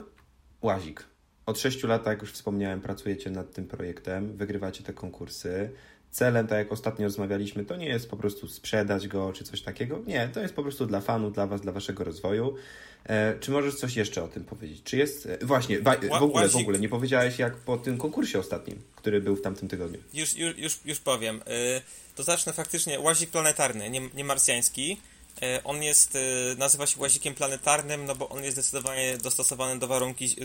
[0.62, 1.04] łazik.
[1.46, 5.70] Od 6 lat, jak już wspomniałem, pracujecie nad tym projektem, wygrywacie te konkursy
[6.12, 10.02] celem, tak jak ostatnio rozmawialiśmy, to nie jest po prostu sprzedać go czy coś takiego.
[10.08, 12.56] Nie, to jest po prostu dla fanów, dla Was, dla Waszego rozwoju.
[13.04, 14.82] E, czy możesz coś jeszcze o tym powiedzieć?
[14.84, 15.26] Czy jest.
[15.26, 19.22] E, właśnie, wa, w ogóle, w ogóle nie powiedziałeś jak po tym konkursie ostatnim, który
[19.22, 20.00] był w tamtym tygodniu.
[20.14, 21.42] Już, już, już, już powiem.
[21.48, 21.82] E,
[22.16, 23.00] to zacznę faktycznie.
[23.00, 24.98] Łazik planetarny, nie, nie marsjański.
[25.42, 26.20] E, on jest, e,
[26.58, 30.36] nazywa się łazikiem planetarnym, no bo on jest zdecydowanie dostosowany do, warunki,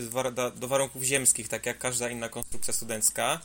[0.55, 3.41] do warunków ziemskich, tak jak każda inna konstrukcja studencka.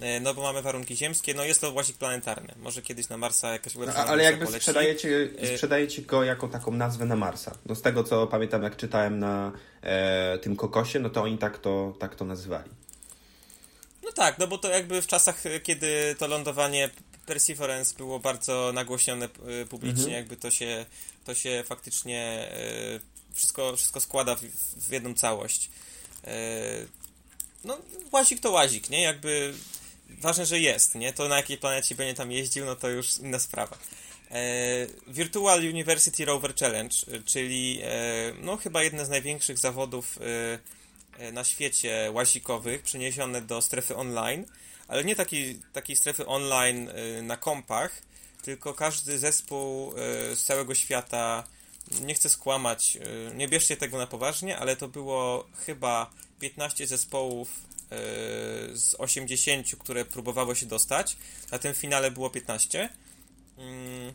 [0.00, 2.54] E, no bo mamy warunki ziemskie, no jest to łazik planetarny.
[2.56, 7.04] Może kiedyś na Marsa jakaś no, Ale jakby sprzedajecie, e, sprzedajecie go jako taką nazwę
[7.04, 7.54] na Marsa.
[7.66, 11.58] No z tego co pamiętam, jak czytałem na e, tym kokosie, no to oni tak
[11.58, 12.70] to, tak to nazywali.
[14.04, 16.90] No tak, no bo to jakby w czasach, kiedy to lądowanie
[17.26, 20.16] Perseverance było bardzo nagłośnione e, publicznie, mhm.
[20.16, 20.86] jakby to się,
[21.24, 22.48] to się faktycznie
[23.32, 24.40] wszystko, wszystko składa w,
[24.76, 25.70] w jedną całość.
[27.64, 27.78] No,
[28.12, 29.02] łazik to łazik, nie?
[29.02, 29.54] Jakby
[30.08, 31.12] ważne, że jest, nie?
[31.12, 33.78] To na jakiej planecie będzie tam jeździł, no to już inna sprawa.
[34.30, 37.88] E, Virtual University Rover Challenge, czyli e,
[38.40, 40.18] no chyba jedne z największych zawodów
[41.18, 44.46] e, e na świecie łazikowych, przeniesione do strefy online,
[44.88, 48.02] ale nie takiej, takiej strefy online e, na kompach,
[48.42, 49.94] tylko każdy zespół e,
[50.36, 51.44] z całego świata,
[52.00, 52.98] nie chcę skłamać,
[53.34, 57.68] nie bierzcie tego na poważnie, ale to było chyba 15 zespołów
[58.72, 61.16] z 80, które próbowało się dostać.
[61.52, 62.88] Na tym finale było 15.
[63.58, 64.12] Mm.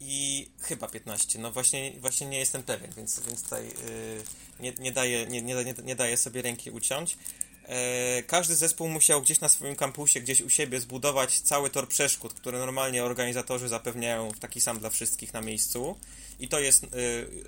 [0.00, 1.38] I chyba 15.
[1.38, 4.22] No właśnie, właśnie nie jestem pewien, więc, więc tutaj y,
[4.60, 7.16] nie, nie, daję, nie, nie, nie daję sobie ręki uciąć.
[7.64, 12.34] E, każdy zespół musiał gdzieś na swoim kampusie, gdzieś u siebie zbudować cały tor przeszkód,
[12.34, 15.98] które normalnie organizatorzy zapewniają taki sam dla wszystkich na miejscu.
[16.40, 16.88] I to jest y,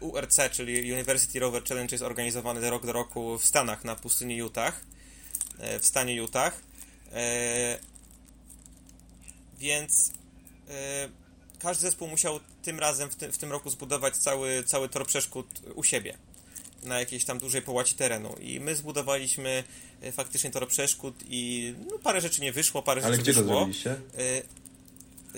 [0.01, 4.80] URC, czyli University Rover Challenge, jest organizowany rok do roku w Stanach, na pustyni Utah,
[5.59, 6.61] e, w stanie Utah.
[7.12, 7.78] E,
[9.59, 10.12] więc
[10.68, 11.09] e,
[11.59, 15.47] każdy zespół musiał tym razem, w, ty, w tym roku zbudować cały, cały tor przeszkód
[15.74, 16.18] u siebie
[16.82, 18.36] na jakiejś tam dużej połaci terenu.
[18.40, 19.64] I my zbudowaliśmy
[20.12, 23.61] faktycznie tor przeszkód i no, parę rzeczy nie wyszło, parę Ale rzeczy gdzie wyszło.
[23.61, 24.53] Ale gdzie to zrobiliście?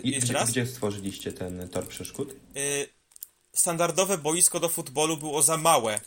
[0.03, 2.35] I, gdzie, gdzie, stworzyliście ten tor przeszkód?
[3.55, 6.01] Standardowe boisko do futbolu było za małe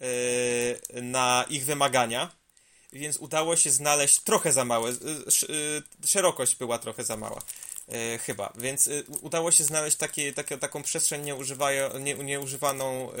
[0.00, 2.30] yy, na ich wymagania,
[2.92, 4.90] więc udało się znaleźć trochę za małe.
[4.90, 7.42] Yy, szerokość była trochę za mała.
[7.88, 13.16] E, chyba, więc e, udało się znaleźć takie, takie, taką przestrzeń nieużywają, nie, nieużywaną e,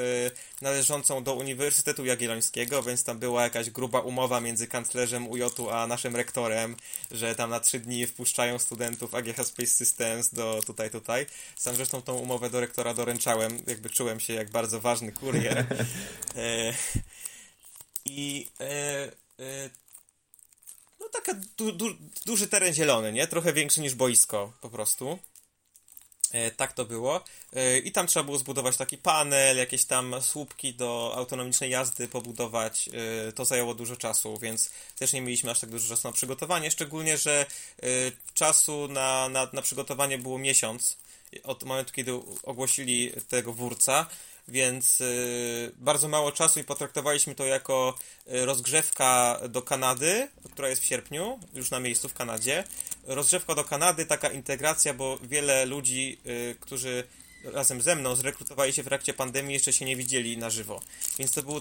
[0.60, 5.42] należącą do Uniwersytetu Jagiellońskiego, więc tam była jakaś gruba umowa między kanclerzem UJ
[5.72, 6.76] a naszym rektorem,
[7.10, 11.26] że tam na trzy dni wpuszczają studentów AGH Space Systems do tutaj, tutaj.
[11.56, 15.58] Sam zresztą tą umowę do rektora doręczałem, jakby czułem się jak bardzo ważny kurier.
[16.36, 16.74] e,
[18.04, 19.70] I e, e,
[21.06, 21.96] no taka du, du,
[22.26, 23.26] duży teren zielony, nie?
[23.26, 25.18] Trochę większy niż boisko po prostu.
[26.32, 27.24] E, tak to było.
[27.52, 32.90] E, I tam trzeba było zbudować taki panel, jakieś tam słupki do autonomicznej jazdy pobudować.
[33.28, 36.70] E, to zajęło dużo czasu, więc też nie mieliśmy aż tak dużo czasu na przygotowanie.
[36.70, 37.46] Szczególnie, że
[37.82, 37.86] e,
[38.34, 40.96] czasu na, na, na przygotowanie było miesiąc
[41.44, 44.06] od momentu, kiedy ogłosili tego wórca
[44.48, 47.94] więc y, bardzo mało czasu i potraktowaliśmy to jako
[48.32, 52.64] y, rozgrzewka do Kanady, która jest w sierpniu, już na miejscu w Kanadzie.
[53.06, 57.04] Rozgrzewka do Kanady, taka integracja, bo wiele ludzi, y, którzy
[57.52, 60.80] razem ze mną zrekrutowali się w trakcie pandemii, jeszcze się nie widzieli na żywo.
[61.18, 61.60] Więc to była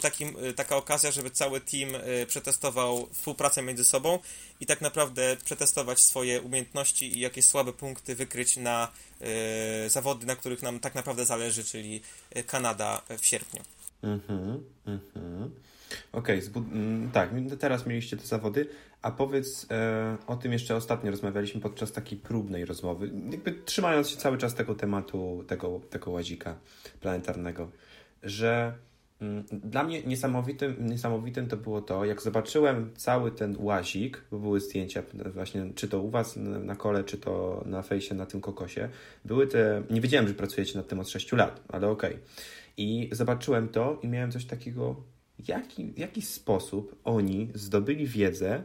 [0.56, 1.90] taka okazja, żeby cały team
[2.28, 4.20] przetestował współpracę między sobą
[4.60, 10.36] i tak naprawdę przetestować swoje umiejętności i jakieś słabe punkty wykryć na e, zawody, na
[10.36, 12.02] których nam tak naprawdę zależy, czyli
[12.48, 13.62] Kanada w sierpniu.
[14.04, 15.52] Mhm, mhm.
[16.12, 17.30] Okej, okay, mm, tak,
[17.60, 18.68] teraz mieliście te zawody,
[19.02, 24.18] a powiedz e, o tym jeszcze ostatnio rozmawialiśmy podczas takiej próbnej rozmowy, jakby trzymając się
[24.18, 26.56] cały czas tego tematu, tego, tego łazika
[27.02, 27.70] planetarnego,
[28.24, 28.74] że
[29.22, 34.60] Mm, dla mnie niesamowitym, niesamowitym to było to, jak zobaczyłem cały ten łazik, bo były
[34.60, 38.90] zdjęcia właśnie, czy to u Was na kole, czy to na fejsie, na tym kokosie,
[39.26, 42.12] były te, nie wiedziałem, że pracujecie nad tym od 6 lat, ale okej.
[42.14, 42.24] Okay.
[42.78, 44.96] I zobaczyłem to i miałem coś takiego,
[45.48, 48.64] jaki, w jaki sposób oni zdobyli wiedzę,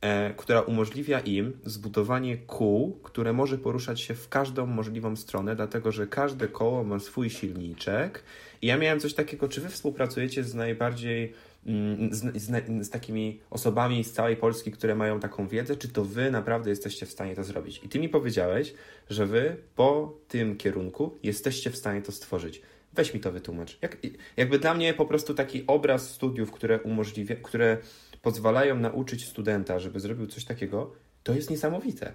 [0.00, 5.92] e, która umożliwia im zbudowanie kół, które może poruszać się w każdą możliwą stronę, dlatego
[5.92, 8.22] że każde koło ma swój silniczek,
[8.62, 11.32] i ja miałem coś takiego, czy wy współpracujecie z najbardziej
[11.66, 16.04] mm, z, z, z, takimi osobami z całej Polski, które mają taką wiedzę, czy to
[16.04, 17.80] wy naprawdę jesteście w stanie to zrobić?
[17.84, 18.74] I ty mi powiedziałeś,
[19.10, 22.62] że wy po tym kierunku jesteście w stanie to stworzyć.
[22.92, 23.78] Weź mi to wytłumacz.
[23.82, 23.96] Jak,
[24.36, 27.78] jakby dla mnie po prostu taki obraz studiów, które umożliwia, które
[28.22, 32.12] pozwalają nauczyć studenta, żeby zrobił coś takiego, to jest niesamowite.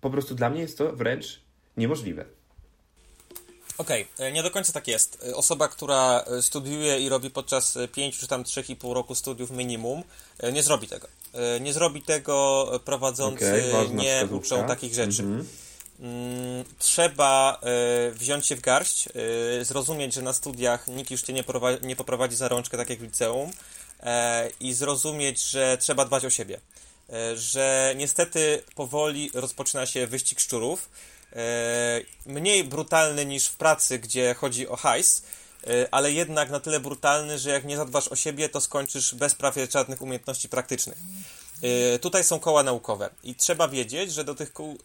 [0.00, 1.40] Po prostu dla mnie jest to wręcz
[1.76, 2.24] niemożliwe.
[3.78, 5.24] Okej, okay, e, nie do końca tak jest.
[5.28, 10.02] E, osoba, która e, studiuje i robi podczas 5 czy tam 3,5 roku studiów minimum,
[10.52, 11.08] nie zrobi tego.
[11.60, 15.22] Nie zrobi tego prowadzący, okay, nie uczą takich rzeczy.
[15.22, 15.69] Mm -hmm.
[16.78, 17.60] Trzeba
[18.12, 19.08] wziąć się w garść,
[19.62, 21.44] zrozumieć, że na studiach nikt już cię nie,
[21.82, 23.50] nie poprowadzi za rączkę, tak jak w liceum,
[24.60, 26.60] i zrozumieć, że trzeba dbać o siebie.
[27.34, 30.88] Że niestety powoli rozpoczyna się wyścig szczurów
[31.36, 35.22] E, mniej brutalny niż w pracy, gdzie chodzi o hajs,
[35.66, 39.34] e, ale jednak na tyle brutalny, że jak nie zadbasz o siebie, to skończysz bez
[39.34, 40.98] prawie żadnych umiejętności praktycznych.
[41.62, 44.78] E, tutaj są koła naukowe i trzeba wiedzieć, że do tych kół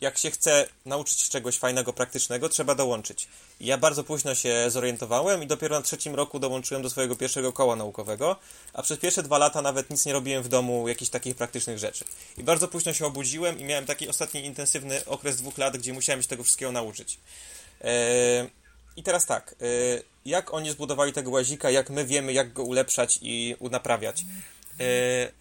[0.00, 3.28] jak się chce nauczyć czegoś fajnego, praktycznego, trzeba dołączyć.
[3.60, 7.76] Ja bardzo późno się zorientowałem i dopiero na trzecim roku dołączyłem do swojego pierwszego koła
[7.76, 8.36] naukowego,
[8.72, 12.04] a przez pierwsze dwa lata nawet nic nie robiłem w domu, jakichś takich praktycznych rzeczy.
[12.38, 16.22] I bardzo późno się obudziłem i miałem taki ostatni intensywny okres dwóch lat, gdzie musiałem
[16.22, 17.18] się tego wszystkiego nauczyć.
[17.80, 18.50] Eee,
[18.96, 23.18] I teraz tak, eee, jak oni zbudowali tego łazika, jak my wiemy, jak go ulepszać
[23.22, 24.24] i naprawiać.
[24.80, 25.32] Eee,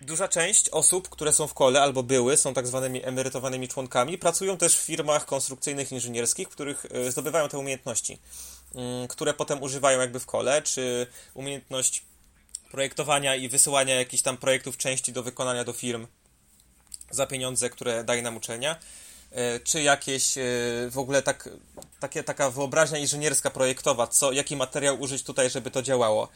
[0.00, 4.56] Duża część osób, które są w kole albo były, są tak zwanymi emerytowanymi członkami, pracują
[4.56, 8.18] też w firmach konstrukcyjnych, inżynierskich, w których e, zdobywają te umiejętności,
[8.74, 12.02] mm, które potem używają jakby w kole, czy umiejętność
[12.70, 16.06] projektowania i wysyłania jakichś tam projektów części do wykonania do firm
[17.10, 18.76] za pieniądze, które daje nam uczelnia,
[19.30, 20.42] e, czy jakieś e,
[20.90, 21.48] w ogóle tak,
[22.00, 26.28] takie, taka wyobraźnia inżynierska projektowa, co, jaki materiał użyć tutaj, żeby to działało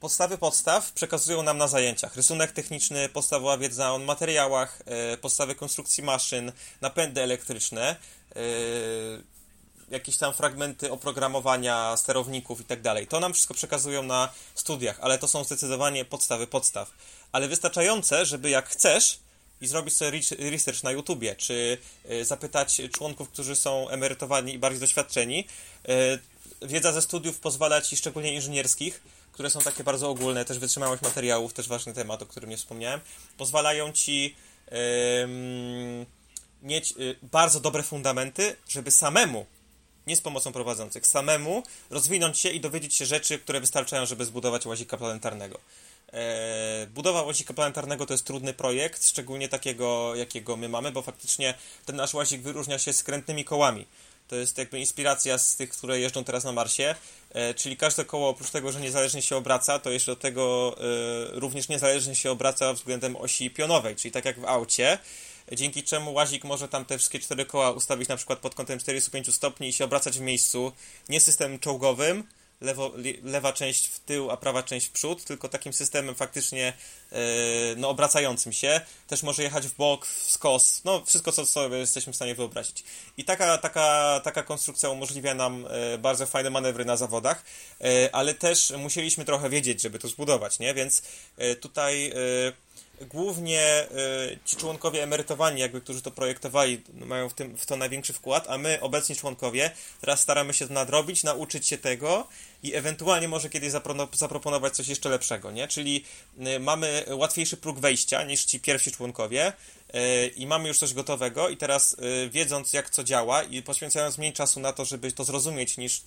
[0.00, 2.16] podstawy podstaw przekazują nam na zajęciach.
[2.16, 7.96] Rysunek techniczny, podstawowa wiedza o materiałach, e, podstawy konstrukcji maszyn, napędy elektryczne,
[8.36, 8.40] e,
[9.90, 13.06] jakieś tam fragmenty oprogramowania sterowników i tak dalej.
[13.06, 16.90] To nam wszystko przekazują na studiach, ale to są zdecydowanie podstawy podstaw.
[17.32, 19.18] Ale wystarczające, żeby jak chcesz
[19.60, 20.20] i zrobić sobie
[20.50, 21.78] research na YouTubie, czy
[22.08, 25.46] e, zapytać członków, którzy są emerytowani i bardziej doświadczeni,
[26.62, 29.00] wiedza ze studiów pozwala ci, szczególnie inżynierskich,
[29.38, 33.00] które są takie bardzo ogólne, też wytrzymałość materiałów, też ważny temat, o którym nie wspomniałem,
[33.36, 34.36] pozwalają ci
[34.70, 34.76] yy,
[36.62, 39.46] mieć yy, bardzo dobre fundamenty, żeby samemu,
[40.06, 44.66] nie z pomocą prowadzących, samemu rozwinąć się i dowiedzieć się rzeczy, które wystarczają, żeby zbudować
[44.66, 45.58] łazika planetarnego.
[46.12, 51.54] E, budowa łazika planetarnego to jest trudny projekt, szczególnie takiego, jakiego my mamy, bo faktycznie
[51.84, 53.86] ten nasz łazik wyróżnia się skrętnymi kołami.
[54.28, 56.94] To jest jakby inspiracja z tych, które jeżdżą teraz na Marsie.
[57.30, 61.40] E, czyli każde koło, oprócz tego, że niezależnie się obraca, to jeszcze do tego e,
[61.40, 64.98] również niezależnie się obraca względem osi pionowej, czyli tak jak w aucie
[65.52, 69.34] dzięki czemu łazik może tam te wszystkie cztery koła ustawić na przykład pod kątem 45
[69.34, 70.72] stopni i się obracać w miejscu,
[71.08, 72.24] nie systemem czołgowym,
[72.60, 72.92] lewo,
[73.22, 76.72] lewa część w tył, a prawa część w przód, tylko takim systemem faktycznie
[77.12, 77.18] yy,
[77.76, 78.80] no, obracającym się.
[79.06, 82.84] Też może jechać w bok, w skos, no wszystko, co sobie jesteśmy w stanie wyobrazić.
[83.16, 87.44] I taka, taka, taka konstrukcja umożliwia nam yy, bardzo fajne manewry na zawodach,
[87.80, 90.74] yy, ale też musieliśmy trochę wiedzieć, żeby to zbudować, nie?
[90.74, 91.02] Więc
[91.60, 92.12] tutaj
[93.06, 93.86] głównie
[94.32, 98.46] y, ci członkowie emerytowani, jakby, którzy to projektowali, mają w, tym, w to największy wkład,
[98.48, 99.70] a my, obecni członkowie,
[100.00, 102.28] teraz staramy się to nadrobić, nauczyć się tego
[102.62, 105.68] i ewentualnie może kiedyś zapro zaproponować coś jeszcze lepszego, nie?
[105.68, 106.04] Czyli
[106.46, 109.52] y, mamy łatwiejszy próg wejścia niż ci pierwsi członkowie
[109.94, 111.96] y, i mamy już coś gotowego i teraz
[112.30, 116.02] wiedząc jak co działa i poświęcając mniej czasu na to, żeby to zrozumieć niż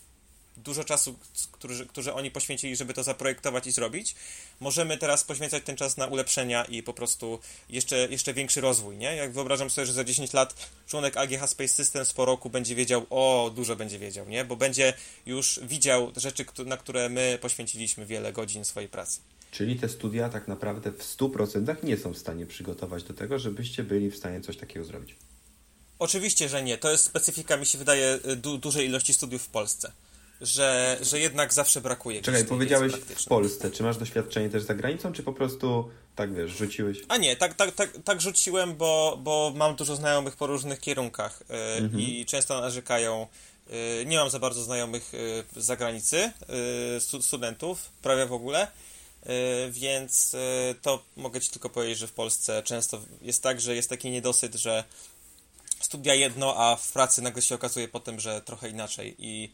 [0.57, 1.15] dużo czasu,
[1.51, 4.15] który, który oni poświęcili, żeby to zaprojektować i zrobić,
[4.59, 7.39] możemy teraz poświęcać ten czas na ulepszenia i po prostu
[7.69, 9.15] jeszcze, jeszcze większy rozwój, nie?
[9.15, 13.05] Jak wyobrażam sobie, że za 10 lat członek AGH Space Systems po roku będzie wiedział,
[13.09, 14.45] o, dużo będzie wiedział, nie?
[14.45, 14.93] Bo będzie
[15.25, 19.19] już widział rzeczy, na które my poświęciliśmy wiele godzin swojej pracy.
[19.51, 23.83] Czyli te studia tak naprawdę w 100% nie są w stanie przygotować do tego, żebyście
[23.83, 25.15] byli w stanie coś takiego zrobić.
[25.99, 26.77] Oczywiście, że nie.
[26.77, 29.91] To jest specyfika, mi się wydaje, du dużej ilości studiów w Polsce
[30.41, 32.21] że, że jednak zawsze brakuje.
[32.21, 33.71] Czekaj, powiedziałeś w Polsce.
[33.71, 36.97] Czy masz doświadczenie też za granicą, czy po prostu tak wiesz, rzuciłeś?
[37.07, 41.43] A nie, tak, tak, tak, tak rzuciłem, bo, bo mam dużo znajomych po różnych kierunkach
[41.49, 42.01] yy, mhm.
[42.01, 43.27] i często narzekają.
[43.69, 46.31] Yy, nie mam za bardzo znajomych yy, z zagranicy,
[47.21, 48.67] studentów, prawie w ogóle.
[49.69, 50.35] Więc
[50.81, 54.55] to mogę Ci tylko powiedzieć, że w Polsce często jest tak, że jest taki niedosyt,
[54.55, 54.83] że
[55.79, 59.15] studia jedno, a w pracy nagle się okazuje potem, że trochę inaczej.
[59.19, 59.51] I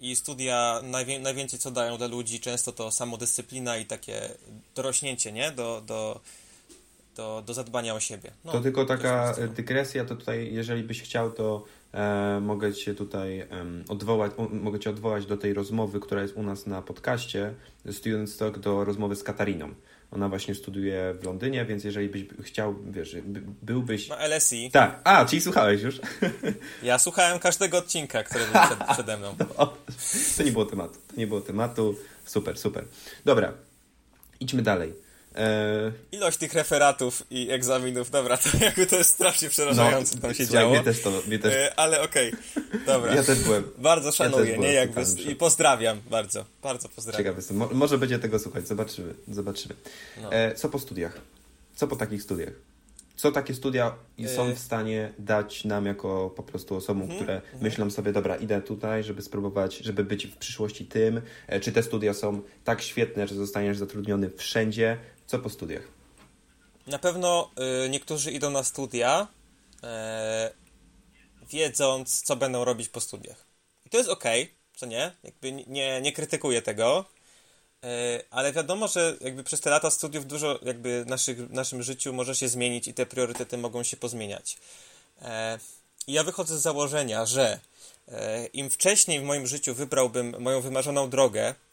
[0.00, 4.28] i studia najwię najwięcej co dają dla ludzi często to samodyscyplina i takie
[4.74, 5.52] dorośnięcie, nie?
[5.52, 6.20] Do, do,
[7.16, 8.30] do, do zadbania o siebie.
[8.44, 13.46] No, to tylko taka dygresja, to tutaj jeżeli byś chciał, to e, mogę cię tutaj
[13.88, 17.54] odwołać, o, mogę cię odwołać do tej rozmowy, która jest u nas na podcaście
[17.92, 19.74] Student Stock do rozmowy z Katariną.
[20.10, 23.16] Ona właśnie studiuje w Londynie, więc jeżeli byś chciał, wiesz,
[23.62, 24.08] byłbyś...
[24.08, 24.70] Na LSI.
[24.70, 25.00] Tak.
[25.04, 26.00] A, czyli słuchałeś już.
[26.82, 29.36] Ja słuchałem każdego odcinka, który był przed, przede mną.
[30.36, 30.94] to nie było tematu.
[31.08, 31.94] To nie było tematu.
[32.24, 32.84] Super, super.
[33.24, 33.52] Dobra.
[34.40, 35.07] Idźmy dalej.
[35.38, 35.92] E...
[36.12, 40.46] Ilość tych referatów i egzaminów, dobra, to jakby to jest strasznie przerażające, no, tam się
[40.46, 40.74] słuchaj, działo.
[40.74, 41.54] Mnie też to, mnie też...
[41.54, 42.80] E, ale okej, okay.
[42.86, 43.14] dobra.
[43.14, 43.64] Ja też byłem.
[43.78, 44.72] Bardzo szanuję, ja nie?
[44.72, 47.18] Jakby, I pozdrawiam bardzo, bardzo pozdrawiam.
[47.18, 47.56] Ciekawy jestem.
[47.56, 49.74] Mo może będzie tego słuchać, zobaczymy, zobaczymy.
[50.22, 50.32] No.
[50.32, 51.20] E, co po studiach?
[51.74, 52.52] Co po takich studiach?
[53.16, 53.94] Co takie studia
[54.26, 54.54] są e.
[54.54, 57.62] w stanie dać nam jako po prostu osobom, -hmm, które -hmm.
[57.62, 61.20] myślą sobie, dobra, idę tutaj, żeby spróbować, żeby być w przyszłości tym?
[61.46, 64.98] E, czy te studia są tak świetne, że zostaniesz zatrudniony wszędzie?
[65.28, 65.82] Co po studiach?
[66.86, 67.50] Na pewno
[67.84, 69.28] y, niektórzy idą na studia,
[69.74, 73.46] y, wiedząc, co będą robić po studiach.
[73.86, 74.24] I to jest ok,
[74.76, 75.12] co nie?
[75.22, 77.04] Jakby nie, nie krytykuję tego,
[77.84, 77.88] y,
[78.30, 82.48] ale wiadomo, że jakby przez te lata studiów dużo jakby naszych, naszym życiu może się
[82.48, 84.58] zmienić i te priorytety mogą się pozmieniać.
[86.06, 87.60] I ja wychodzę z założenia, że
[88.52, 91.67] im wcześniej w moim życiu wybrałbym moją wymarzoną drogę, E,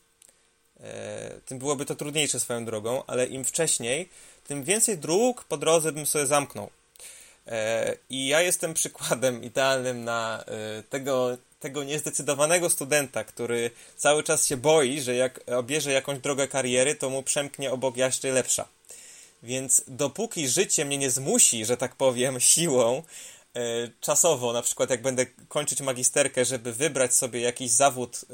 [1.46, 4.10] tym byłoby to trudniejsze swoją drogą, ale im wcześniej,
[4.48, 6.70] tym więcej dróg po drodze bym sobie zamknął.
[7.48, 14.48] E, I ja jestem przykładem idealnym na e, tego, tego niezdecydowanego studenta, który cały czas
[14.48, 18.68] się boi, że jak obierze jakąś drogę kariery, to mu przemknie obok jeszcze lepsza.
[19.44, 23.04] Więc dopóki życie mnie nie zmusi, że tak powiem, siłą,
[24.02, 28.26] czasowo, na przykład jak będę kończyć magisterkę, żeby wybrać sobie jakiś zawód,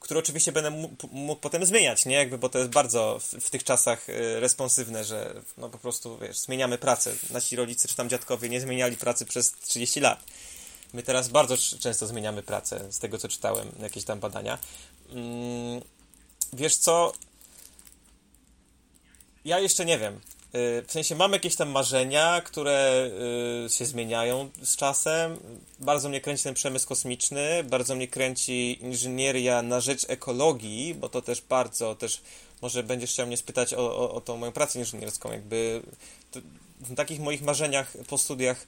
[0.00, 2.16] który oczywiście będę mógł potem zmieniać, nie?
[2.16, 6.18] Jakby, bo to jest bardzo w, w, tych czasach y, responsywne, że no po prostu,
[6.18, 7.14] wiesz, zmieniamy pracę.
[7.30, 10.24] Nasi rodzice czy tam dziadkowie nie zmieniali pracy przez 30 lat.
[10.92, 14.58] My teraz bardzo często zmieniamy pracę, z tego co czytałem, jakieś tam badania.
[15.10, 15.82] Mm,
[16.52, 17.12] wiesz co?
[19.44, 20.20] Ja jeszcze nie wiem.
[20.54, 23.10] Y, w sensie mam jakieś tam marzenia, które
[23.66, 25.38] y, się zmieniają z czasem.
[25.80, 31.22] Bardzo mnie kręci ten przemysł kosmiczny, bardzo mnie kręci inżynieria na rzecz ekologii, bo to
[31.22, 32.20] też bardzo też
[32.62, 35.32] może będziesz chciał mnie spytać o, o, o tą moją pracę inżynierską.
[35.32, 35.82] Jakby
[36.80, 38.66] w takich moich marzeniach po studiach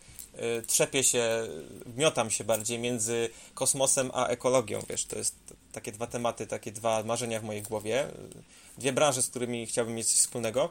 [0.59, 1.49] y, trzepię się,
[1.97, 5.35] miotam się bardziej między kosmosem a ekologią, wiesz, to jest
[5.73, 8.07] takie dwa tematy, takie dwa marzenia w mojej głowie.
[8.79, 10.71] Dwie branże, z którymi chciałbym mieć coś wspólnego.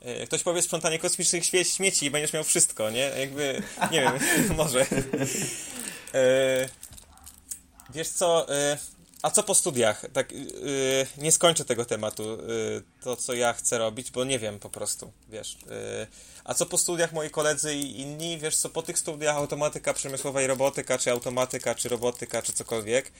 [0.00, 3.10] E, ktoś powie sprzątanie kosmicznych śmieci i będziesz miał wszystko, nie?
[3.18, 4.18] Jakby, nie wiem,
[4.56, 4.86] może.
[6.14, 6.68] E,
[7.90, 8.78] wiesz co, e,
[9.22, 10.04] a co po studiach?
[10.12, 10.32] Tak,
[11.18, 12.38] nie skończę tego tematu,
[13.02, 15.56] to co ja chcę robić, bo nie wiem po prostu, wiesz.
[16.44, 20.42] a co po studiach moi koledzy i inni, wiesz co, po tych studiach automatyka przemysłowa
[20.42, 23.12] i robotyka, czy automatyka, czy robotyka, czy cokolwiek.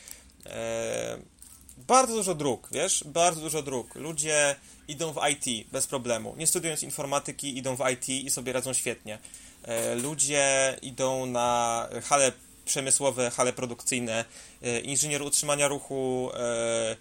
[1.77, 3.95] Bardzo dużo dróg, wiesz, bardzo dużo dróg.
[3.95, 4.57] Ludzie
[4.89, 6.35] idą w IT bez problemu.
[6.37, 9.19] Nie studiując informatyki, idą w IT i sobie radzą świetnie.
[9.63, 12.33] E, ludzie idą na hale
[12.65, 14.25] przemysłowe, hale produkcyjne,
[14.63, 16.97] e, inżynier utrzymania ruchu, e,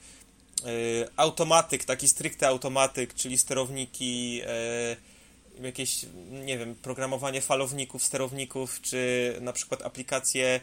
[1.18, 4.42] automatyk, taki stricte automatyk, czyli sterowniki,
[5.62, 10.60] jakieś, nie wiem, programowanie falowników, sterowników, czy na przykład aplikacje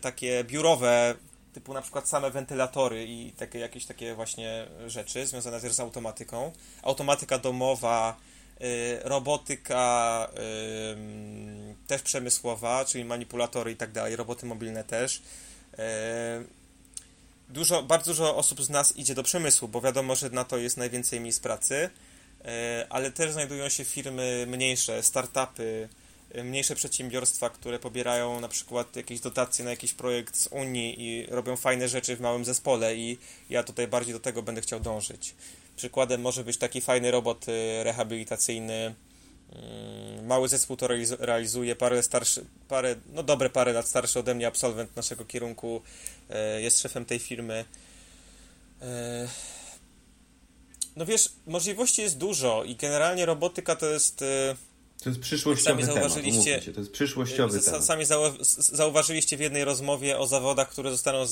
[0.00, 1.14] takie biurowe,
[1.52, 6.52] typu na przykład same wentylatory i takie jakieś takie właśnie rzeczy związane też z automatyką.
[6.82, 8.16] Automatyka domowa,
[8.60, 15.16] y, robotyka y, też przemysłowa, czyli manipulatory i tak dalej, roboty mobilne też.
[15.16, 15.78] Y,
[17.48, 20.76] dużo, bardzo dużo osób z nas idzie do przemysłu, bo wiadomo, że na to jest
[20.76, 21.90] najwięcej miejsc pracy,
[22.88, 25.88] ale też znajdują się firmy mniejsze, startupy,
[26.34, 31.56] mniejsze przedsiębiorstwa, które pobierają na przykład jakieś dotacje na jakiś projekt z Unii i robią
[31.56, 33.18] fajne rzeczy w małym zespole i
[33.50, 35.34] ja tutaj bardziej do tego będę chciał dążyć.
[35.76, 38.94] Przykładem może być taki fajny robot y, rehabilitacyjny.
[39.52, 44.46] Mm, mały zespół to realizuje, parę starszy, parę, no dobre parę lat starszy ode mnie
[44.46, 45.82] absolwent naszego kierunku
[46.56, 47.64] y, jest szefem tej firmy.
[48.82, 48.84] Y,
[50.96, 54.24] no wiesz, możliwości jest dużo i generalnie robotyka to jest
[55.02, 57.84] to jest przyszłościowy sami zauważyliście, temat, to jest przyszłościowy temat.
[57.84, 58.04] Sami
[58.58, 61.26] zauważyliście w jednej rozmowie o zawodach, które zostaną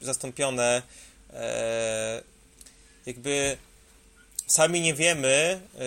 [0.00, 0.82] zastąpione
[1.32, 2.22] e,
[3.06, 3.56] jakby
[4.46, 5.80] sami nie wiemy, e,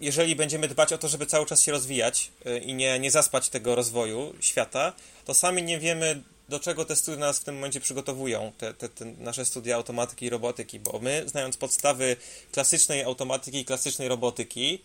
[0.00, 3.48] jeżeli będziemy dbać o to, żeby cały czas się rozwijać e, i nie, nie zaspać
[3.48, 4.92] tego rozwoju świata,
[5.24, 8.88] to sami nie wiemy, do czego te studia nas w tym momencie przygotowują, te, te,
[8.88, 12.16] te, nasze studia automatyki i robotyki, bo my, znając podstawy
[12.52, 14.82] klasycznej automatyki i klasycznej robotyki,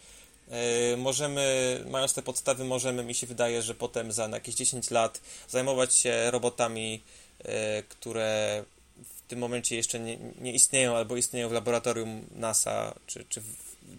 [0.97, 5.95] możemy, mając te podstawy, możemy, mi się wydaje, że potem za jakieś 10 lat zajmować
[5.95, 7.03] się robotami,
[7.39, 8.63] e, które
[8.97, 13.41] w tym momencie jeszcze nie, nie istnieją albo istnieją w laboratorium NASA czy, czy,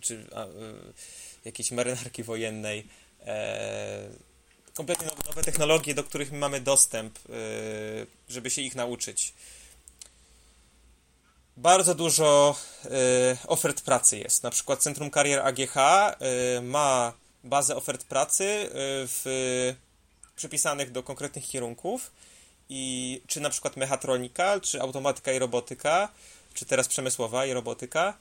[0.00, 0.48] czy a, e,
[1.44, 2.86] jakiejś marynarki wojennej.
[4.74, 7.18] Kompletnie nowe technologie, do których mamy dostęp,
[8.28, 9.34] żeby się ich nauczyć
[11.56, 12.88] bardzo dużo y,
[13.46, 14.42] ofert pracy jest.
[14.42, 15.76] Na przykład Centrum Karier AGH
[16.56, 17.12] y, ma
[17.44, 18.68] bazę ofert pracy y,
[19.06, 19.24] w,
[20.36, 22.12] przypisanych do konkretnych kierunków
[22.68, 26.08] i czy na przykład mechatronika, czy automatyka i robotyka,
[26.54, 28.14] czy teraz przemysłowa i robotyka,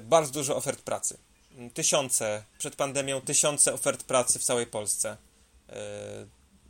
[0.00, 1.18] bardzo dużo ofert pracy.
[1.74, 5.16] Tysiące, przed pandemią tysiące ofert pracy w całej Polsce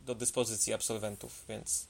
[0.05, 1.87] do dyspozycji absolwentów, więc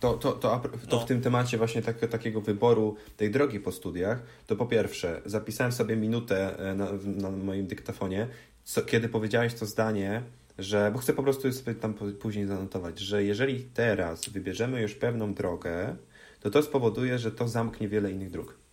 [0.00, 1.00] to, to, to, to no.
[1.00, 5.72] w tym temacie właśnie tak, takiego wyboru tej drogi po studiach, to po pierwsze zapisałem
[5.72, 8.28] sobie minutę e, na, na moim dyktafonie,
[8.64, 10.22] co, kiedy powiedziałeś to zdanie,
[10.58, 15.34] że, bo chcę po prostu sobie tam później zanotować, że jeżeli teraz wybierzemy już pewną
[15.34, 15.96] drogę,
[16.40, 18.65] to to spowoduje, że to zamknie wiele innych dróg.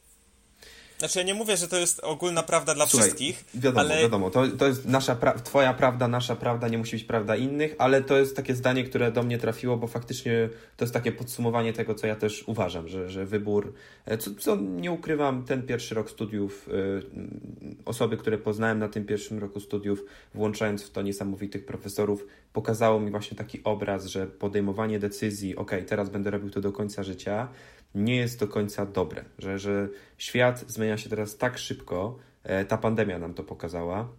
[1.04, 4.02] Znaczy ja nie mówię, że to jest ogólna prawda dla Słuchaj, wszystkich, wiadomo, ale...
[4.02, 7.76] wiadomo, to, to jest nasza pra twoja prawda, nasza prawda, nie musi być prawda innych,
[7.78, 11.74] ale to jest takie zdanie, które do mnie trafiło, bo faktycznie to jest takie podsumowanie
[11.74, 13.74] tego, co ja też uważam, że, że wybór,
[14.06, 17.04] e, co, co nie ukrywam, ten pierwszy rok studiów, yy,
[17.86, 23.12] osoby, które poznałem na tym pierwszym roku studiów, włączając w to niesamowitych profesorów, pokazało mi
[23.12, 27.48] właśnie taki obraz, że podejmowanie decyzji, ok, teraz będę robił to do końca życia,
[27.96, 32.78] nie jest do końca dobre, że, że świat zmienia się teraz tak szybko, e, ta
[32.78, 34.10] pandemia nam to pokazała.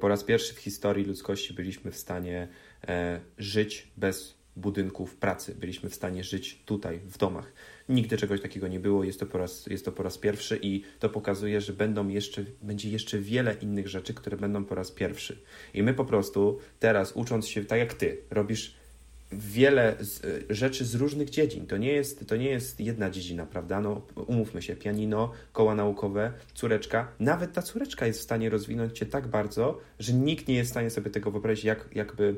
[0.00, 2.48] Po raz pierwszy w historii ludzkości byliśmy w stanie
[2.88, 7.52] e, żyć bez budynków pracy, byliśmy w stanie żyć tutaj, w domach.
[7.88, 10.82] Nigdy czegoś takiego nie było, jest to po raz, jest to po raz pierwszy i
[10.98, 15.42] to pokazuje, że będą jeszcze, będzie jeszcze wiele innych rzeczy, które będą po raz pierwszy.
[15.74, 18.79] I my po prostu teraz, ucząc się tak jak ty, robisz
[19.32, 21.66] wiele z, e, rzeczy z różnych dziedzin.
[21.66, 23.80] To nie, jest, to nie jest jedna dziedzina, prawda?
[23.80, 27.08] No, umówmy się, pianino, koła naukowe, córeczka.
[27.20, 30.74] Nawet ta córeczka jest w stanie rozwinąć cię tak bardzo, że nikt nie jest w
[30.74, 32.36] stanie sobie tego wyobrazić, jak, jakby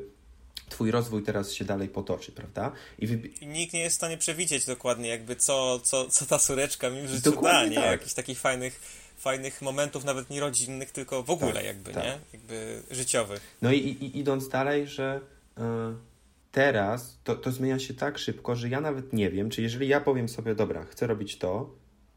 [0.69, 2.71] twój rozwój teraz się dalej potoczy, prawda?
[2.99, 3.15] I, wy...
[3.41, 7.01] I nikt nie jest w stanie przewidzieć dokładnie jakby co, co, co ta córeczka mi
[7.01, 7.87] w życiu dokładnie da, nie?
[7.87, 7.91] Tak.
[7.91, 12.03] Jakichś takich fajnych fajnych momentów, nawet nie rodzinnych, tylko w ogóle tak, jakby, tak.
[12.03, 12.19] nie?
[12.33, 13.41] Jakby życiowych.
[13.61, 15.21] No i, i idąc dalej, że...
[15.57, 16.12] Yy
[16.53, 19.99] teraz to, to zmienia się tak szybko, że ja nawet nie wiem, czy jeżeli ja
[19.99, 21.75] powiem sobie, dobra, chcę robić to,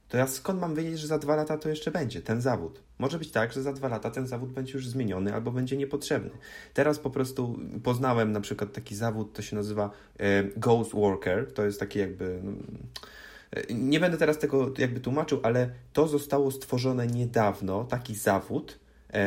[0.09, 2.83] to ja skąd mam wiedzieć, że za dwa lata to jeszcze będzie, ten zawód?
[2.99, 6.31] Może być tak, że za dwa lata ten zawód będzie już zmieniony albo będzie niepotrzebny.
[6.75, 11.65] Teraz po prostu poznałem na przykład taki zawód, to się nazywa e, Ghost Worker, to
[11.65, 12.41] jest taki jakby...
[12.43, 12.53] No,
[13.51, 18.79] e, nie będę teraz tego jakby tłumaczył, ale to zostało stworzone niedawno, taki zawód,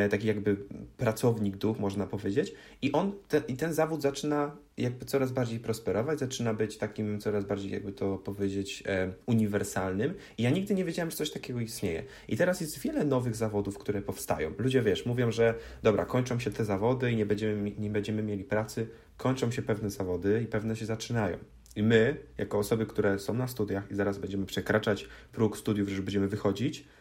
[0.10, 0.58] taki jakby
[0.98, 2.54] pracownik duch, można powiedzieć.
[2.82, 7.46] I on, te, i ten zawód zaczyna jakby coraz bardziej prosperować, zaczyna być takim coraz
[7.46, 10.14] bardziej, jakby to powiedzieć, e, uniwersalnym.
[10.38, 12.04] I ja nigdy nie wiedziałem, że coś takiego istnieje.
[12.28, 14.54] I teraz jest wiele nowych zawodów, które powstają.
[14.58, 18.44] Ludzie, wiesz, mówią, że dobra, kończą się te zawody i nie będziemy, nie będziemy mieli
[18.44, 18.88] pracy,
[19.18, 21.38] kończą się pewne zawody i pewne się zaczynają.
[21.76, 26.02] I my, jako osoby, które są na studiach i zaraz będziemy przekraczać próg studiów, że
[26.02, 26.99] będziemy wychodzić, E,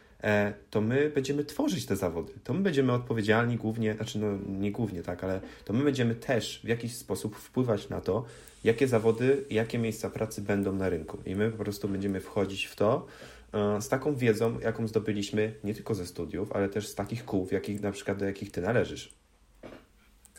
[0.69, 2.33] to my będziemy tworzyć te zawody.
[2.43, 4.27] To my będziemy odpowiedzialni głównie, znaczy no
[4.59, 8.25] nie głównie tak, ale to my będziemy też w jakiś sposób wpływać na to,
[8.63, 11.17] jakie zawody, jakie miejsca pracy będą na rynku.
[11.25, 13.05] I my po prostu będziemy wchodzić w to
[13.53, 17.47] e, z taką wiedzą, jaką zdobyliśmy nie tylko ze studiów, ale też z takich kół,
[17.51, 19.19] jakich, na przykład do jakich ty należysz.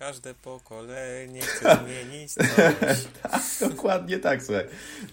[0.01, 2.46] Każde pokolenie chce zmienić coś.
[3.22, 4.64] tak, dokładnie tak, słuchaj.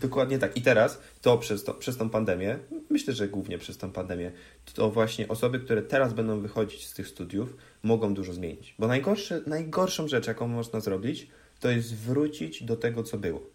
[0.01, 0.57] Dokładnie tak.
[0.57, 2.59] I teraz to przez, to przez tą pandemię,
[2.89, 4.31] myślę, że głównie przez tą pandemię,
[4.73, 8.75] to właśnie osoby, które teraz będą wychodzić z tych studiów, mogą dużo zmienić.
[8.79, 11.27] Bo najgorsze, najgorszą rzecz, jaką można zrobić,
[11.59, 13.49] to jest wrócić do tego, co było.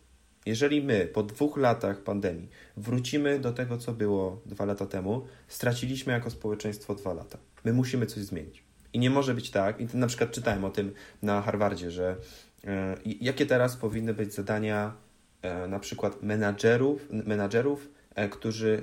[0.47, 6.13] Jeżeli my po dwóch latach pandemii wrócimy do tego, co było dwa lata temu, straciliśmy
[6.13, 7.39] jako społeczeństwo dwa lata.
[7.65, 8.72] My musimy coś zmienić.
[8.93, 12.17] I nie może być tak, i na przykład czytałem o tym na Harvardzie, że
[12.65, 14.95] e, jakie teraz powinny być zadania
[15.43, 18.83] e, na przykład menadżerów, menadżerów e, którzy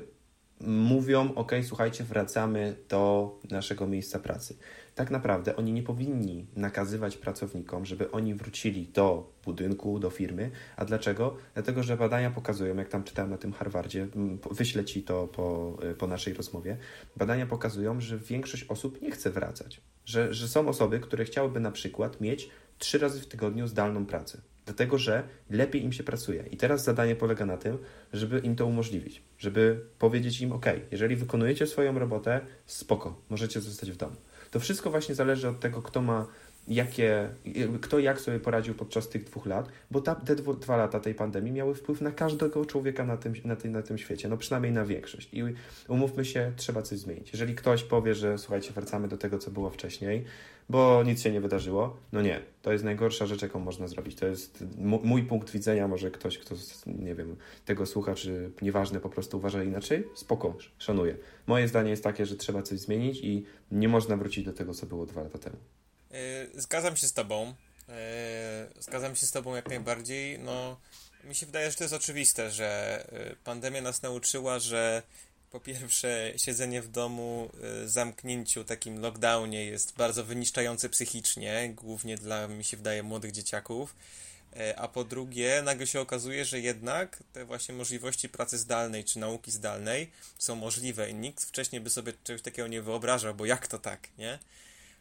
[0.61, 4.57] mówią, ok, słuchajcie, wracamy do naszego miejsca pracy.
[4.95, 10.51] Tak naprawdę oni nie powinni nakazywać pracownikom, żeby oni wrócili do budynku, do firmy.
[10.77, 11.37] A dlaczego?
[11.53, 14.07] Dlatego, że badania pokazują, jak tam czytałem na tym Harvardzie,
[14.51, 16.77] wyślę Ci to po, po naszej rozmowie,
[17.17, 19.81] badania pokazują, że większość osób nie chce wracać.
[20.09, 22.49] Że, że są osoby, które chciałyby na przykład mieć
[22.79, 26.43] trzy razy w tygodniu zdalną pracę dlatego że lepiej im się pracuje.
[26.51, 27.77] I teraz zadanie polega na tym,
[28.13, 33.91] żeby im to umożliwić, żeby powiedzieć im: OK, jeżeli wykonujecie swoją robotę, spoko, możecie zostać
[33.91, 34.15] w domu.
[34.51, 36.27] To wszystko właśnie zależy od tego, kto ma
[36.69, 37.29] jakie,
[37.81, 41.15] kto jak sobie poradził podczas tych dwóch lat, bo ta, te dwo, dwa lata tej
[41.15, 44.71] pandemii miały wpływ na każdego człowieka na tym, na, tym, na tym świecie, no przynajmniej
[44.73, 45.29] na większość.
[45.33, 45.43] I
[45.87, 47.31] umówmy się, trzeba coś zmienić.
[47.31, 50.25] Jeżeli ktoś powie, że słuchajcie, wracamy do tego, co było wcześniej,
[50.69, 54.15] bo nic się nie wydarzyło, no nie, to jest najgorsza rzecz, jaką można zrobić.
[54.15, 56.55] To jest mój punkt widzenia, może ktoś, kto,
[56.85, 61.17] nie wiem, tego słucha, czy nieważne, po prostu uważa inaczej, spoko, szanuję.
[61.47, 64.85] Moje zdanie jest takie, że trzeba coś zmienić i nie można wrócić do tego, co
[64.85, 65.57] było dwa lata temu.
[66.11, 67.53] Yy, zgadzam się z Tobą.
[67.87, 67.93] Yy,
[68.81, 70.39] zgadzam się z Tobą jak najbardziej.
[70.39, 70.79] No,
[71.23, 75.03] mi się wydaje, że to jest oczywiste, że yy, pandemia nas nauczyła, że
[75.51, 77.49] po pierwsze, siedzenie w domu,
[77.85, 83.95] zamknięciu, takim lockdownie jest bardzo wyniszczające psychicznie, głównie dla, mi się wydaje, młodych dzieciaków.
[84.77, 89.51] A po drugie, nagle się okazuje, że jednak te właśnie możliwości pracy zdalnej czy nauki
[89.51, 93.79] zdalnej są możliwe i nikt wcześniej by sobie czegoś takiego nie wyobrażał, bo jak to
[93.79, 94.39] tak, nie?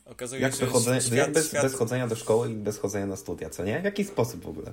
[0.08, 1.62] Okazuje jak się, że świat, jak bez, świat...
[1.62, 3.80] bez chodzenia do szkoły i bez chodzenia na studia, co nie?
[3.80, 4.72] W jaki sposób w ogóle?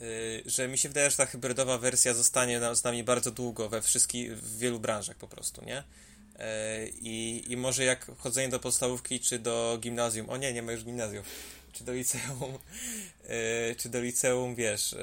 [0.00, 3.82] Yy, że mi się wydaje, że ta hybrydowa wersja zostanie z nami bardzo długo we
[3.82, 5.74] wszystkich, w wielu branżach po prostu, nie?
[6.38, 6.44] Yy,
[7.00, 10.84] I, I może jak chodzenie do podstawówki czy do gimnazjum, o nie, nie ma już
[10.84, 11.24] gimnazjum,
[11.72, 12.52] czy do liceum,
[13.28, 14.94] yy, czy do liceum, wiesz,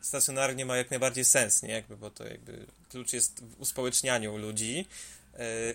[0.00, 1.72] stacjonarnie ma jak najbardziej sens, nie?
[1.72, 4.86] Jakby, bo to jakby klucz jest w uspołecznianiu ludzi,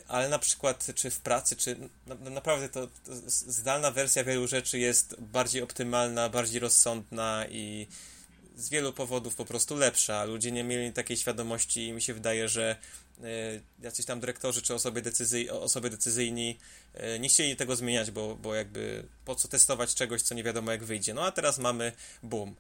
[0.08, 1.76] ale na przykład czy w pracy, czy
[2.08, 2.92] na, naprawdę to, to,
[3.28, 7.88] zdalna wersja wielu rzeczy jest bardziej optymalna, bardziej rozsądna i
[8.56, 10.26] z wielu powodów po prostu lepsza.
[10.26, 12.76] Ludzie nie mieli takiej świadomości i mi się wydaje, że
[13.20, 13.24] y,
[13.82, 15.02] jacyś tam dyrektorzy czy osoby,
[15.52, 16.58] osoby decyzyjni
[17.16, 20.72] y, nie chcieli tego zmieniać, bo, bo jakby po co testować czegoś, co nie wiadomo
[20.72, 21.14] jak wyjdzie.
[21.14, 21.92] No a teraz mamy
[22.24, 22.56] boom.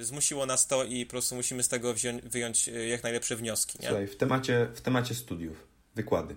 [0.00, 3.78] Zmusiło nas to i po prostu musimy z tego wziąć, wyjąć jak najlepsze wnioski.
[3.82, 3.88] Nie?
[3.88, 6.36] Słuchaj, w temacie, w temacie studiów wykłady.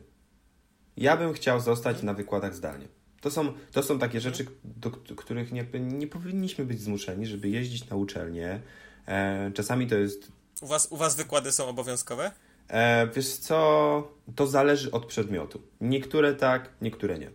[0.97, 2.87] Ja bym chciał zostać na wykładach zdalnie.
[3.21, 7.89] To są, to są takie rzeczy, do, których nie, nie powinniśmy być zmuszeni, żeby jeździć
[7.89, 8.61] na uczelnię.
[9.07, 10.31] E, czasami to jest.
[10.61, 12.31] U was, u was wykłady są obowiązkowe?
[12.67, 15.61] E, wiesz co, to zależy od przedmiotu.
[15.81, 17.31] Niektóre tak, niektóre nie.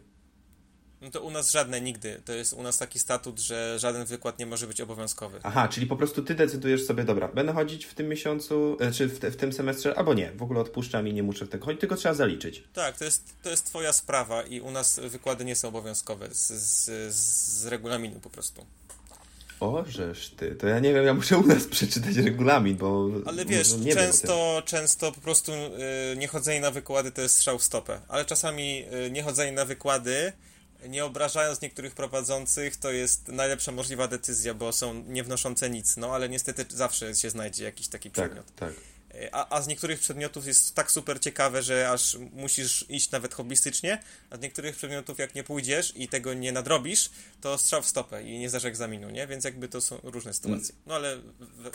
[1.03, 2.23] No to u nas żadne nigdy.
[2.25, 5.41] To jest u nas taki statut, że żaden wykład nie może być obowiązkowy.
[5.43, 9.07] Aha, czyli po prostu ty decydujesz sobie, dobra, będę chodzić w tym miesiącu, e, czy
[9.07, 11.65] w, te, w tym semestrze, albo nie, w ogóle odpuszczam i nie muszę w tego
[11.65, 12.65] chodzić, tylko trzeba zaliczyć.
[12.73, 16.53] Tak, to jest, to jest twoja sprawa i u nas wykłady nie są obowiązkowe z,
[16.53, 18.67] z, z regulaminu po prostu.
[19.61, 23.09] Ożeż ty, to ja nie wiem, ja muszę u nas przeczytać regulamin, bo...
[23.27, 28.01] Ale wiesz, często, często po prostu y, niechodzenie na wykłady to jest strzał w stopę,
[28.09, 30.33] ale czasami y, niechodzenie na wykłady,
[30.89, 36.29] nie obrażając niektórych prowadzących, to jest najlepsza możliwa decyzja, bo są niewnoszące nic, no ale
[36.29, 38.55] niestety zawsze się znajdzie jakiś taki tak, przedmiot.
[38.57, 38.73] Tak,
[39.33, 44.03] a, a z niektórych przedmiotów jest tak super ciekawe, że aż musisz iść nawet hobbystycznie,
[44.31, 47.11] a z niektórych przedmiotów jak nie pójdziesz i tego nie nadrobisz,
[47.41, 49.27] to strzał w stopę i nie zdasz egzaminu, nie?
[49.27, 50.75] Więc jakby to są różne sytuacje.
[50.87, 51.19] No ale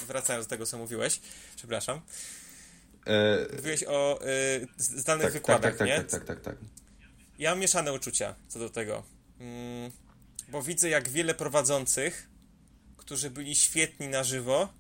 [0.07, 1.19] wracając do tego, co mówiłeś,
[1.55, 2.01] przepraszam.
[3.05, 3.55] E...
[3.55, 5.95] Mówiłeś o y, zdalnych tak, wykładach, tak, tak, nie?
[5.95, 6.55] Tak, tak, tak, tak.
[7.39, 9.03] Ja mam mieszane uczucia co do tego.
[9.39, 9.91] Mm,
[10.47, 12.29] bo widzę, jak wiele prowadzących,
[12.97, 14.73] którzy byli świetni na żywo,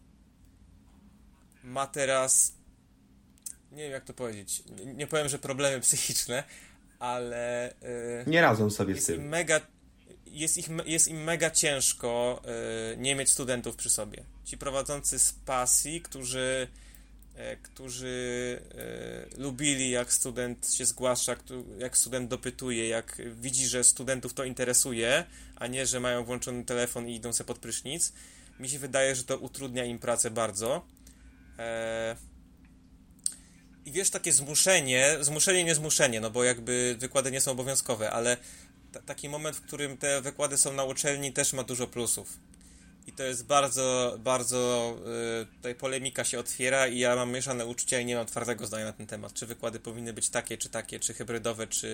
[1.63, 2.53] ma teraz.
[3.71, 4.63] Nie wiem, jak to powiedzieć.
[4.85, 6.43] Nie, powiem, że problemy psychiczne,
[6.99, 7.73] ale.
[8.25, 9.27] Yy, nie radzą sobie z tym.
[9.27, 9.61] Mega,
[10.25, 12.41] jest, ich, jest im mega ciężko
[12.91, 14.23] yy, nie mieć studentów przy sobie.
[14.45, 16.67] Ci prowadzący z pasji, którzy.
[17.37, 18.61] Yy, którzy
[19.35, 21.35] y, lubili, jak student się zgłasza,
[21.77, 25.23] jak student dopytuje, jak widzi, że studentów to interesuje,
[25.55, 28.13] a nie, że mają włączony telefon i idą sobie pod prysznic.
[28.59, 30.85] Mi się wydaje, że to utrudnia im pracę bardzo
[31.59, 32.15] E,
[33.85, 38.37] I wiesz, takie zmuszenie, zmuszenie, nie zmuszenie, no bo jakby wykłady nie są obowiązkowe, ale
[39.05, 42.39] taki moment, w którym te wykłady są na uczelni, też ma dużo plusów.
[43.07, 44.95] I to jest bardzo, bardzo.
[45.39, 48.85] Yy, tutaj polemika się otwiera, i ja mam mieszane uczucia i nie mam twardego zdania
[48.85, 49.33] na ten temat.
[49.33, 51.89] Czy wykłady powinny być takie, czy takie, czy hybrydowe, czy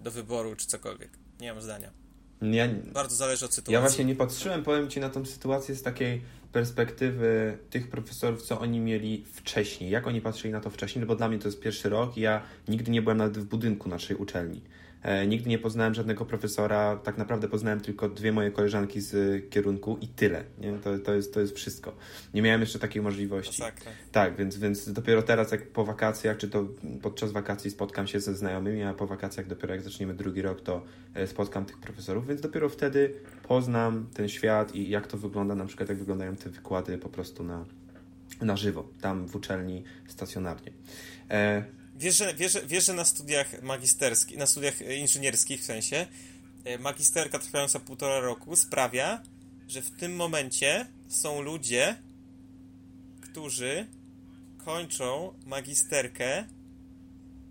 [0.00, 1.10] do wyboru, czy cokolwiek.
[1.40, 1.90] Nie mam zdania.
[2.42, 3.74] Ja, bardzo zależy od sytuacji.
[3.74, 6.22] Ja właśnie nie patrzyłem, powiem Ci, na tą sytuację z takiej
[6.52, 11.16] perspektywy tych profesorów, co oni mieli wcześniej, jak oni patrzyli na to wcześniej, no bo
[11.16, 14.16] dla mnie to jest pierwszy rok i ja nigdy nie byłem nawet w budynku naszej
[14.16, 14.62] uczelni.
[15.06, 19.98] E, nigdy nie poznałem żadnego profesora, tak naprawdę poznałem tylko dwie moje koleżanki z kierunku
[20.00, 20.44] i tyle.
[20.58, 20.72] Nie?
[20.72, 21.96] To, to, jest, to jest wszystko.
[22.34, 23.62] Nie miałem jeszcze takiej możliwości.
[23.62, 23.92] Masakra.
[24.12, 26.66] Tak, więc, więc dopiero teraz, jak po wakacjach, czy to
[27.02, 30.82] podczas wakacji spotkam się ze znajomymi, a po wakacjach dopiero jak zaczniemy drugi rok, to
[31.14, 33.14] e, spotkam tych profesorów, więc dopiero wtedy
[33.48, 37.44] poznam ten świat i jak to wygląda, na przykład jak wyglądają te wykłady po prostu
[37.44, 37.64] na,
[38.40, 40.72] na żywo, tam w uczelni stacjonarnie.
[41.30, 41.64] E,
[41.98, 46.06] Wiesz, że, wiesz, wiesz, że na studiach magisterskich, na studiach inżynierskich w sensie,
[46.64, 49.22] e, magisterka trwająca półtora roku sprawia,
[49.68, 51.96] że w tym momencie są ludzie,
[53.20, 53.86] którzy
[54.64, 56.44] kończą magisterkę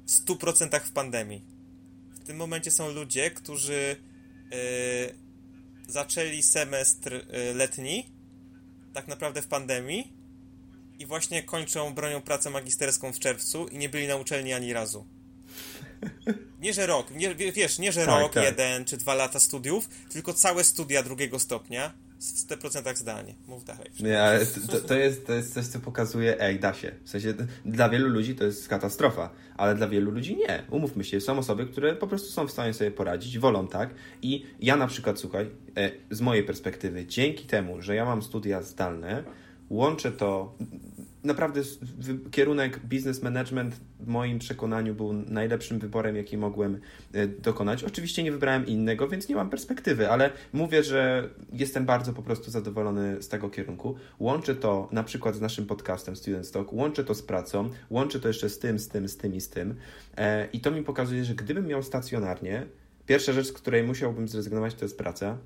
[0.06, 1.46] w 100% w pandemii.
[2.24, 3.96] W tym momencie są ludzie, którzy
[4.52, 5.16] yy,
[5.88, 8.10] zaczęli semestr yy, letni
[8.94, 10.15] tak naprawdę w pandemii
[11.00, 15.06] i właśnie kończą bronią pracę magisterską w czerwcu i nie byli na uczelni ani razu.
[16.62, 18.44] Nie, że rok, nie, wiesz, nie, że tak, rok, tak.
[18.44, 23.36] jeden czy dwa lata studiów, tylko całe studia drugiego stopnia w 100% zdalnie.
[23.48, 23.92] Mów dalej.
[24.00, 26.92] Nie, ale to, to, jest, to jest coś, co pokazuje, ej, da się.
[27.04, 27.34] W sensie,
[27.66, 30.64] dla wielu ludzi to jest katastrofa, ale dla wielu ludzi nie.
[30.70, 33.90] Umówmy się, są osoby, które po prostu są w stanie sobie poradzić, wolą tak.
[34.22, 38.62] I ja na przykład, słuchaj, e, z mojej perspektywy, dzięki temu, że ja mam studia
[38.62, 39.24] zdalne,
[39.70, 40.56] łączę to.
[41.26, 41.62] Naprawdę
[42.32, 46.80] kierunek business management w moim przekonaniu był najlepszym wyborem, jaki mogłem
[47.14, 47.84] e, dokonać.
[47.84, 52.52] Oczywiście nie wybrałem innego, więc nie mam perspektywy, ale mówię, że jestem bardzo po prostu
[52.52, 53.96] zadowolony z tego kierunku.
[54.20, 58.28] Łączę to na przykład z naszym podcastem Student Stock, łączę to z pracą, łączę to
[58.28, 59.76] jeszcze z tym, z tym, z tym i z tym.
[60.18, 62.66] E, I to mi pokazuje, że gdybym miał stacjonarnie,
[63.06, 65.38] pierwsza rzecz, z której musiałbym zrezygnować, to jest praca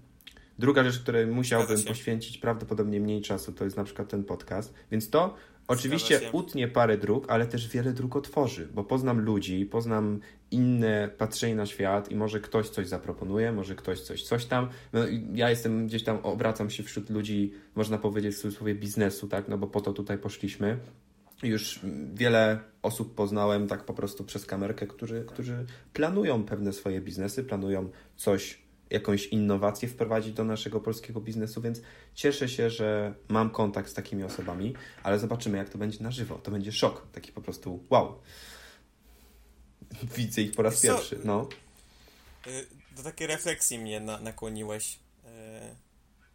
[0.59, 4.73] Druga rzecz, której musiałbym poświęcić prawdopodobnie mniej czasu, to jest na przykład ten podcast.
[4.91, 5.35] Więc to
[5.69, 10.19] oczywiście utnie parę dróg, ale też wiele dróg otworzy, bo poznam ludzi, poznam
[10.51, 14.69] inne patrzenie na świat i może ktoś coś zaproponuje, może ktoś coś, coś tam.
[14.93, 14.99] No,
[15.33, 19.57] ja jestem gdzieś tam, obracam się wśród ludzi, można powiedzieć w cudzysłowie biznesu, tak, no
[19.57, 20.77] bo po to tutaj poszliśmy.
[21.43, 21.79] Już
[22.13, 27.89] wiele osób poznałem tak po prostu przez kamerkę, którzy, którzy planują pewne swoje biznesy, planują
[28.15, 31.81] coś jakąś innowację wprowadzić do naszego polskiego biznesu, więc
[32.13, 36.35] cieszę się, że mam kontakt z takimi osobami, ale zobaczymy, jak to będzie na żywo.
[36.35, 38.21] To będzie szok, taki po prostu wow.
[40.17, 41.49] Widzę ich po raz pierwszy, no.
[42.47, 44.99] Y, do takiej refleksji mnie na, nakłoniłeś.
[45.25, 45.29] Y,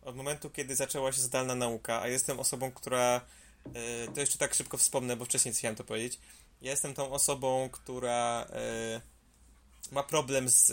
[0.03, 3.20] od momentu, kiedy zaczęła się zdalna nauka, a jestem osobą, która.
[3.66, 6.19] Y, to jeszcze tak szybko wspomnę, bo wcześniej chciałem to powiedzieć.
[6.62, 8.47] Ja jestem tą osobą, która
[9.93, 10.66] ma problem z,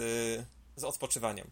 [0.76, 1.52] z odpoczywaniem.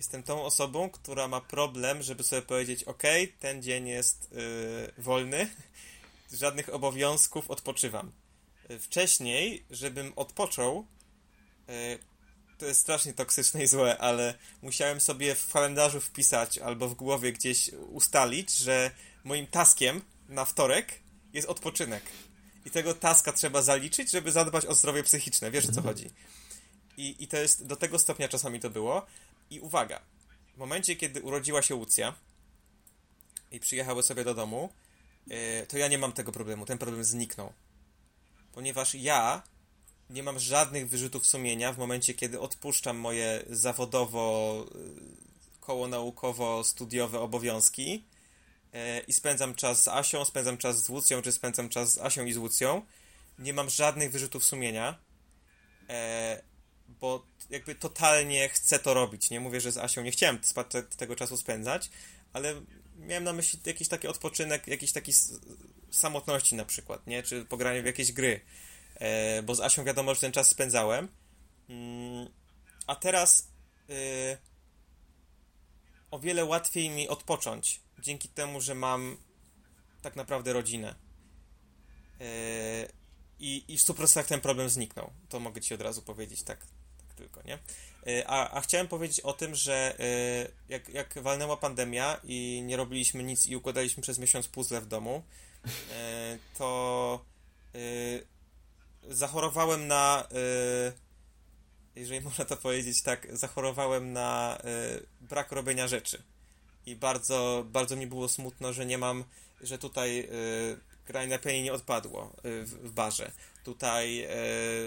[0.00, 3.02] Jestem tą osobą, która ma problem, żeby sobie powiedzieć: OK,
[3.40, 5.50] ten dzień jest yy, wolny,
[6.32, 8.12] żadnych obowiązków, odpoczywam.
[8.80, 10.86] Wcześniej, żebym odpoczął,
[11.68, 11.74] yy,
[12.58, 17.32] to jest strasznie toksyczne i złe, ale musiałem sobie w kalendarzu wpisać albo w głowie
[17.32, 18.90] gdzieś ustalić, że
[19.24, 21.00] moim taskiem na wtorek
[21.32, 22.02] jest odpoczynek.
[22.66, 25.50] I tego taska trzeba zaliczyć, żeby zadbać o zdrowie psychiczne.
[25.50, 26.10] Wiesz o co chodzi.
[26.96, 29.06] I, I to jest, do tego stopnia czasami to było.
[29.50, 30.00] I uwaga,
[30.54, 32.14] w momencie, kiedy urodziła się Łucja
[33.50, 34.72] i przyjechały sobie do domu,
[35.26, 35.36] yy,
[35.68, 36.66] to ja nie mam tego problemu.
[36.66, 37.52] Ten problem zniknął.
[38.52, 39.42] Ponieważ ja
[40.10, 48.04] nie mam żadnych wyrzutów sumienia w momencie, kiedy odpuszczam moje zawodowo, y, koło naukowo-studiowe obowiązki
[48.72, 52.24] e, i spędzam czas z Asią, spędzam czas z Łucją, czy spędzam czas z Asią
[52.24, 52.82] i z Łucją.
[53.38, 54.98] Nie mam żadnych wyrzutów sumienia,
[55.88, 56.42] e,
[57.00, 59.30] bo jakby totalnie chcę to robić.
[59.30, 60.40] Nie mówię, że z Asią nie chciałem
[60.96, 61.90] tego czasu spędzać,
[62.32, 62.62] ale
[62.96, 65.12] miałem na myśli jakiś taki odpoczynek, jakiś taki
[65.90, 67.22] samotności na przykład, nie?
[67.22, 68.40] Czy pogranie w jakieś gry.
[68.94, 71.08] E, bo z Asią wiadomo, że ten czas spędzałem.
[71.68, 72.28] Mm,
[72.86, 73.48] a teraz
[73.90, 74.38] e,
[76.10, 79.16] o wiele łatwiej mi odpocząć dzięki temu, że mam
[80.02, 80.94] tak naprawdę rodzinę.
[82.20, 82.88] E,
[83.38, 85.12] I, i w 100% ten problem zniknął.
[85.28, 86.66] To mogę ci od razu powiedzieć, tak
[87.20, 87.58] tylko, nie?
[88.26, 89.96] A, a chciałem powiedzieć o tym, że
[90.68, 95.22] jak, jak walnęła pandemia i nie robiliśmy nic i układaliśmy przez miesiąc puzzle w domu,
[96.58, 97.24] to
[99.08, 100.28] zachorowałem na.
[101.96, 104.58] Jeżeli można to powiedzieć tak, zachorowałem na
[105.20, 106.22] brak robienia rzeczy.
[106.86, 109.24] I bardzo, bardzo mi było smutno, że nie mam,
[109.60, 113.32] że tutaj yy, granie na pianinie nie odpadło w, w, barze.
[113.64, 114.28] Tutaj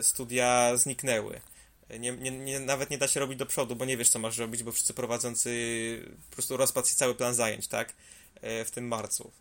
[0.01, 1.41] studia zniknęły.
[1.99, 4.37] Nie, nie, nie, nawet nie da się robić do przodu, bo nie wiesz, co masz
[4.37, 7.93] robić, bo wszyscy prowadzący po prostu rozpadł cały plan zajęć, tak?
[8.43, 9.31] Yy, w tym marcu,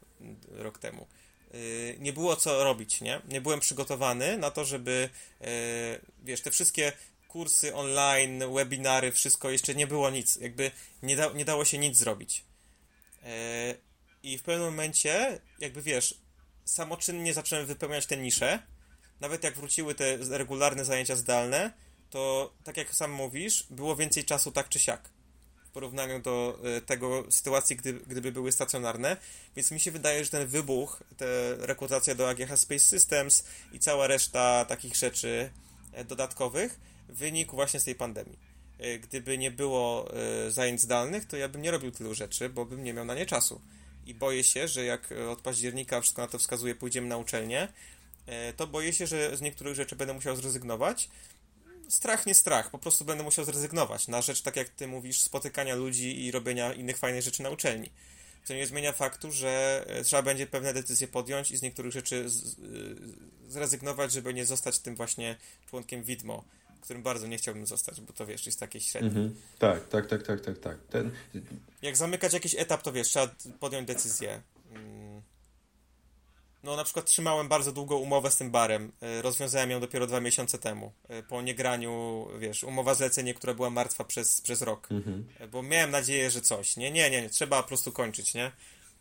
[0.50, 1.06] rok temu.
[1.54, 3.20] Y, nie było co robić, nie?
[3.28, 5.08] Nie byłem przygotowany na to, żeby,
[5.40, 5.46] y,
[6.24, 6.92] wiesz, te wszystkie
[7.28, 10.36] kursy online, webinary, wszystko, jeszcze nie było nic.
[10.36, 10.70] Jakby
[11.02, 12.44] nie, da, nie dało się nic zrobić.
[14.22, 16.14] I w pewnym momencie, jakby wiesz,
[16.64, 18.62] samoczynnie zacząłem wypełniać te nisze.
[19.20, 21.72] Nawet jak wróciły te regularne zajęcia zdalne,
[22.12, 25.10] to tak jak sam mówisz, było więcej czasu tak czy siak
[25.72, 29.16] porównaniu do e, tego sytuacji, gdy, gdyby były stacjonarne.
[29.56, 31.24] Więc mi się wydaje, że ten wybuch, ta
[31.58, 35.50] rekrutacja do AGH Space Systems i cała reszta takich rzeczy
[35.92, 38.38] e, dodatkowych wynikł właśnie z tej pandemii.
[38.78, 40.08] E, gdyby nie było
[40.48, 43.26] zajęć zdalnych, to ja bym nie robił tylu rzeczy, bo bym nie miał na nie
[43.26, 43.60] czasu.
[44.06, 47.68] I boję się, że jak od października wszystko na to wskazuje, pójdziemy na uczelnię,
[48.56, 51.08] to boję się, że z niektórych rzeczy będę musiał zrezygnować,
[51.92, 55.74] strach nie strach, po prostu będę musiał zrezygnować na rzecz, tak jak ty mówisz, spotykania
[55.74, 57.90] ludzi i robienia innych fajnych rzeczy na uczelni.
[58.44, 62.26] Co nie zmienia faktu, że e, trzeba będzie pewne decyzje podjąć i z niektórych rzeczy
[62.26, 65.36] e, zrezygnować, żeby nie zostać tym właśnie
[65.70, 66.44] członkiem widmo,
[66.82, 69.08] którym bardzo nie chciałbym zostać, bo to wiesz, jest takie średnie.
[69.08, 69.34] Mhm.
[69.58, 70.78] Tak, tak, tak, tak, tak, tak.
[70.90, 71.10] Ten...
[71.82, 74.42] Jak zamykać jakiś etap, to wiesz, trzeba podjąć decyzję.
[76.64, 78.92] No na przykład trzymałem bardzo długo umowę z tym barem.
[79.00, 80.92] E, rozwiązałem ją dopiero dwa miesiące temu.
[81.08, 84.88] E, po niegraniu, wiesz, umowa zlecenie, która była martwa przez, przez rok.
[84.90, 85.24] Mhm.
[85.38, 86.76] E, bo miałem nadzieję, że coś.
[86.76, 88.52] Nie, nie, nie, nie, trzeba po prostu kończyć, nie?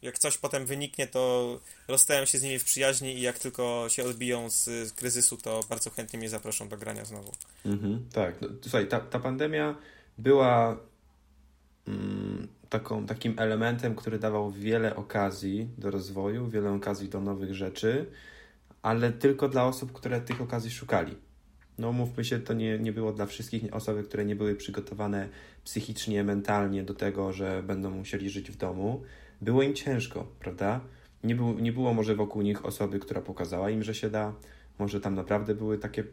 [0.02, 4.04] Jak coś potem wyniknie, to rozstałem się z nimi w przyjaźni i jak tylko się
[4.04, 7.32] odbiją z, z kryzysu, to bardzo chętnie mnie zaproszą do grania znowu.
[7.66, 8.42] Mhm, tak.
[8.42, 9.76] No, słuchaj, ta, ta pandemia
[10.18, 10.78] była
[11.88, 18.06] mm, taką, takim elementem, który dawał wiele okazji do rozwoju, wiele okazji do nowych rzeczy,
[18.82, 21.16] ale tylko dla osób, które tych okazji szukali.
[21.78, 25.30] No, mówmy się, to nie, nie było dla wszystkich osoby, które nie były przygotowane
[25.64, 29.04] psychicznie, mentalnie do tego, że będą musieli żyć w domu.
[29.42, 30.82] Było im ciężko, prawda?
[31.24, 34.34] Nie, był, nie było może wokół nich osoby, która pokazała im, że się da.
[34.82, 36.04] Może tam naprawdę były takie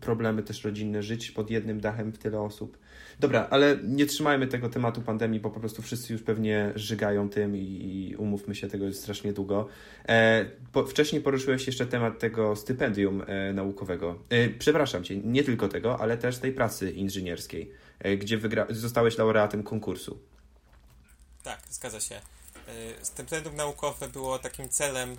[0.00, 2.78] problemy też rodzinne, żyć pod jednym dachem w tyle osób.
[3.20, 7.56] Dobra, ale nie trzymajmy tego tematu pandemii, bo po prostu wszyscy już pewnie żygają tym
[7.56, 9.68] i, i umówmy się, tego jest strasznie długo.
[10.08, 14.18] E, po, wcześniej poruszyłeś jeszcze temat tego stypendium e, naukowego.
[14.30, 19.18] E, przepraszam cię, nie tylko tego, ale też tej pracy inżynierskiej, e, gdzie wygra- zostałeś
[19.18, 20.18] laureatem konkursu.
[21.42, 22.14] Tak, zgadza się.
[22.14, 22.20] E,
[23.04, 25.16] stypendium naukowe było takim celem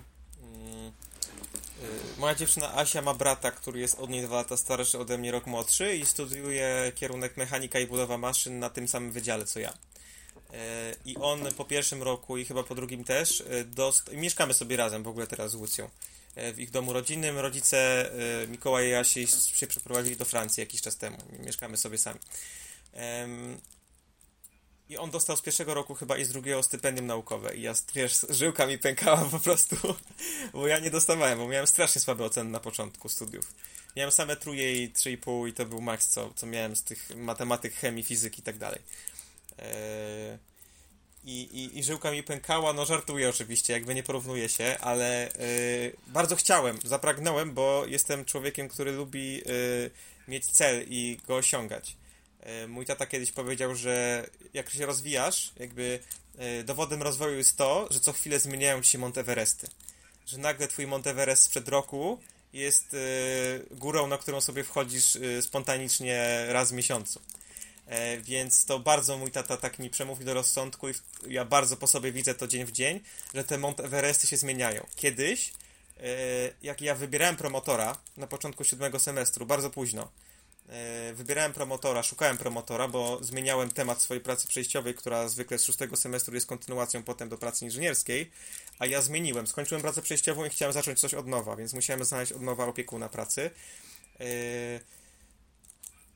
[2.18, 5.46] moja dziewczyna Asia ma brata, który jest od niej dwa lata starszy, ode mnie rok
[5.46, 9.70] młodszy i studiuje kierunek mechanika i budowa maszyn na tym samym wydziale co ja.
[9.70, 9.74] Y,
[11.04, 14.12] I on po pierwszym roku i chyba po drugim też y, dost...
[14.12, 15.90] mieszkamy sobie razem w ogóle teraz z Łucją.
[16.54, 18.10] W ich domu rodzinnym rodzice
[18.48, 21.16] Mikołaj i Asi się przeprowadzili do Francji jakiś czas temu.
[21.38, 22.20] Mieszkamy sobie sami.
[24.88, 27.54] I on dostał z pierwszego roku chyba i z drugiego stypendium naukowe.
[27.56, 29.76] I ja, wiesz, żyłka mi pękała po prostu,
[30.52, 33.54] bo ja nie dostawałem, bo miałem strasznie słabe oceny na początku studiów.
[33.96, 37.74] Miałem same truje i 3,5 i to był maks, co, co miałem z tych matematyk,
[37.74, 38.80] chemii, fizyki i tak dalej.
[39.58, 40.38] E,
[41.24, 45.96] I, i, I żyłka mi pękała, no żartuję oczywiście, jakby nie porównuje się, ale y,
[46.06, 49.90] bardzo chciałem, zapragnąłem, bo jestem człowiekiem, który lubi y,
[50.28, 51.96] mieć cel i go osiągać.
[52.64, 55.98] Y, mój tata kiedyś powiedział, że jak się rozwijasz, jakby
[56.64, 59.68] dowodem rozwoju jest to, że co chwilę zmieniają ci się Monteveresty.
[60.26, 62.20] Że nagle twój Monteverest sprzed roku
[62.52, 62.96] jest
[63.70, 67.20] górą, na którą sobie wchodzisz spontanicznie raz w miesiącu.
[67.88, 70.92] E, więc to bardzo mój tata tak mi przemówił do rozsądku i
[71.28, 73.00] ja bardzo po sobie widzę to dzień w dzień,
[73.34, 74.86] że te Mont Everesty się zmieniają.
[74.96, 75.52] Kiedyś,
[75.96, 76.02] e,
[76.62, 80.08] jak ja wybierałem promotora na początku siódmego semestru, bardzo późno, e,
[81.14, 86.34] wybierałem promotora, szukałem promotora, bo zmieniałem temat swojej pracy przejściowej, która zwykle z szóstego semestru
[86.34, 88.30] jest kontynuacją potem do pracy inżynierskiej,
[88.78, 89.46] a ja zmieniłem.
[89.46, 93.08] Skończyłem pracę przejściową i chciałem zacząć coś od nowa, więc musiałem znaleźć od nowa opiekuna
[93.08, 93.50] pracy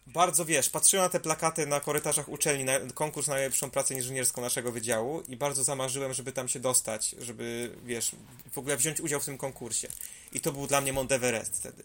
[0.06, 4.40] bardzo wiesz, patrzyłem na te plakaty na korytarzach uczelni, na konkurs na najlepszą pracę inżynierską
[4.40, 8.12] naszego wydziału i bardzo zamarzyłem, żeby tam się dostać, żeby, wiesz,
[8.52, 9.88] w ogóle wziąć udział w tym konkursie.
[10.32, 11.82] I to był dla mnie Mount Everest wtedy.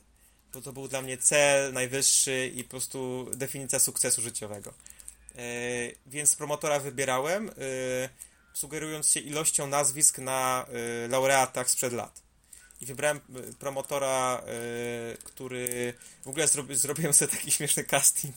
[0.54, 4.74] Bo to był dla mnie cel najwyższy i po prostu definicja sukcesu życiowego.
[5.36, 5.42] Yy,
[6.06, 8.10] więc promotora wybierałem, yy,
[8.54, 10.66] sugerując się ilością nazwisk na
[11.02, 12.28] yy, laureatach sprzed lat
[12.82, 13.20] i wybrałem
[13.60, 14.42] promotora,
[15.24, 15.94] który
[16.24, 18.36] w ogóle zrobi, zrobiłem sobie taki śmieszny casting.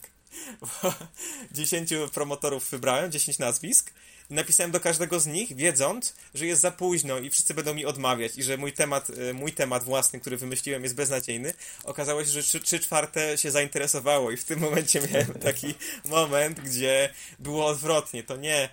[1.53, 3.93] 10 promotorów wybrałem, 10 nazwisk
[4.31, 7.86] i napisałem do każdego z nich, wiedząc, że jest za późno i wszyscy będą mi
[7.86, 11.55] odmawiać i że mój temat, y, mój temat własny, który wymyśliłem jest beznadziejny.
[11.85, 15.74] Okazało się, że 3, 3 czwarte się zainteresowało i w tym momencie miałem taki
[16.05, 18.23] moment, gdzie było odwrotnie.
[18.23, 18.69] To nie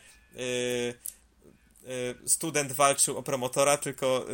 [2.26, 4.26] student walczył o promotora, tylko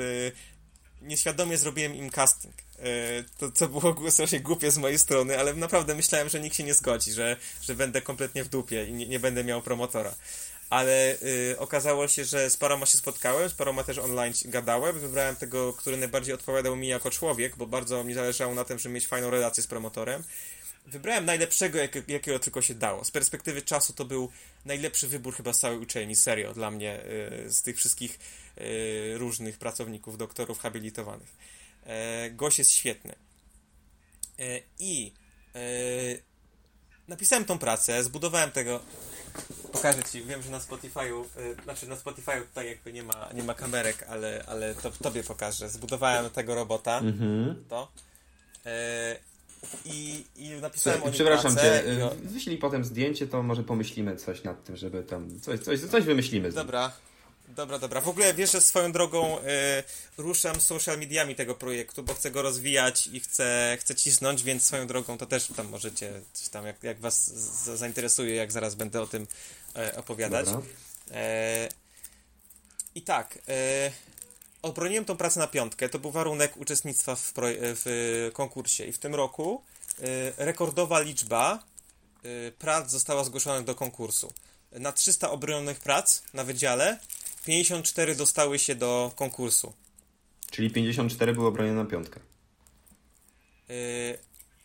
[1.01, 2.53] nieświadomie zrobiłem im casting.
[3.37, 6.73] To, co było strasznie głupie z mojej strony, ale naprawdę myślałem, że nikt się nie
[6.73, 10.15] zgodzi, że, że będę kompletnie w dupie i nie, nie będę miał promotora.
[10.73, 14.99] Ale y, okazało się, że z paroma się spotkałem, z paroma też online gadałem.
[14.99, 18.95] Wybrałem tego, który najbardziej odpowiadał mi jako człowiek, bo bardzo mi zależało na tym, żeby
[18.95, 20.23] mieć fajną relację z promotorem.
[20.85, 23.05] Wybrałem najlepszego, jak, jakiego tylko się dało.
[23.05, 24.31] Z perspektywy czasu to był
[24.65, 27.03] najlepszy wybór chyba z całej uczelni, serio, dla mnie,
[27.45, 28.19] y, z tych wszystkich
[28.57, 31.29] y, różnych pracowników, doktorów habilitowanych.
[31.85, 33.15] E, gość jest świetny.
[34.39, 35.13] E, I
[35.55, 35.59] e,
[37.07, 38.79] napisałem tą pracę, zbudowałem tego.
[39.71, 41.23] Pokażę ci, wiem, że na Spotify'u,
[41.63, 45.69] znaczy na Spotify'u tutaj jakby nie ma, nie ma kamerek, ale, ale to tobie pokażę.
[45.69, 46.99] Zbudowałem tego robota.
[46.99, 47.63] Mhm.
[47.69, 47.91] To.
[49.85, 52.27] I, i napisałem Słuchaj, o Przepraszam pracę, cię, i...
[52.27, 56.51] wyślij potem zdjęcie, to może pomyślimy coś nad tym, żeby tam coś, coś, coś wymyślimy.
[56.51, 56.91] Dobra.
[57.55, 58.01] Dobra, dobra.
[58.01, 59.43] W ogóle wiesz, że swoją drogą y,
[60.17, 64.87] ruszam social mediami tego projektu, bo chcę go rozwijać i chcę, chcę cisnąć, więc swoją
[64.87, 69.01] drogą to też tam możecie coś tam, jak, jak was z, zainteresuje, jak zaraz będę
[69.01, 69.27] o tym
[69.75, 70.47] e, opowiadać.
[71.11, 71.69] E,
[72.95, 73.91] I tak, e,
[74.61, 75.89] obroniłem tą pracę na piątkę.
[75.89, 78.85] To był warunek uczestnictwa w, w konkursie.
[78.85, 79.63] I w tym roku
[80.37, 81.63] rekordowa liczba
[82.59, 84.33] prac została zgłoszona do konkursu.
[84.71, 86.99] Na 300 obronionych prac na wydziale
[87.45, 89.73] 54 dostały się do konkursu.
[90.51, 92.19] Czyli 54 było obronione na piątkę.
[93.69, 93.75] Yy,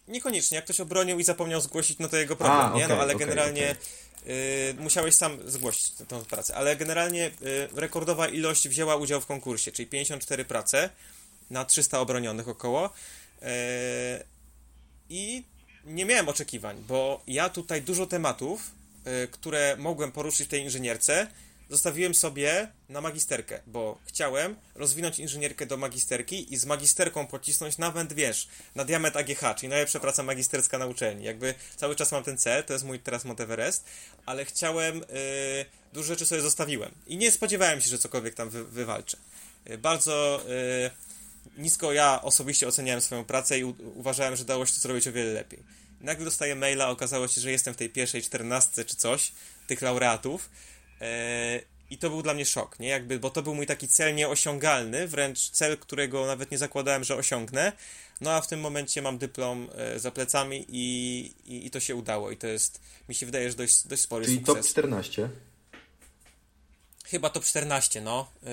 [0.08, 0.56] niekoniecznie.
[0.56, 2.84] Jak ktoś obronił i zapomniał zgłosić, no to jego problem, A, nie?
[2.84, 4.08] Okay, no ale okay, generalnie okay.
[4.26, 9.72] Y, musiałeś sam zgłosić tę pracę, ale generalnie y, rekordowa ilość wzięła udział w konkursie,
[9.72, 10.90] czyli 54 prace
[11.50, 12.86] na 300 obronionych około.
[12.86, 13.44] Y,
[15.08, 15.44] I
[15.84, 18.70] nie miałem oczekiwań, bo ja tutaj dużo tematów,
[19.30, 21.26] które mogłem poruszyć w tej inżynierce,
[21.70, 28.12] zostawiłem sobie na magisterkę, bo chciałem rozwinąć inżynierkę do magisterki i z magisterką pocisnąć nawet,
[28.12, 31.24] wiesz, na diamet AGH, czyli najlepsza praca magisterska na uczelni.
[31.24, 33.84] Jakby cały czas mam ten cel, to jest mój teraz Monteverest,
[34.26, 35.04] ale chciałem, yy,
[35.92, 39.16] dużo rzeczy sobie zostawiłem i nie spodziewałem się, że cokolwiek tam wy, wywalczę.
[39.66, 40.90] Yy, bardzo yy,
[41.62, 45.12] nisko ja osobiście oceniałem swoją pracę i u, uważałem, że dało się to zrobić o
[45.12, 45.62] wiele lepiej.
[46.00, 49.32] nagle dostaję maila, okazało się, że jestem w tej pierwszej czternastce czy coś,
[49.66, 50.50] tych laureatów,
[51.90, 52.88] I to był dla mnie szok, nie?
[52.88, 57.16] Jakby, bo to był mój taki cel nieosiągalny, wręcz cel, którego nawet nie zakładałem, że
[57.16, 57.72] osiągnę.
[58.20, 61.96] No a w tym momencie mam dyplom e, za plecami i, i, i to się
[61.96, 62.30] udało.
[62.30, 64.54] I to jest, mi się wydaje, że dość, dość spory Czyli sukces.
[64.54, 65.28] top 14?
[67.10, 68.26] Chyba top 14, no.
[68.42, 68.50] Yy,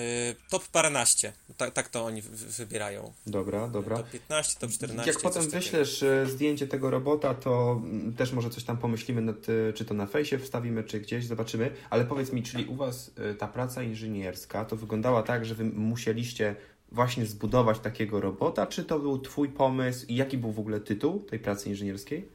[0.50, 1.32] top paręnaście.
[1.56, 3.12] Tak, tak to oni wybierają.
[3.26, 3.96] Dobra, dobra.
[3.96, 5.12] Top 15, top 14.
[5.12, 6.26] Jak potem wyślesz takiego.
[6.26, 10.06] zdjęcie tego robota, to mm, też może coś tam pomyślimy, nad, y, czy to na
[10.06, 11.70] fejsie wstawimy, czy gdzieś, zobaczymy.
[11.90, 15.64] Ale powiedz mi, czyli u Was y, ta praca inżynierska to wyglądała tak, że Wy
[15.64, 16.56] musieliście
[16.92, 21.20] właśnie zbudować takiego robota, czy to był Twój pomysł i jaki był w ogóle tytuł
[21.20, 22.28] tej pracy inżynierskiej?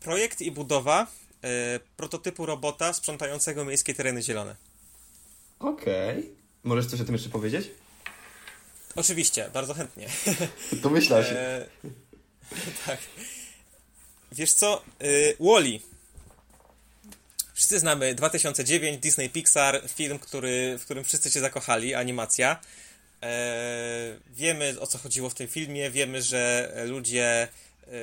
[0.00, 1.06] Projekt i budowa
[1.96, 4.56] prototypu robota sprzątającego miejskie tereny zielone.
[5.58, 6.18] Okej.
[6.18, 6.30] Okay.
[6.64, 7.70] Możesz coś o tym jeszcze powiedzieć?
[8.96, 10.08] Oczywiście, bardzo chętnie.
[10.82, 11.30] To myślę się.
[11.30, 11.66] E,
[12.86, 12.98] tak.
[14.32, 14.82] Wiesz co?
[15.02, 15.80] Y, Wally.
[17.54, 22.60] Wszyscy znamy 2009, Disney Pixar, film, który, w którym wszyscy się zakochali, animacja.
[23.22, 27.48] E, wiemy o co chodziło w tym filmie, wiemy, że ludzie e,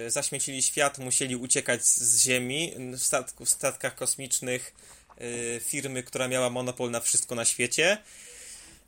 [0.07, 4.73] zaśmiecili świat, musieli uciekać z Ziemi w, statku, w statkach kosmicznych
[5.17, 7.97] e, firmy, która miała monopol na wszystko na świecie.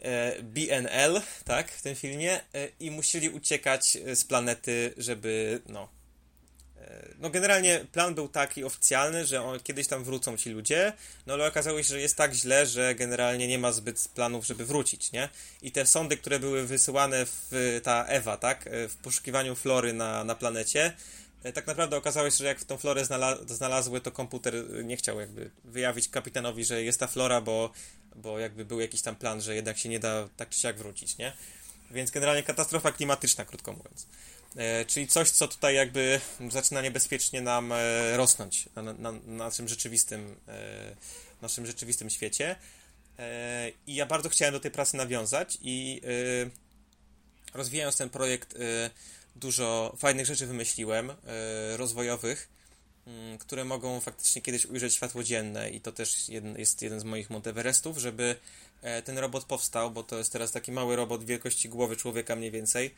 [0.02, 5.90] E, BNL, tak, w tym filmie, e, i musieli uciekać z planety, żeby, no,
[7.20, 10.94] no generalnie plan był taki oficjalny, że on, kiedyś tam wrócą ci ludzie,
[11.28, 14.66] no ale okazało się, że jest tak źle, że generalnie nie ma zbyt planów, żeby
[14.66, 15.30] wrócić, nie?
[15.62, 18.70] I te sondy, które były wysyłane w ta Ewa, tak?
[18.90, 20.94] W poszukiwaniu flory na, na planecie,
[21.44, 23.06] e, tak naprawdę okazało się, że jak tą florę
[23.48, 24.54] znalazły, to komputer
[24.84, 27.72] nie chciał jakby wyjawić kapitanowi, że jest ta flora, bo,
[28.16, 31.18] bo jakby był jakiś tam plan, że jednak się nie da tak czy siak wrócić,
[31.18, 31.34] nie?
[31.92, 34.08] Więc generalnie katastrofa klimatyczna, krótko mówiąc.
[34.56, 39.68] E, czyli coś, co tutaj jakby zaczyna niebezpiecznie nam e, rosnąć na, na, na naszym
[39.68, 40.96] rzeczywistym, e,
[41.42, 42.56] naszym rzeczywistym świecie.
[43.88, 46.02] I ja bardzo chciałem do tej pracy nawiązać i
[47.54, 48.58] rozwijając ten projekt
[49.36, 51.14] dużo fajnych rzeczy wymyśliłem,
[51.76, 52.50] rozwojowych,
[53.08, 57.30] mm, które mogą faktycznie kiedyś ujrzeć światło dzienne i to też jest jeden z moich
[57.30, 58.36] Monteverestów, żeby
[59.06, 62.96] ten robot powstał, bo to jest teraz taki mały robot wielkości głowy człowieka mniej więcej,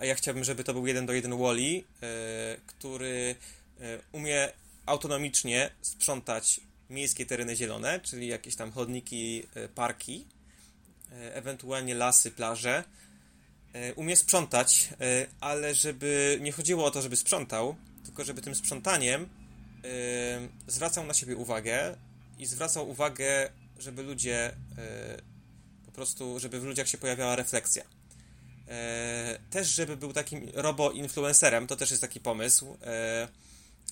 [0.00, 3.36] a ja chciałbym, żeby to był jeden do jeden Wally, e, który
[3.80, 4.48] e, umie
[4.86, 6.60] autonomicznie sprzątać
[6.90, 9.42] miejskie tereny zielone, czyli jakieś tam chodniki,
[9.74, 10.26] parki,
[11.10, 12.84] ewentualnie lasy, plaże.
[13.96, 14.88] Umie sprzątać,
[15.40, 19.28] ale żeby nie chodziło o to, żeby sprzątał, tylko żeby tym sprzątaniem
[20.66, 21.96] zwracał na siebie uwagę
[22.38, 24.54] i zwracał uwagę, żeby ludzie
[25.86, 27.84] po prostu, żeby w ludziach się pojawiała refleksja.
[28.68, 33.28] E, też, żeby był takim robo-influencerem, to też jest taki pomysł, e,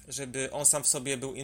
[0.09, 1.35] żeby on sam w sobie był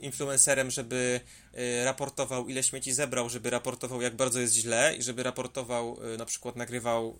[0.00, 1.20] influencerem, żeby
[1.54, 6.24] e, raportował, ile śmieci zebrał, żeby raportował, jak bardzo jest źle i żeby raportował, na
[6.24, 7.18] przykład nagrywał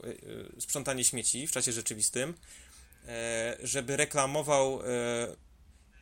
[0.59, 2.35] sprzątanie śmieci w czasie rzeczywistym,
[3.63, 4.81] żeby reklamował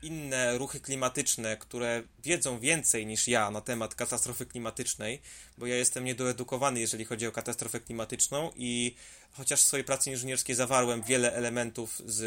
[0.05, 5.21] inne ruchy klimatyczne, które wiedzą więcej niż ja na temat katastrofy klimatycznej,
[5.59, 8.95] bo ja jestem niedoedukowany, jeżeli chodzi o katastrofę klimatyczną i
[9.33, 12.23] chociaż w swojej pracy inżynierskiej zawarłem wiele elementów z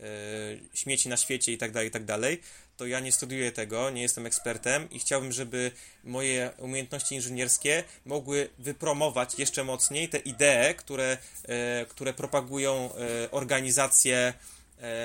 [0.00, 2.40] e, śmieci na świecie i tak dalej, i tak dalej,
[2.76, 5.70] to ja nie studiuję tego, nie jestem ekspertem i chciałbym, żeby
[6.04, 11.18] moje umiejętności inżynierskie mogły wypromować jeszcze mocniej te idee, które,
[11.48, 14.34] e, które propagują e, organizacje,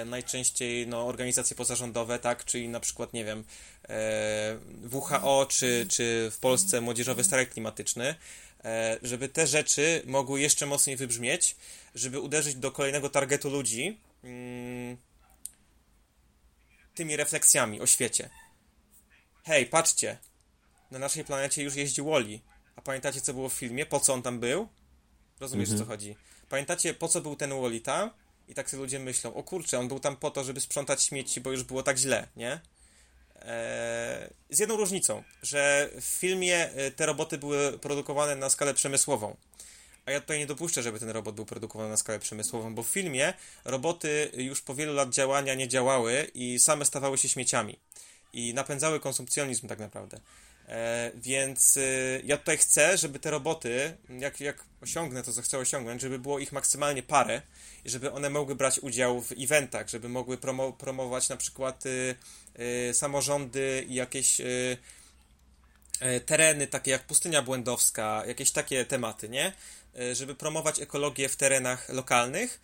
[0.06, 3.43] najczęściej no, organizacje pozarządowe, tak, czyli na przykład, nie wiem,
[4.91, 8.15] WHO, czy, czy w Polsce Młodzieżowy Strajk Klimatyczny,
[8.64, 11.56] E, żeby te rzeczy mogły jeszcze mocniej wybrzmieć,
[11.95, 14.98] żeby uderzyć do kolejnego targetu ludzi mm,
[16.95, 18.30] tymi refleksjami o świecie.
[19.43, 20.18] Hej, patrzcie,
[20.91, 22.39] na naszej planecie już jeździł Wally.
[22.76, 23.85] A pamiętacie, co było w filmie?
[23.85, 24.68] Po co on tam był?
[25.39, 25.81] Rozumiesz, mhm.
[25.81, 26.15] o co chodzi?
[26.49, 28.10] Pamiętacie, po co był ten Wally tam?
[28.52, 31.41] I tak sobie ludzie myślą, o kurczę, on był tam po to, żeby sprzątać śmieci,
[31.41, 32.61] bo już było tak źle, nie?
[34.49, 39.36] z jedną różnicą, że w filmie e, te roboty były produkowane na skalę przemysłową.
[40.06, 42.88] A ja tutaj nie dopuszczę, żeby ten robot był produkowany na skalę przemysłową, bo w
[42.88, 43.34] filmie
[43.65, 47.80] roboty już po wielu lat działania nie działały i same stawały się śmieciami.
[48.34, 50.19] I napędzały konsumpcjonizm tak naprawdę.
[50.68, 51.82] E, więc e,
[52.24, 56.40] ja tutaj chcę, żeby te roboty, jak, jak osiągnę to, co chcę osiągnąć, żeby było
[56.40, 57.42] ich maksymalnie parę
[57.86, 62.16] i żeby one mogły brać udział w eventach, żeby mogły promo promować na przykład y,
[62.90, 64.78] y, samorządy i jakieś y,
[66.26, 69.54] tereny takie jak pustynia błędowska, jakieś takie tematy, nie?
[70.14, 72.60] Żeby promować ekologię w terenach lokalnych,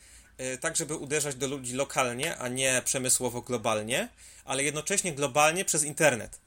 [0.61, 4.09] tak żeby uderzać do ludzi lokalnie, a nie przemysłowo globalnie,
[4.45, 6.39] ale jednocześnie globalnie przez internet.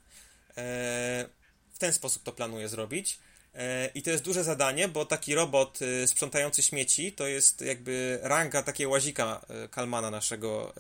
[1.81, 3.19] Ten sposób to planuję zrobić.
[3.55, 8.19] E, I to jest duże zadanie, bo taki robot y, sprzątający śmieci to jest jakby
[8.23, 10.75] ranga takiego łazika y, Kalmana naszego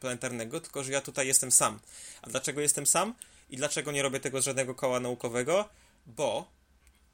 [0.00, 1.80] planetarnego, tylko że ja tutaj jestem sam.
[2.22, 3.14] A dlaczego jestem sam?
[3.50, 5.68] I dlaczego nie robię tego z żadnego koła naukowego?
[6.06, 6.50] Bo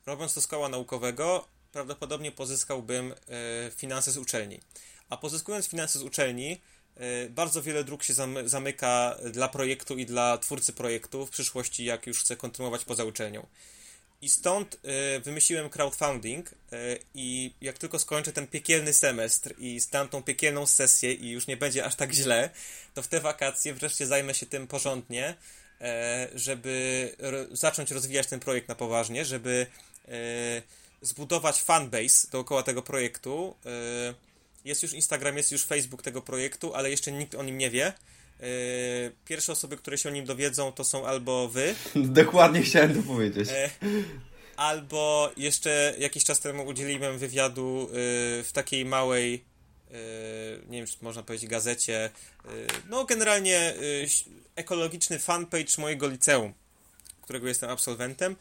[0.06, 3.14] robiąc to z koła naukowego, prawdopodobnie pozyskałbym
[3.76, 4.60] finanse z uczelni.
[5.10, 6.60] A pozyskując finanse z uczelni,
[7.30, 8.14] bardzo wiele dróg się
[8.44, 13.46] zamyka dla projektu i dla twórcy projektu w przyszłości, jak już chce kontynuować poza uczelnią.
[14.22, 14.74] I stąd
[15.16, 16.54] y, wymyśliłem crowdfunding y,
[17.14, 21.56] i jak tylko skończę ten piekielny semestr i stam tą piekielną sesję i już nie
[21.56, 22.50] będzie aż tak źle,
[22.94, 25.34] to w te wakacje wreszcie zajmę się tym porządnie,
[26.34, 27.16] żeby
[27.52, 29.66] zacząć rozwijać ten projekt na poważnie, żeby
[31.02, 33.54] zbudować fanbase dookoła tego projektu.
[34.64, 37.92] Jest już Instagram, jest już Facebook tego projektu, ale jeszcze nikt o nim nie wie.
[38.40, 38.46] Yy,
[39.24, 41.74] pierwsze osoby, które się o nim dowiedzą, to są albo wy.
[41.96, 43.48] Dokładnie chciałem to powiedzieć.
[43.48, 44.04] Yy,
[44.56, 47.88] albo jeszcze jakiś czas temu udzieliłem wywiadu yy,
[48.44, 49.44] w takiej małej,
[50.68, 52.10] nie wiem, czy można powiedzieć gazecie,
[52.88, 53.74] no generalnie
[54.56, 56.52] ekologiczny fanpage mojego liceum,
[57.22, 58.36] którego jestem absolwentem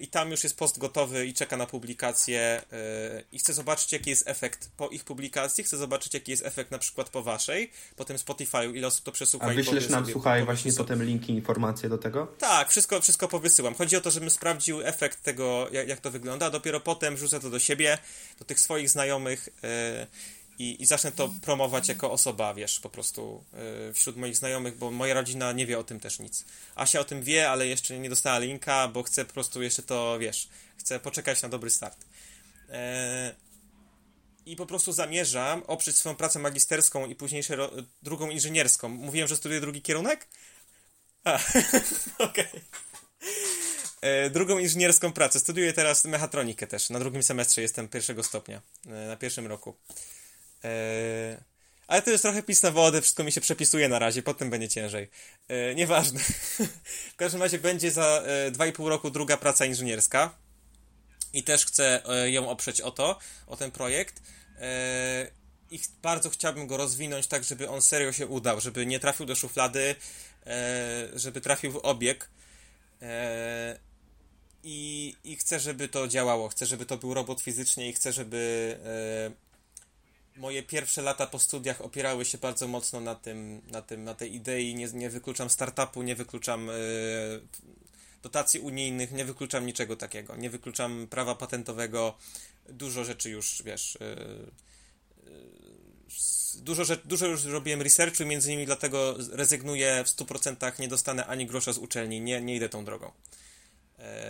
[0.00, 2.40] i tam już jest post gotowy i czeka na publikację
[2.72, 6.70] e, i chcę zobaczyć, jaki jest efekt po ich publikacji, chcę zobaczyć, jaki jest efekt
[6.70, 9.46] na przykład po waszej, po tym Spotify'u, ile osób to przesłucha.
[9.46, 10.84] A wyślesz nam, sobie, słuchaj, właśnie sobie.
[10.84, 12.26] potem linki, informacje do tego?
[12.38, 13.74] Tak, wszystko, wszystko powysyłam.
[13.74, 17.40] Chodzi o to, żebym sprawdził efekt tego, jak, jak to wygląda, a dopiero potem rzucę
[17.40, 17.98] to do siebie,
[18.38, 19.70] do tych swoich znajomych yy,
[20.60, 23.44] i, i zacznę to promować jako osoba, wiesz, po prostu
[23.86, 26.44] yy, wśród moich znajomych, bo moja rodzina nie wie o tym też nic.
[26.74, 30.18] Asia o tym wie, ale jeszcze nie dostała linka, bo chcę po prostu jeszcze to,
[30.18, 31.98] wiesz, chcę poczekać na dobry start.
[32.68, 32.74] Yy,
[34.46, 37.54] I po prostu zamierzam oprzeć swoją pracę magisterską i późniejszą
[38.02, 38.88] drugą inżynierską.
[38.88, 40.26] Mówiłem, że studiuję drugi kierunek?
[41.24, 41.34] A,
[42.18, 42.46] okej.
[42.48, 42.60] Okay.
[44.00, 45.40] E, drugą inżynierską pracę.
[45.40, 46.90] Studiuję teraz mechatronikę też.
[46.90, 48.60] Na drugim semestrze jestem pierwszego stopnia.
[48.86, 49.76] E, na pierwszym roku.
[50.62, 51.36] Eee,
[51.86, 54.68] ale to jest trochę pis na wodę, wszystko mi się przepisuje na razie, potem będzie
[54.68, 55.10] ciężej.
[55.48, 56.20] Eee, nieważne.
[57.12, 60.34] w każdym razie będzie za e, 2,5 roku druga praca inżynierska
[61.32, 64.22] i też chcę e, ją oprzeć o to, o ten projekt.
[64.60, 65.30] E,
[65.70, 69.34] I bardzo chciałbym go rozwinąć tak, żeby on serio się udał, żeby nie trafił do
[69.34, 69.94] szuflady,
[70.46, 72.30] e, żeby trafił w obieg.
[73.02, 73.78] E,
[74.62, 76.48] I, I chcę, żeby to działało.
[76.48, 79.49] Chcę, żeby to był robot fizycznie i chcę, żeby e,
[80.36, 84.34] moje pierwsze lata po studiach opierały się bardzo mocno na tym, na tym, na tej
[84.34, 84.74] idei.
[84.74, 87.40] Nie, nie wykluczam startupu, nie wykluczam yy,
[88.22, 90.36] dotacji unijnych, nie wykluczam niczego takiego.
[90.36, 92.16] Nie wykluczam prawa patentowego.
[92.68, 94.06] Dużo rzeczy już, wiesz, yy,
[95.24, 101.26] yy, dużo, rzecz, dużo już robiłem researchu między innymi dlatego rezygnuję w 100%, nie dostanę
[101.26, 103.12] ani grosza z uczelni, nie, nie idę tą drogą.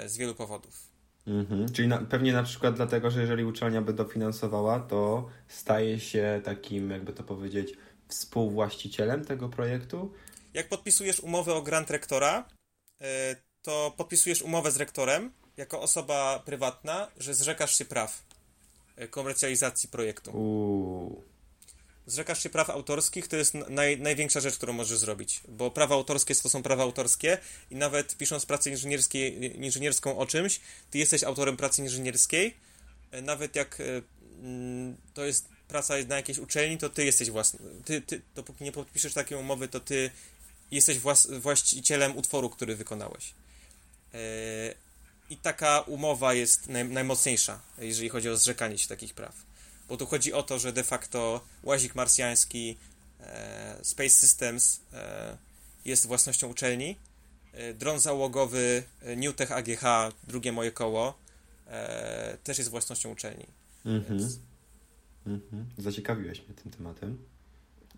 [0.07, 0.90] z wielu powodów.
[1.27, 1.73] Mhm.
[1.73, 6.91] Czyli na, pewnie na przykład dlatego, że jeżeli uczelnia by dofinansowała, to staje się takim,
[6.91, 7.75] jakby to powiedzieć,
[8.09, 10.13] współwłaścicielem tego projektu?
[10.55, 12.49] Jak podpisujesz umowę o grant rektora,
[13.01, 18.23] e, to podpisujesz umowę z rektorem jako osoba prywatna, że zrzekasz się praw
[18.97, 20.31] e, komercjalizacji projektu.
[20.31, 21.30] Uuu
[22.11, 26.35] zrzekasz się praw autorskich, to jest naj, największa rzecz, którą możesz zrobić, bo prawa autorskie
[26.35, 27.39] to są prawa autorskie
[27.71, 28.71] i nawet pisząc pracę
[29.55, 30.61] inżynierską o czymś,
[30.91, 32.55] ty jesteś autorem pracy inżynierskiej,
[33.11, 33.85] e, nawet jak e,
[34.43, 38.73] mm, to jest praca na jakiejś uczelni, to ty jesteś własny, ty, ty, dopóki nie
[38.73, 40.11] podpiszesz takiej umowy, to ty
[40.71, 43.35] jesteś włas, właścicielem utworu, który wykonałeś.
[44.15, 44.19] E,
[45.31, 49.50] I taka umowa jest naj, najmocniejsza, jeżeli chodzi o zrzekanie się takich praw
[49.91, 52.77] bo tu chodzi o to, że de facto łazik marsjański
[53.21, 55.37] e, Space Systems e,
[55.85, 56.97] jest własnością uczelni.
[57.53, 61.19] E, dron załogowy e, Newtech AGH, drugie moje koło,
[61.67, 63.47] e, też jest własnością uczelni.
[63.87, 64.19] Mhm.
[64.19, 64.39] Więc...
[65.27, 65.67] Mhm.
[65.79, 67.19] Zaciekawiłeś mnie tym tematem.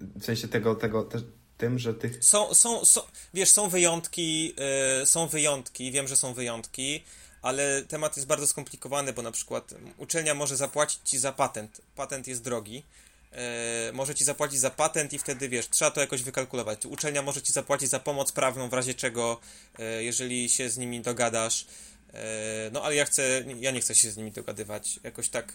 [0.00, 1.22] W sensie tego, tego też
[1.58, 2.24] tym, że tych...
[2.24, 3.00] Są, są, są,
[3.34, 4.54] wiesz, są wyjątki,
[5.02, 7.02] e, są wyjątki, wiem, że są wyjątki,
[7.42, 11.80] ale temat jest bardzo skomplikowany, bo na przykład uczelnia może zapłacić ci za patent.
[11.96, 12.82] Patent jest drogi.
[13.32, 16.86] E, może ci zapłacić za patent i wtedy wiesz, trzeba to jakoś wykalkulować.
[16.86, 19.40] Uczelnia może ci zapłacić za pomoc prawną, w razie czego,
[19.78, 21.66] e, jeżeli się z nimi dogadasz.
[22.14, 25.00] E, no ale ja chcę, ja nie chcę się z nimi dogadywać.
[25.02, 25.52] Jakoś tak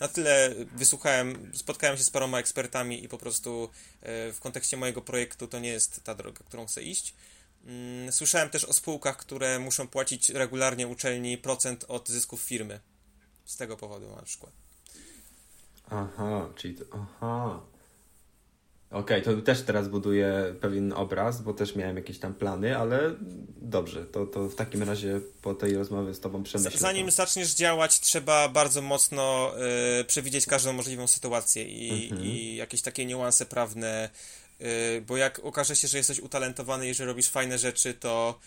[0.00, 3.70] na tyle wysłuchałem, spotkałem się z paroma ekspertami i po prostu
[4.02, 7.14] w kontekście mojego projektu to nie jest ta droga, którą chcę iść.
[7.68, 12.80] Mm, słyszałem też o spółkach, które muszą płacić regularnie uczelni procent od zysków firmy.
[13.44, 14.52] Z tego powodu na przykład.
[15.90, 17.60] Aha, czyli to, aha.
[18.90, 23.14] Okej, okay, to też teraz buduję pewien obraz, bo też miałem jakieś tam plany, ale
[23.56, 26.80] dobrze, to, to w takim razie po tej rozmowie z Tobą przemyślę.
[26.80, 27.12] Zanim to.
[27.12, 29.52] zaczniesz działać, trzeba bardzo mocno
[30.00, 32.28] y, przewidzieć każdą możliwą sytuację i, mhm.
[32.28, 34.10] i jakieś takie niuanse prawne
[35.06, 38.38] bo jak okaże się, że jesteś utalentowany i że robisz fajne rzeczy, to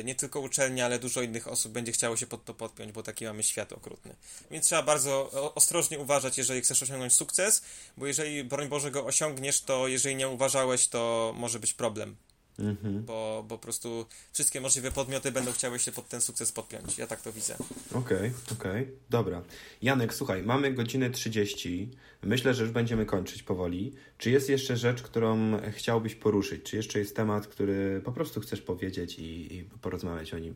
[0.00, 3.02] y, nie tylko uczelnia, ale dużo innych osób będzie chciało się pod to podpiąć, bo
[3.02, 4.14] taki mamy świat okrutny.
[4.50, 7.62] Więc trzeba bardzo ostrożnie uważać, jeżeli chcesz osiągnąć sukces,
[7.96, 12.16] bo jeżeli, broń Boże, go osiągniesz, to jeżeli nie uważałeś, to może być problem.
[12.58, 13.04] Mhm.
[13.04, 16.98] Bo, bo po prostu wszystkie możliwe podmioty będą chciały się pod ten sukces podpiąć.
[16.98, 17.54] Ja tak to widzę.
[17.94, 18.86] Okej, okay, okej, okay.
[19.10, 19.42] dobra.
[19.82, 21.90] Janek, słuchaj, mamy godzinę 30.
[22.22, 23.92] Myślę, że już będziemy kończyć powoli.
[24.18, 26.62] Czy jest jeszcze rzecz, którą chciałbyś poruszyć?
[26.62, 30.54] Czy jeszcze jest temat, który po prostu chcesz powiedzieć i, i porozmawiać o nim?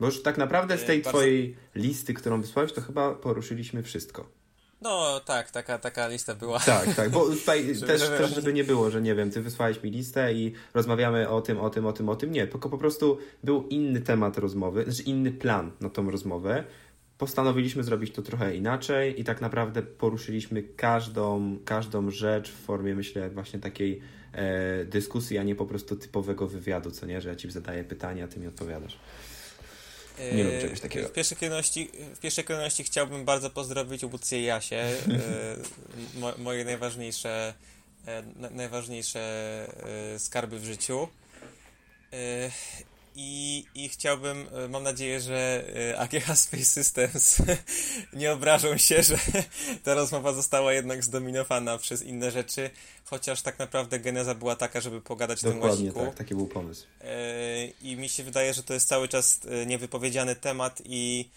[0.00, 1.10] Bo już tak naprawdę z e, tej Bardzo...
[1.10, 4.43] twojej listy, którą wysłałeś, to chyba poruszyliśmy wszystko.
[4.84, 6.58] No tak, taka, taka lista była.
[6.58, 9.82] Tak, tak, bo tutaj żeby, też, też żeby nie było, że nie wiem, ty wysłałeś
[9.82, 12.32] mi listę i rozmawiamy o tym, o tym, o tym, o tym.
[12.32, 16.64] Nie, tylko po prostu był inny temat rozmowy, znaczy inny plan na tą rozmowę.
[17.18, 23.30] Postanowiliśmy zrobić to trochę inaczej i tak naprawdę poruszyliśmy każdą, każdą rzecz w formie, myślę,
[23.30, 24.00] właśnie takiej
[24.32, 28.24] e, dyskusji, a nie po prostu typowego wywiadu, co nie, że ja ci zadaję pytania,
[28.24, 28.98] a ty mi odpowiadasz.
[30.18, 31.08] Nie lubię czegoś takiego.
[31.08, 34.96] W pierwszej kolejności, w pierwszej kolejności chciałbym bardzo pozdrowić Ubucję Jasie, e,
[36.20, 37.54] mo, moje najważniejsze,
[38.06, 39.20] e, najważniejsze
[40.14, 41.08] e, skarby w życiu.
[43.16, 45.64] I, I chciałbym, e, mam nadzieję, że
[45.98, 47.36] AGH e, Space Systems
[48.12, 49.18] nie obrażą się, że
[49.84, 52.70] ta rozmowa została jednak zdominowana przez inne rzeczy,
[53.04, 56.00] chociaż tak naprawdę geneza była taka, żeby pogadać Dokładnie o tym łaziku.
[56.00, 56.86] tak, taki był pomysł.
[57.00, 61.28] E, I mi się wydaje, że to jest cały czas niewypowiedziany temat i,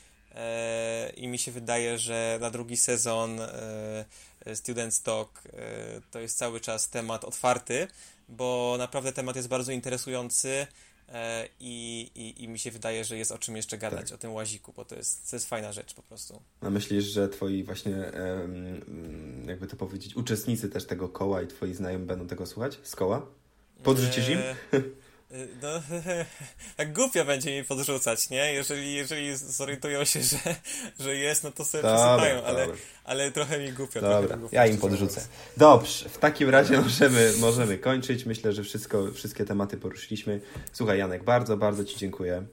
[1.18, 3.40] i mi się wydaje, że na drugi sezon
[4.54, 5.44] Student Talk
[6.12, 7.88] to jest cały czas temat otwarty,
[8.30, 10.68] bo naprawdę temat jest bardzo interesujący.
[11.10, 14.16] E, I, i, I mi się wydaje, że jest o czym jeszcze gadać, tak.
[14.16, 16.42] o tym łaziku, bo to jest, to jest fajna rzecz po prostu.
[16.62, 18.12] A myślisz, że twoi właśnie,
[19.48, 23.26] jakby to powiedzieć, uczestnicy też tego koła i twoi znajomi będą tego słuchać z koła?
[23.84, 24.40] Podrzucisz im?
[25.32, 25.70] Y, no,
[26.78, 28.54] tak głupio będzie mi podrzucać, nie?
[28.54, 30.38] Jeżeli, jeżeli zorientują się, że,
[31.00, 32.68] że jest, no to sobie przesypają, ale,
[33.04, 34.02] ale trochę mi głupio.
[34.02, 35.22] Dobra, głupio ja im podrzucę.
[35.58, 38.26] Dobrze, w takim razie możemy, możemy kończyć.
[38.26, 40.42] Myślę, że wszystko, wszystkie tematy poruszyliśmy.
[40.74, 42.46] Słuchaj, Janek, bardzo, bardzo Ci dziękuję.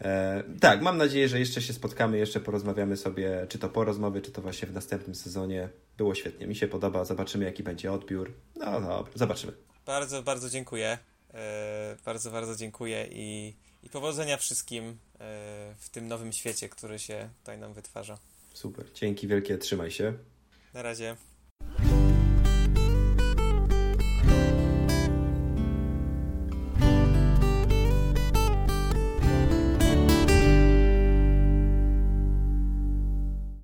[0.00, 4.20] E, tak, mam nadzieję, że jeszcze się spotkamy, jeszcze porozmawiamy sobie, czy to po rozmowie,
[4.20, 5.68] czy to właśnie w następnym sezonie.
[5.96, 8.32] Było świetnie, mi się podoba, zobaczymy jaki będzie odbiór.
[8.56, 9.52] No dobra, zobaczymy.
[9.86, 10.98] Bardzo, bardzo dziękuję.
[11.36, 14.94] E, bardzo, bardzo dziękuję i, i powodzenia wszystkim e,
[15.78, 18.18] w tym nowym świecie, który się tutaj nam wytwarza.
[18.54, 18.92] Super.
[18.94, 20.12] Dzięki wielkie, trzymaj się.
[20.74, 21.16] Na razie.